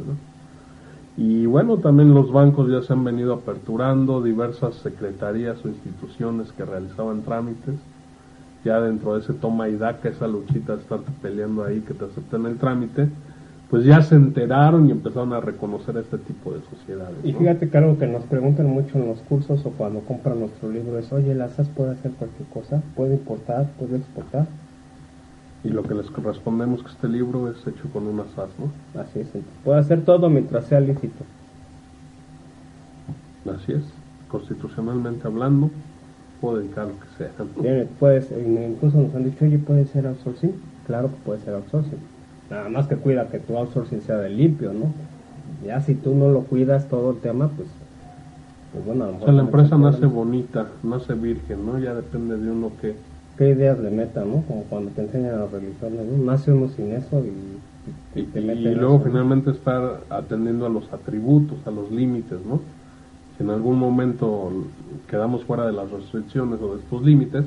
Y 1.16 1.46
bueno, 1.46 1.76
también 1.78 2.14
los 2.14 2.32
bancos 2.32 2.68
ya 2.68 2.82
se 2.82 2.92
han 2.92 3.04
venido 3.04 3.32
aperturando, 3.32 4.22
diversas 4.22 4.74
secretarías 4.76 5.64
o 5.64 5.68
instituciones 5.68 6.50
que 6.52 6.64
realizaban 6.64 7.22
trámites, 7.22 7.76
ya 8.64 8.80
dentro 8.80 9.14
de 9.14 9.20
ese 9.20 9.34
toma 9.34 9.68
y 9.68 9.76
daca, 9.76 10.08
esa 10.08 10.26
luchita 10.26 10.74
de 10.76 10.82
estarte 10.82 11.10
peleando 11.22 11.64
ahí 11.64 11.80
que 11.80 11.94
te 11.94 12.06
acepten 12.06 12.46
el 12.46 12.58
trámite, 12.58 13.08
pues 13.70 13.84
ya 13.84 14.02
se 14.02 14.16
enteraron 14.16 14.88
y 14.88 14.90
empezaron 14.90 15.32
a 15.32 15.40
reconocer 15.40 15.96
este 15.96 16.18
tipo 16.18 16.52
de 16.52 16.60
sociedades. 16.62 17.16
Y 17.22 17.32
fíjate 17.32 17.68
que 17.68 17.78
algo 17.78 17.96
que 17.98 18.08
nos 18.08 18.24
preguntan 18.24 18.66
mucho 18.66 18.98
en 18.98 19.06
los 19.06 19.20
cursos 19.20 19.64
o 19.64 19.70
cuando 19.70 20.00
compran 20.00 20.40
nuestro 20.40 20.68
libro 20.70 20.98
es, 20.98 21.12
oye, 21.12 21.36
¿la 21.36 21.48
SAS 21.48 21.68
puede 21.68 21.92
hacer 21.92 22.10
cualquier 22.12 22.48
cosa? 22.48 22.82
¿Puede 22.96 23.14
importar? 23.14 23.70
¿Puede 23.78 23.98
exportar? 23.98 24.48
Y 25.62 25.68
lo 25.68 25.84
que 25.84 25.94
les 25.94 26.12
respondemos 26.12 26.82
que 26.82 26.88
este 26.88 27.08
libro 27.08 27.48
es 27.48 27.64
hecho 27.64 27.88
con 27.92 28.08
una 28.08 28.24
SAS, 28.34 28.48
¿no? 28.58 29.00
Así 29.00 29.20
es, 29.20 29.28
puede 29.64 29.78
hacer 29.78 30.04
todo 30.04 30.28
mientras 30.28 30.64
sea 30.64 30.80
lícito. 30.80 31.24
Así 33.54 33.72
es, 33.72 33.84
constitucionalmente 34.28 35.28
hablando, 35.28 35.70
puede 36.40 36.64
dedicar 36.64 36.88
lo 36.88 36.94
que 36.98 37.06
sea. 37.18 37.86
puedes, 38.00 38.32
incluso 38.32 38.98
nos 38.98 39.14
han 39.14 39.24
dicho, 39.24 39.44
oye, 39.44 39.58
¿puede 39.58 39.84
ser 39.86 40.08
outsourcing? 40.08 40.54
Claro 40.86 41.08
que 41.08 41.16
puede 41.24 41.40
ser 41.40 41.54
outsourcing 41.54 42.09
Nada 42.50 42.68
más 42.68 42.88
que 42.88 42.96
cuida 42.96 43.28
que 43.28 43.38
tu 43.38 43.56
outsourcing 43.56 44.02
sea 44.02 44.16
de 44.16 44.28
limpio, 44.28 44.72
¿no? 44.72 44.92
Ya 45.64 45.80
si 45.80 45.94
tú 45.94 46.14
no 46.14 46.28
lo 46.30 46.40
cuidas 46.42 46.88
todo 46.88 47.12
el 47.12 47.18
tema, 47.18 47.48
pues, 47.48 47.68
pues 48.72 48.84
bueno, 48.84 49.04
a 49.04 49.06
lo 49.06 49.12
mejor... 49.12 49.28
O 49.28 49.32
sea, 49.32 49.34
la 49.34 49.42
empresa 49.42 49.78
nace 49.78 50.06
bonita, 50.06 50.66
nace 50.82 51.14
virgen, 51.14 51.64
¿no? 51.64 51.78
Ya 51.78 51.94
depende 51.94 52.36
de 52.36 52.50
uno 52.50 52.72
que... 52.80 52.96
¿Qué 53.38 53.50
ideas 53.50 53.78
le 53.78 53.90
metan, 53.90 54.30
no? 54.30 54.42
Como 54.42 54.64
cuando 54.64 54.90
te 54.90 55.02
enseñan 55.02 55.34
a 55.34 55.46
religiones, 55.46 56.06
¿no? 56.06 56.24
Nace 56.24 56.52
uno 56.52 56.68
sin 56.68 56.92
eso 56.92 57.20
y... 57.24 57.58
Y, 58.14 58.24
te 58.24 58.40
y 58.40 58.74
luego 58.74 59.00
finalmente 59.00 59.50
estar 59.50 60.00
atendiendo 60.10 60.66
a 60.66 60.68
los 60.68 60.92
atributos, 60.92 61.58
a 61.66 61.70
los 61.70 61.90
límites, 61.90 62.38
¿no? 62.44 62.60
Si 63.36 63.42
en 63.42 63.50
algún 63.50 63.78
momento 63.78 64.52
quedamos 65.08 65.44
fuera 65.44 65.66
de 65.66 65.72
las 65.72 65.90
restricciones 65.90 66.60
o 66.60 66.74
de 66.74 66.80
estos 66.80 67.02
límites, 67.02 67.44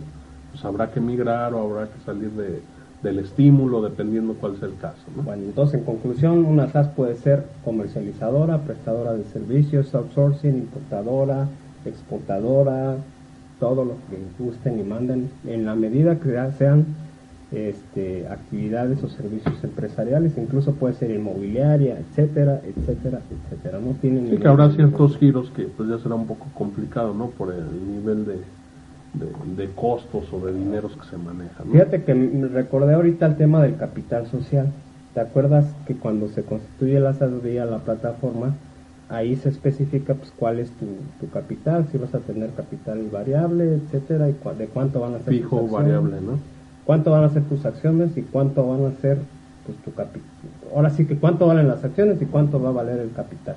pues 0.51 0.66
habrá 0.66 0.91
que 0.91 0.99
migrar 0.99 1.54
o 1.54 1.62
habrá 1.62 1.86
que 1.86 1.99
salir 2.04 2.32
de, 2.32 2.62
del 3.04 3.20
estímulo, 3.20 3.82
dependiendo 3.82 4.34
cuál 4.34 4.58
sea 4.58 4.70
el 4.70 4.78
caso. 4.78 5.04
Bueno, 5.24 5.43
entonces 5.43 5.80
en 5.80 5.86
conclusión, 5.86 6.45
una 6.45 6.70
SAS 6.70 6.88
puede 6.88 7.16
ser 7.16 7.43
comercializadora, 7.66 8.60
prestadora 8.60 9.14
de 9.14 9.26
servicios, 9.26 9.93
outsourcing, 9.93 10.56
importadora, 10.56 11.47
exportadora, 11.86 12.95
todo 13.60 13.86
lo 13.86 13.93
que 14.10 14.43
gusten 14.43 14.80
y 14.80 14.84
manden, 14.84 15.30
en 15.45 15.66
la 15.66 15.76
medida 15.76 16.20
que 16.20 16.34
sean 16.58 16.86
este, 17.51 18.28
actividades 18.28 19.04
o 19.04 19.10
servicios 19.10 19.64
empresariales, 19.64 20.38
incluso 20.38 20.74
puede 20.74 20.95
ser 20.95 21.12
inmobiliaria, 21.12 21.99
etcétera, 21.99 22.62
etcétera, 22.66 23.20
etcétera. 23.30 23.80
No 23.80 23.93
tienen 24.01 24.30
sí, 24.30 24.38
que 24.38 24.47
habrá 24.47 24.72
ciertos 24.72 25.18
giros 25.18 25.51
que 25.51 25.64
pues 25.64 25.89
ya 25.89 25.99
será 25.99 26.16
un 26.16 26.26
poco 26.26 26.47
complicado, 26.56 27.14
¿no? 27.14 27.28
Por 27.28 27.54
el 27.54 27.66
nivel 27.88 28.26
de, 28.26 28.39
de, 29.14 29.70
costos 29.76 30.32
o 30.32 30.45
de 30.45 30.53
dineros 30.53 30.95
que 30.97 31.05
se 31.05 31.18
manejan. 31.18 31.72
Fíjate 31.72 32.03
que 32.03 32.16
me 32.16 32.47
recordé 32.47 32.93
ahorita 32.93 33.26
el 33.26 33.36
tema 33.36 33.61
del 33.61 33.78
capital 33.78 34.28
social. 34.28 34.72
¿Te 35.14 35.20
acuerdas 35.20 35.66
que 35.86 35.95
cuando 35.95 36.28
se 36.30 36.43
constituye 36.43 36.99
la 36.99 37.11
a 37.11 37.66
la 37.66 37.78
plataforma, 37.80 38.55
ahí 39.09 39.36
se 39.36 39.49
especifica 39.49 40.16
pues 40.16 40.34
cuál 40.36 40.59
es 40.59 40.72
tu, 40.72 40.88
tu, 41.20 41.32
capital, 41.32 41.88
si 41.91 41.99
vas 41.99 42.16
a 42.16 42.20
tener 42.20 42.49
capital 42.51 43.07
variable, 43.11 43.76
etcétera, 43.76 44.30
y 44.30 44.34
de 44.57 44.68
cuánto 44.68 45.01
van 45.01 45.14
a 45.14 45.20
ser 45.20 45.34
fijo 45.34 45.57
o 45.57 45.68
variable, 45.68 46.20
¿no? 46.20 46.39
Cuánto 46.86 47.11
van 47.11 47.24
a 47.24 47.30
ser 47.30 47.43
tus 47.43 47.66
acciones 47.66 48.18
y 48.18 48.24
cuánto 48.24 48.68
van 48.68 48.91
a 48.91 48.95
ser 49.01 49.20
pues 49.66 49.78
tu 49.80 49.93
capital. 49.93 50.28
Ahora 50.76 50.89
sí 50.89 51.05
que 51.05 51.16
cuánto 51.18 51.47
valen 51.47 51.68
las 51.68 51.84
acciones 51.84 52.22
y 52.22 52.26
cuánto 52.26 52.61
va 52.61 52.70
a 52.70 52.74
valer 52.74 52.99
el 52.99 53.11
capital. 53.11 53.55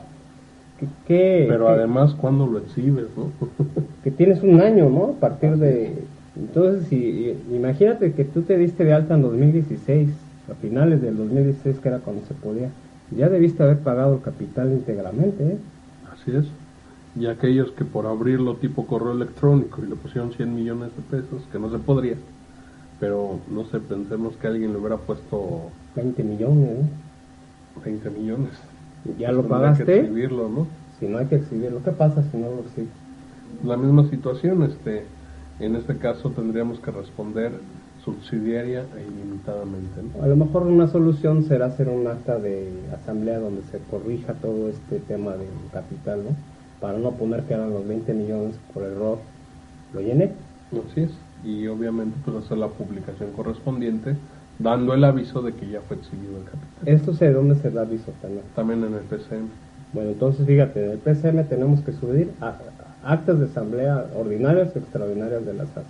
¿Qué, 1.06 1.46
Pero 1.48 1.68
además 1.68 2.14
cuándo 2.14 2.46
lo 2.46 2.58
exhibes, 2.58 3.06
¿no? 3.16 3.30
que 4.04 4.10
tienes 4.10 4.42
un 4.42 4.60
año, 4.60 4.90
¿no? 4.90 5.14
A 5.16 5.20
partir 5.20 5.56
de 5.56 5.94
entonces 6.36 6.86
si 6.88 7.34
imagínate 7.50 8.12
que 8.12 8.24
tú 8.24 8.42
te 8.42 8.58
diste 8.58 8.84
de 8.84 8.92
alta 8.92 9.14
en 9.14 9.22
2016, 9.22 10.10
a 10.50 10.54
finales 10.56 11.00
del 11.00 11.16
2016 11.16 11.78
que 11.78 11.88
era 11.88 11.98
cuando 11.98 12.26
se 12.26 12.34
podía 12.34 12.68
ya 13.10 13.28
debiste 13.28 13.62
haber 13.62 13.78
pagado 13.78 14.14
el 14.14 14.22
capital 14.22 14.72
íntegramente. 14.72 15.44
¿eh? 15.44 15.58
Así 16.12 16.34
es. 16.34 16.46
Y 17.14 17.26
aquellos 17.26 17.70
que 17.72 17.84
por 17.84 18.06
abrirlo 18.06 18.56
tipo 18.56 18.86
correo 18.86 19.12
electrónico 19.12 19.82
y 19.82 19.88
le 19.88 19.96
pusieron 19.96 20.32
100 20.32 20.54
millones 20.54 20.90
de 20.96 21.02
pesos, 21.02 21.42
que 21.50 21.58
no 21.58 21.70
se 21.70 21.78
podría, 21.78 22.16
pero 23.00 23.40
no 23.50 23.64
sé, 23.64 23.80
pensemos 23.80 24.36
que 24.36 24.46
alguien 24.46 24.72
le 24.72 24.78
hubiera 24.78 24.96
puesto 24.96 25.70
20 25.94 26.22
millones. 26.22 26.70
¿eh? 26.70 26.84
20 27.84 28.10
millones. 28.10 28.52
¿Ya 29.18 29.32
lo 29.32 29.46
pagaste? 29.46 29.82
Hay 29.82 29.86
que 29.86 30.00
exhibirlo, 30.00 30.48
¿no? 30.48 30.66
Si 30.98 31.06
no 31.06 31.18
hay 31.18 31.26
que 31.26 31.36
exhibirlo, 31.36 31.82
¿qué 31.82 31.92
pasa 31.92 32.22
si 32.30 32.36
no 32.36 32.48
lo 32.50 32.60
exhibes? 32.60 32.90
La 33.64 33.76
misma 33.76 34.08
situación, 34.08 34.62
este, 34.62 35.04
en 35.60 35.76
este 35.76 35.96
caso 35.96 36.30
tendríamos 36.30 36.80
que 36.80 36.90
responder 36.90 37.52
subsidiaria 38.04 38.84
e 38.96 39.02
ilimitadamente. 39.02 40.00
A 40.22 40.26
lo 40.26 40.36
mejor 40.36 40.62
una 40.62 40.86
solución 40.86 41.42
será 41.44 41.66
hacer 41.66 41.88
un 41.88 42.06
acta 42.06 42.38
de 42.38 42.70
asamblea 42.94 43.40
donde 43.40 43.62
se 43.62 43.78
corrija 43.90 44.34
todo 44.34 44.68
este 44.68 45.00
tema 45.00 45.32
del 45.32 45.48
capital, 45.72 46.22
¿no? 46.24 46.30
Para 46.80 46.98
no 46.98 47.12
poner 47.12 47.42
que 47.44 47.54
eran 47.54 47.70
los 47.70 47.86
20 47.86 48.14
millones 48.14 48.54
por 48.72 48.84
error. 48.84 49.18
¿Lo 49.92 50.00
llené? 50.00 50.32
Así 50.90 51.02
es. 51.02 51.10
Y 51.44 51.66
obviamente 51.66 52.16
pues 52.24 52.44
hacer 52.44 52.58
la 52.58 52.68
publicación 52.68 53.32
correspondiente 53.32 54.16
dando 54.58 54.94
el 54.94 55.04
aviso 55.04 55.42
de 55.42 55.52
que 55.52 55.68
ya 55.68 55.80
fue 55.82 55.96
exhibido 55.96 56.38
el 56.38 56.44
capital. 56.44 56.70
¿Esto 56.86 57.14
sé 57.14 57.32
dónde 57.32 57.56
se 57.56 57.70
da 57.70 57.82
aviso 57.82 58.12
también? 58.22 58.44
También 58.54 58.84
en 58.84 58.94
el 58.94 59.00
PCM. 59.00 59.48
Bueno, 59.92 60.10
entonces 60.10 60.46
fíjate, 60.46 60.84
en 60.84 60.90
el 60.92 60.98
PCM 60.98 61.44
tenemos 61.48 61.80
que 61.80 61.92
subir 61.92 62.32
actas 63.04 63.38
de 63.38 63.46
asamblea 63.46 64.06
ordinarias 64.16 64.70
y 64.74 64.78
extraordinarias 64.78 65.44
de 65.46 65.54
las 65.54 65.68
SAS 65.70 65.84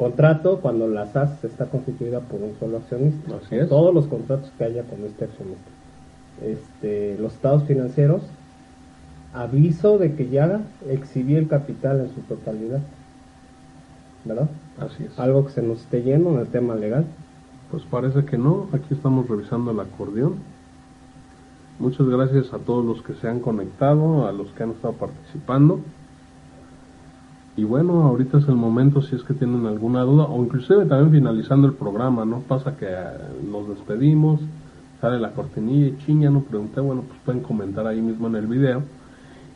Contrato 0.00 0.60
cuando 0.62 0.88
la 0.88 1.08
SAS 1.08 1.44
está 1.44 1.66
constituida 1.66 2.20
por 2.20 2.40
un 2.40 2.54
solo 2.58 2.78
accionista. 2.78 3.34
Todos 3.68 3.94
los 3.94 4.06
contratos 4.06 4.50
que 4.56 4.64
haya 4.64 4.82
con 4.84 5.04
este 5.04 5.26
accionista. 5.26 5.70
Este, 6.42 7.18
los 7.18 7.34
estados 7.34 7.64
financieros, 7.64 8.22
aviso 9.34 9.98
de 9.98 10.14
que 10.14 10.30
ya 10.30 10.62
exhibí 10.88 11.34
el 11.34 11.48
capital 11.48 12.00
en 12.00 12.14
su 12.14 12.22
totalidad. 12.22 12.80
¿Verdad? 14.24 14.48
Así 14.78 15.04
es. 15.04 15.18
Algo 15.18 15.44
que 15.44 15.52
se 15.52 15.60
nos 15.60 15.82
esté 15.82 16.02
yendo 16.02 16.30
en 16.30 16.40
el 16.40 16.46
tema 16.46 16.76
legal. 16.76 17.04
Pues 17.70 17.84
parece 17.84 18.24
que 18.24 18.36
no. 18.36 18.66
Aquí 18.72 18.94
estamos 18.94 19.28
revisando 19.28 19.70
el 19.70 19.80
acordeón. 19.80 20.34
Muchas 21.78 22.06
gracias 22.08 22.52
a 22.52 22.58
todos 22.58 22.84
los 22.84 23.02
que 23.02 23.14
se 23.14 23.28
han 23.28 23.40
conectado, 23.40 24.26
a 24.26 24.32
los 24.32 24.48
que 24.48 24.64
han 24.64 24.70
estado 24.70 24.94
participando. 24.94 25.80
Y 27.56 27.64
bueno, 27.64 28.02
ahorita 28.02 28.38
es 28.38 28.48
el 28.48 28.56
momento 28.56 29.02
si 29.02 29.16
es 29.16 29.22
que 29.22 29.34
tienen 29.34 29.66
alguna 29.66 30.02
duda 30.02 30.24
o 30.24 30.42
inclusive 30.42 30.84
también 30.86 31.10
finalizando 31.10 31.66
el 31.66 31.74
programa, 31.74 32.24
¿no? 32.24 32.40
Pasa 32.40 32.76
que 32.76 32.86
eh, 32.86 33.04
nos 33.50 33.68
despedimos, 33.68 34.40
sale 35.00 35.18
la 35.18 35.32
cortinilla 35.32 35.86
y 35.86 35.98
chiña, 36.04 36.30
no 36.30 36.40
pregunté, 36.42 36.80
bueno, 36.80 37.02
pues 37.06 37.18
pueden 37.24 37.42
comentar 37.42 37.86
ahí 37.86 38.00
mismo 38.00 38.28
en 38.28 38.36
el 38.36 38.46
video. 38.46 38.82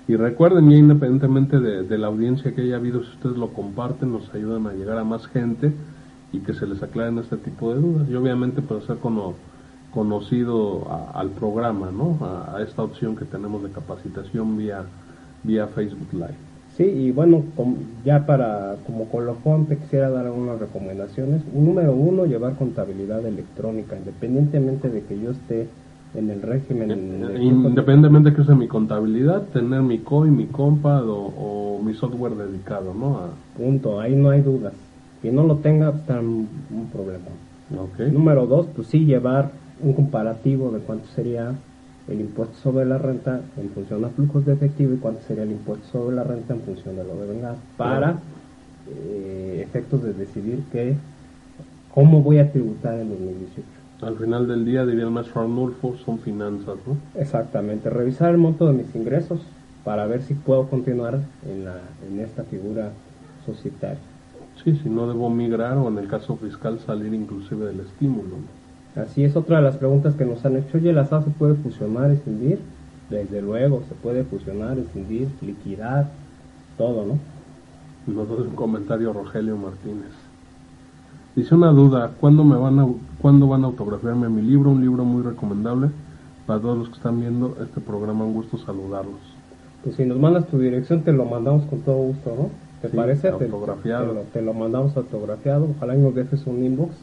Y 0.07 0.17
recuerden, 0.17 0.71
ya 0.71 0.77
independientemente 0.77 1.61
de, 1.61 1.99
la 1.99 2.09
audiencia 2.09 2.55
que 2.55 2.62
haya 2.62 2.77
habido, 2.77 3.03
si 3.03 3.11
ustedes 3.11 3.37
lo 3.37 3.49
comparten, 3.49 4.12
nos 4.12 4.33
ayudan 4.35 4.67
a 4.67 4.73
llegar 4.73 4.99
a 4.99 5.05
más 5.05 5.27
gente 5.29 5.73
y 6.35 6.41
que 6.41 6.55
se 6.55 6.66
les 6.66 6.82
aclaren 6.82 7.18
este 7.18 7.37
tipo 7.37 7.72
de 7.72 7.80
dudas. 7.80 8.09
Y 8.09 8.14
obviamente 8.14 8.62
pues 8.62 8.85
ser 8.85 8.99
conocido 9.93 10.87
al 11.14 11.30
programa, 11.30 11.91
¿no? 11.91 12.18
A, 12.24 12.57
a, 12.57 12.62
esta 12.62 12.82
opción 12.82 13.16
que 13.16 13.24
tenemos 13.24 13.62
de 13.62 13.70
capacitación 13.70 14.57
vía, 14.57 14.82
vía 15.45 15.66
Facebook 15.68 16.12
Live. 16.12 16.55
Sí, 16.76 16.82
y 16.82 17.12
bueno, 17.12 17.45
ya 18.05 18.26
para 18.26 18.76
como 18.85 19.05
colofón 19.09 19.66
te 19.66 19.76
quisiera 19.76 20.11
dar 20.11 20.26
algunas 20.26 20.59
recomendaciones. 20.59 21.43
Número 21.55 21.93
uno, 21.93 22.26
llevar 22.26 22.57
contabilidad 22.57 23.24
electrónica, 23.24 23.97
independientemente 23.97 24.91
de 24.91 25.03
que 25.05 25.20
yo 25.20 25.30
esté 25.30 25.68
en 26.16 26.30
el 26.30 26.43
régimen. 26.43 26.91
Independientemente 27.41 28.30
de 28.30 28.37
que 28.37 28.43
use 28.43 28.55
mi 28.57 28.66
contabilidad, 28.66 29.43
tener 29.53 29.82
mi 29.82 29.99
COI, 29.99 30.30
mi 30.30 30.47
COMPAD 30.47 31.05
o, 31.07 31.80
mi 31.85 31.95
software 31.95 32.35
dedicado, 32.35 32.95
¿no? 32.95 33.20
Punto, 33.57 34.01
ahí 34.01 34.16
no 34.16 34.30
hay 34.30 34.41
dudas. 34.41 34.72
Si 35.25 35.31
no 35.31 35.43
lo 35.43 35.57
tenga, 35.57 35.89
está 35.89 36.20
un, 36.20 36.47
problema. 36.93 37.25
Número 38.12 38.47
dos, 38.47 38.66
pues 38.77 38.89
sí, 38.89 39.07
llevar 39.07 39.53
un 39.81 39.95
comparativo 39.95 40.70
de 40.70 40.81
cuánto 40.81 41.07
sería 41.14 41.55
el 42.09 42.20
impuesto 42.20 42.59
sobre 42.59 42.85
la 42.85 42.99
renta 42.99 43.41
en 43.57 43.70
función 43.70 44.05
a 44.05 44.11
flujos 44.11 44.45
de 44.45 44.53
efectivo 44.53 44.93
y 44.93 44.99
cuánto 44.99 45.22
sería 45.22 45.45
el 45.45 45.53
impuesto 45.53 45.87
sobre 45.91 46.16
la 46.16 46.25
renta 46.25 46.53
en 46.53 46.61
función 46.61 46.97
de 46.97 47.05
lo 47.05 47.16
de 47.16 47.27
vengas 47.27 47.57
para 47.79 48.18
eh, 48.87 49.64
efectos 49.66 50.03
de 50.03 50.12
decidir 50.12 50.62
que 50.70 50.95
cómo 51.95 52.22
voy 52.22 52.37
a 52.37 52.53
tributar 52.53 53.01
en 53.01 53.09
2018. 53.09 53.66
Al 54.03 54.18
final 54.18 54.47
del 54.47 54.66
día, 54.66 54.85
diría 54.85 55.05
el 55.05 55.11
maestro 55.11 55.41
Arnulfo, 55.41 55.97
son 56.05 56.18
finanzas, 56.18 56.77
¿no? 56.87 56.99
Exactamente, 57.18 57.89
revisar 57.89 58.31
el 58.31 58.37
monto 58.37 58.66
de 58.66 58.75
mis 58.75 58.95
ingresos 58.95 59.41
para 59.85 60.05
ver 60.07 60.20
si 60.20 60.35
puedo 60.35 60.68
continuar 60.68 61.20
en, 61.49 61.64
la, 61.64 61.79
en 62.07 62.20
esta 62.20 62.43
figura 62.43 62.91
societaria. 63.47 64.14
Sí, 64.63 64.79
si 64.83 64.89
no 64.89 65.07
debo 65.07 65.31
migrar 65.31 65.77
o 65.77 65.89
en 65.89 65.99
el 65.99 66.09
caso 66.09 66.37
fiscal 66.37 66.79
salir 66.79 67.13
inclusive 67.13 67.67
del 67.67 67.81
estímulo. 67.81 68.29
¿no? 68.29 69.03
Así 69.03 69.25
es 69.25 69.35
otra 69.35 69.57
de 69.57 69.65
las 69.65 69.77
preguntas 69.77 70.15
que 70.15 70.25
nos 70.25 70.45
han 70.45 70.57
hecho. 70.57 70.79
Oye, 70.79 70.93
¿la 70.93 71.05
SAS 71.07 71.25
se 71.25 71.31
puede 71.31 71.55
fusionar, 71.55 72.11
escindir? 72.13 72.61
Desde 73.11 73.43
luego, 73.43 73.83
se 73.89 73.95
puede 73.95 74.23
fusionar, 74.25 74.79
escindir, 74.79 75.29
liquidar, 75.43 76.11
todo, 76.79 77.05
¿no? 77.05 77.19
Nos 78.07 78.31
hace 78.31 78.43
un 78.43 78.55
comentario 78.55 79.13
Rogelio 79.13 79.57
Martínez. 79.57 80.13
Dice 81.35 81.55
una 81.55 81.71
duda, 81.71 82.13
¿cuándo, 82.21 82.45
me 82.45 82.57
van 82.57 82.79
a, 82.79 82.87
¿cuándo 83.21 83.49
van 83.49 83.65
a 83.65 83.67
autografiarme 83.67 84.29
mi 84.29 84.43
libro? 84.43 84.71
Un 84.71 84.81
libro 84.81 85.05
muy 85.05 85.23
recomendable 85.23 85.91
para 86.47 86.61
todos 86.61 86.79
los 86.79 86.89
que 86.89 86.95
están 86.95 87.21
viendo 87.21 87.57
este 87.63 87.81
programa. 87.81 88.25
Un 88.25 88.35
gusto 88.35 88.59
saludarlos. 88.59 89.21
Pues 89.83 89.97
si 89.97 90.05
nos 90.05 90.19
mandas 90.19 90.47
tu 90.47 90.59
dirección, 90.59 91.03
te 91.03 91.13
lo 91.13 91.25
mandamos 91.25 91.65
con 91.65 91.81
todo 91.81 91.97
gusto, 91.97 92.35
¿no? 92.37 92.64
¿Te 92.91 92.97
parece? 92.97 93.28
Autografiado. 93.28 94.09
Te, 94.09 94.14
lo, 94.14 94.20
te, 94.22 94.43
lo, 94.43 94.55
mandamos 94.55 94.97
autografiado. 94.97 95.68
Ojalá 95.76 95.95
nos 95.95 96.14
dejes 96.14 96.47
un 96.47 96.64
inbox 96.64 96.95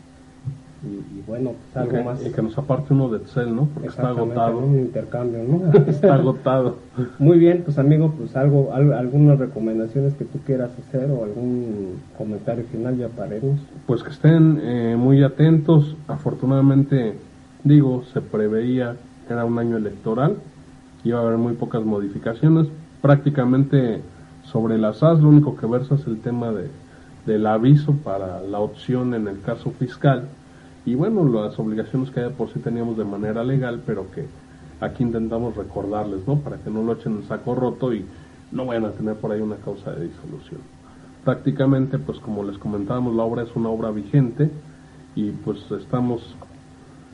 y, 0.83 1.21
bueno, 1.27 1.51
pues 1.73 1.85
algo 1.85 2.03
más. 2.03 2.25
Y 2.25 2.31
que 2.31 2.41
nos 2.41 2.57
aparte 2.57 2.93
uno 2.93 3.09
de 3.09 3.19
Excel, 3.19 3.55
¿no? 3.55 3.67
Porque 3.71 3.89
está 3.89 4.09
agotado. 4.09 4.57
Un 4.57 4.79
intercambio, 4.79 5.43
¿no? 5.43 5.71
está 5.87 6.15
agotado. 6.15 6.77
Muy 7.19 7.37
bien, 7.37 7.61
pues 7.63 7.77
amigo, 7.77 8.11
pues 8.17 8.35
algo, 8.35 8.73
algunas 8.73 9.37
recomendaciones 9.37 10.15
que 10.15 10.25
tú 10.25 10.39
quieras 10.39 10.71
hacer 10.79 11.11
o 11.11 11.23
algún 11.23 11.99
comentario 12.17 12.63
final 12.71 12.97
ya 12.97 13.09
paremos. 13.09 13.59
Pues 13.85 14.01
que 14.01 14.09
estén 14.09 14.59
eh, 14.63 14.95
muy 14.97 15.23
atentos. 15.23 15.95
Afortunadamente, 16.07 17.13
digo, 17.63 18.03
se 18.11 18.21
preveía 18.21 18.95
que 19.27 19.33
era 19.33 19.45
un 19.45 19.59
año 19.59 19.77
electoral, 19.77 20.37
iba 21.03 21.19
a 21.19 21.21
haber 21.21 21.37
muy 21.37 21.53
pocas 21.53 21.83
modificaciones. 21.83 22.67
Prácticamente 23.03 24.01
sobre 24.51 24.77
las 24.77 25.01
AS, 25.01 25.19
lo 25.19 25.29
único 25.29 25.55
que 25.55 25.65
versa 25.65 25.95
es 25.95 26.05
el 26.07 26.19
tema 26.19 26.51
de, 26.51 26.69
del 27.25 27.45
aviso 27.47 27.93
para 27.93 28.41
la 28.41 28.59
opción 28.59 29.13
en 29.13 29.27
el 29.27 29.41
caso 29.41 29.71
fiscal 29.71 30.27
y 30.85 30.95
bueno, 30.95 31.23
las 31.27 31.57
obligaciones 31.59 32.09
que 32.09 32.21
por 32.29 32.51
sí 32.51 32.59
teníamos 32.59 32.97
de 32.97 33.05
manera 33.05 33.43
legal, 33.43 33.81
pero 33.85 34.09
que 34.11 34.25
aquí 34.79 35.03
intentamos 35.03 35.55
recordarles, 35.55 36.27
¿no? 36.27 36.37
Para 36.37 36.57
que 36.57 36.71
no 36.71 36.81
lo 36.81 36.93
echen 36.93 37.17
en 37.17 37.27
saco 37.27 37.53
roto 37.53 37.93
y 37.93 38.03
no 38.51 38.65
vayan 38.65 38.85
a 38.85 38.91
tener 38.91 39.15
por 39.15 39.31
ahí 39.31 39.41
una 39.41 39.57
causa 39.57 39.91
de 39.91 40.07
disolución. 40.07 40.61
Prácticamente, 41.23 41.99
pues 41.99 42.19
como 42.19 42.43
les 42.43 42.57
comentábamos, 42.57 43.15
la 43.15 43.23
obra 43.23 43.43
es 43.43 43.55
una 43.55 43.69
obra 43.69 43.91
vigente 43.91 44.49
y 45.15 45.29
pues 45.31 45.59
estamos 45.71 46.35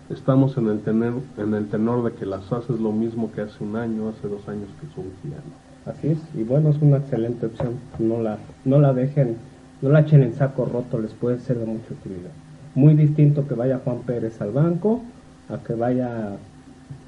estamos 0.10 0.56
en 0.58 0.70
el 0.70 0.80
tener 0.80 1.14
en 1.38 1.54
el 1.54 1.68
tenor 1.68 2.10
de 2.10 2.18
que 2.18 2.26
las 2.26 2.50
haces 2.54 2.80
lo 2.80 2.94
mismo 2.94 3.34
que 3.34 3.42
hace 3.42 3.62
un 3.62 3.76
año, 3.76 4.08
hace 4.08 4.30
dos 4.30 4.48
años 4.48 4.70
que 4.80 4.88
surgían. 4.88 5.67
Así 5.90 6.10
es, 6.10 6.18
y 6.36 6.44
bueno, 6.44 6.70
es 6.70 6.82
una 6.82 6.98
excelente 6.98 7.46
opción. 7.46 7.74
No 8.00 8.22
la 8.22 8.38
no 8.66 8.80
la 8.80 8.94
dejen, 8.94 9.38
no 9.82 9.90
la 9.90 10.02
echen 10.02 10.22
en 10.24 10.34
saco 10.34 10.66
roto, 10.66 11.00
les 11.00 11.14
puede 11.14 11.40
ser 11.40 11.58
de 11.60 11.66
mucha 11.66 11.94
utilidad. 11.94 12.32
muy 12.76 12.94
distinto 12.94 13.48
que 13.48 13.56
vaya 13.56 13.80
Juan 13.84 14.00
Pérez 14.06 14.40
al 14.42 14.52
banco 14.52 15.02
a 15.50 15.58
que 15.64 15.74
vaya 15.74 16.36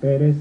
Pérez 0.01 0.37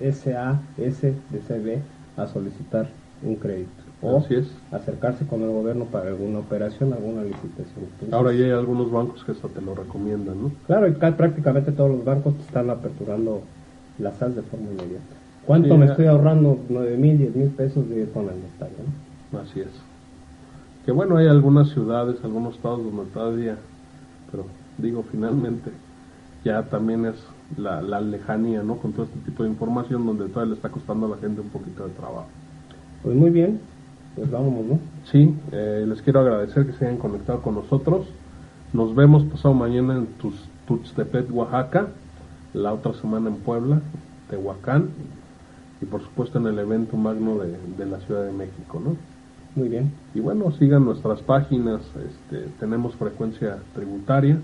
SAS 0.00 0.58
de 0.76 0.92
CB 0.92 1.78
a 2.16 2.26
solicitar 2.26 2.86
un 3.24 3.34
crédito 3.36 3.70
o 4.00 4.18
Así 4.18 4.34
es. 4.36 4.46
acercarse 4.70 5.26
con 5.26 5.42
el 5.42 5.48
gobierno 5.50 5.86
para 5.86 6.10
alguna 6.10 6.38
operación, 6.38 6.92
alguna 6.92 7.22
licitación. 7.22 7.84
Entonces, 7.94 8.12
Ahora 8.12 8.32
ya 8.32 8.44
hay 8.44 8.50
algunos 8.52 8.92
bancos 8.92 9.24
que 9.24 9.32
hasta 9.32 9.48
te 9.48 9.60
lo 9.60 9.74
recomiendan, 9.74 10.40
¿no? 10.40 10.50
Claro, 10.68 10.86
y 10.86 10.94
ca- 10.94 11.16
prácticamente 11.16 11.72
todos 11.72 11.90
los 11.90 12.04
bancos 12.04 12.34
te 12.36 12.42
están 12.42 12.70
aperturando 12.70 13.40
las 13.98 14.14
SAS 14.18 14.36
de 14.36 14.42
forma 14.42 14.66
inmediata. 14.66 15.16
¿Cuánto 15.48 15.68
Sí, 15.70 15.74
me 15.78 15.86
ya. 15.86 15.92
estoy 15.92 16.06
ahorrando? 16.06 16.58
9 16.68 16.96
mil, 16.98 17.16
10 17.18 17.34
mil 17.36 17.48
pesos 17.48 17.88
de 17.88 18.00
ir 18.00 18.10
con 18.12 18.24
el 18.24 18.34
notario. 18.40 18.76
¿no? 19.32 19.38
Así 19.40 19.60
es. 19.60 19.68
Que 20.84 20.92
bueno, 20.92 21.16
hay 21.16 21.26
algunas 21.26 21.70
ciudades, 21.70 22.16
algunos 22.22 22.54
estados 22.56 22.84
donde 22.84 23.10
todavía, 23.12 23.56
pero 24.30 24.44
digo, 24.76 25.04
finalmente, 25.10 25.70
ya 26.44 26.62
también 26.64 27.06
es 27.06 27.14
la, 27.56 27.80
la 27.80 28.00
lejanía, 28.02 28.62
¿no? 28.62 28.76
Con 28.76 28.92
todo 28.92 29.04
este 29.06 29.18
tipo 29.20 29.42
de 29.42 29.48
información 29.48 30.04
donde 30.04 30.28
todavía 30.28 30.50
le 30.50 30.56
está 30.56 30.68
costando 30.68 31.06
a 31.06 31.10
la 31.10 31.16
gente 31.16 31.40
un 31.40 31.48
poquito 31.48 31.84
de 31.84 31.94
trabajo. 31.94 32.26
Pues 33.02 33.16
muy 33.16 33.30
bien, 33.30 33.58
pues 34.16 34.30
vámonos, 34.30 34.66
¿no? 34.66 34.78
Sí, 35.10 35.34
eh, 35.52 35.86
les 35.88 36.02
quiero 36.02 36.20
agradecer 36.20 36.66
que 36.66 36.72
se 36.74 36.86
hayan 36.86 36.98
conectado 36.98 37.40
con 37.40 37.54
nosotros. 37.54 38.06
Nos 38.74 38.94
vemos 38.94 39.24
pasado 39.24 39.54
mañana 39.54 39.96
en 39.96 40.06
Tuxtepec, 40.66 41.34
Oaxaca, 41.34 41.88
la 42.52 42.74
otra 42.74 42.92
semana 42.94 43.30
en 43.30 43.36
Puebla, 43.36 43.80
Tehuacán, 44.28 44.90
y 45.80 45.86
por 45.86 46.02
supuesto 46.02 46.38
en 46.38 46.46
el 46.46 46.58
evento 46.58 46.96
magno 46.96 47.38
de, 47.38 47.56
de 47.76 47.86
la 47.86 47.98
Ciudad 48.00 48.24
de 48.24 48.32
México, 48.32 48.80
¿no? 48.84 48.96
Muy 49.54 49.68
bien. 49.68 49.90
Y 50.14 50.20
bueno, 50.20 50.50
sigan 50.52 50.84
nuestras 50.84 51.20
páginas, 51.22 51.80
este, 52.08 52.48
tenemos 52.60 52.94
frecuencia 52.96 53.56
tributaria, 53.74 54.38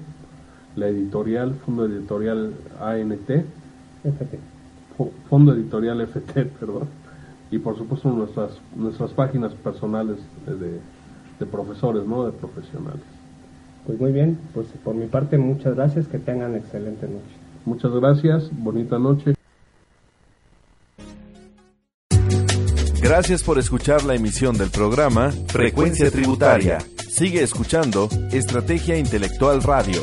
la 0.77 0.89
editorial, 0.89 1.55
Fondo 1.65 1.85
Editorial 1.87 2.53
ANT, 2.81 3.31
FT. 3.31 4.39
Fo- 4.99 5.11
Fondo 5.29 5.53
Editorial 5.53 6.01
FT, 6.01 6.45
perdón, 6.61 6.89
y 7.51 7.59
por 7.59 7.77
supuesto 7.77 8.11
nuestras, 8.11 8.51
nuestras 8.77 9.13
páginas 9.13 9.53
personales 9.55 10.19
de- 10.47 10.81
de 11.39 11.47
profesores, 11.47 12.07
¿no? 12.07 12.25
De 12.27 12.33
profesionales. 12.33 13.03
Pues 13.87 14.01
muy 14.01 14.13
bien, 14.13 14.39
pues 14.55 14.67
por 14.85 14.95
mi 14.95 15.07
parte 15.07 15.37
muchas 15.37 15.75
gracias, 15.75 16.07
que 16.09 16.19
tengan 16.19 16.55
excelente 16.55 17.07
noche. 17.07 17.37
Muchas 17.67 17.93
gracias, 17.93 18.51
bonita 18.63 18.99
noche. 18.99 19.35
Gracias 23.05 23.43
por 23.43 23.59
escuchar 23.59 24.03
la 24.05 24.15
emisión 24.15 24.57
del 24.57 24.71
programa 24.71 25.31
Frecuencia 25.49 26.11
Tributaria. 26.11 26.79
Sigue 27.07 27.43
escuchando 27.43 28.09
Estrategia 28.33 28.97
Intelectual 28.97 29.63
Radio. 29.63 30.01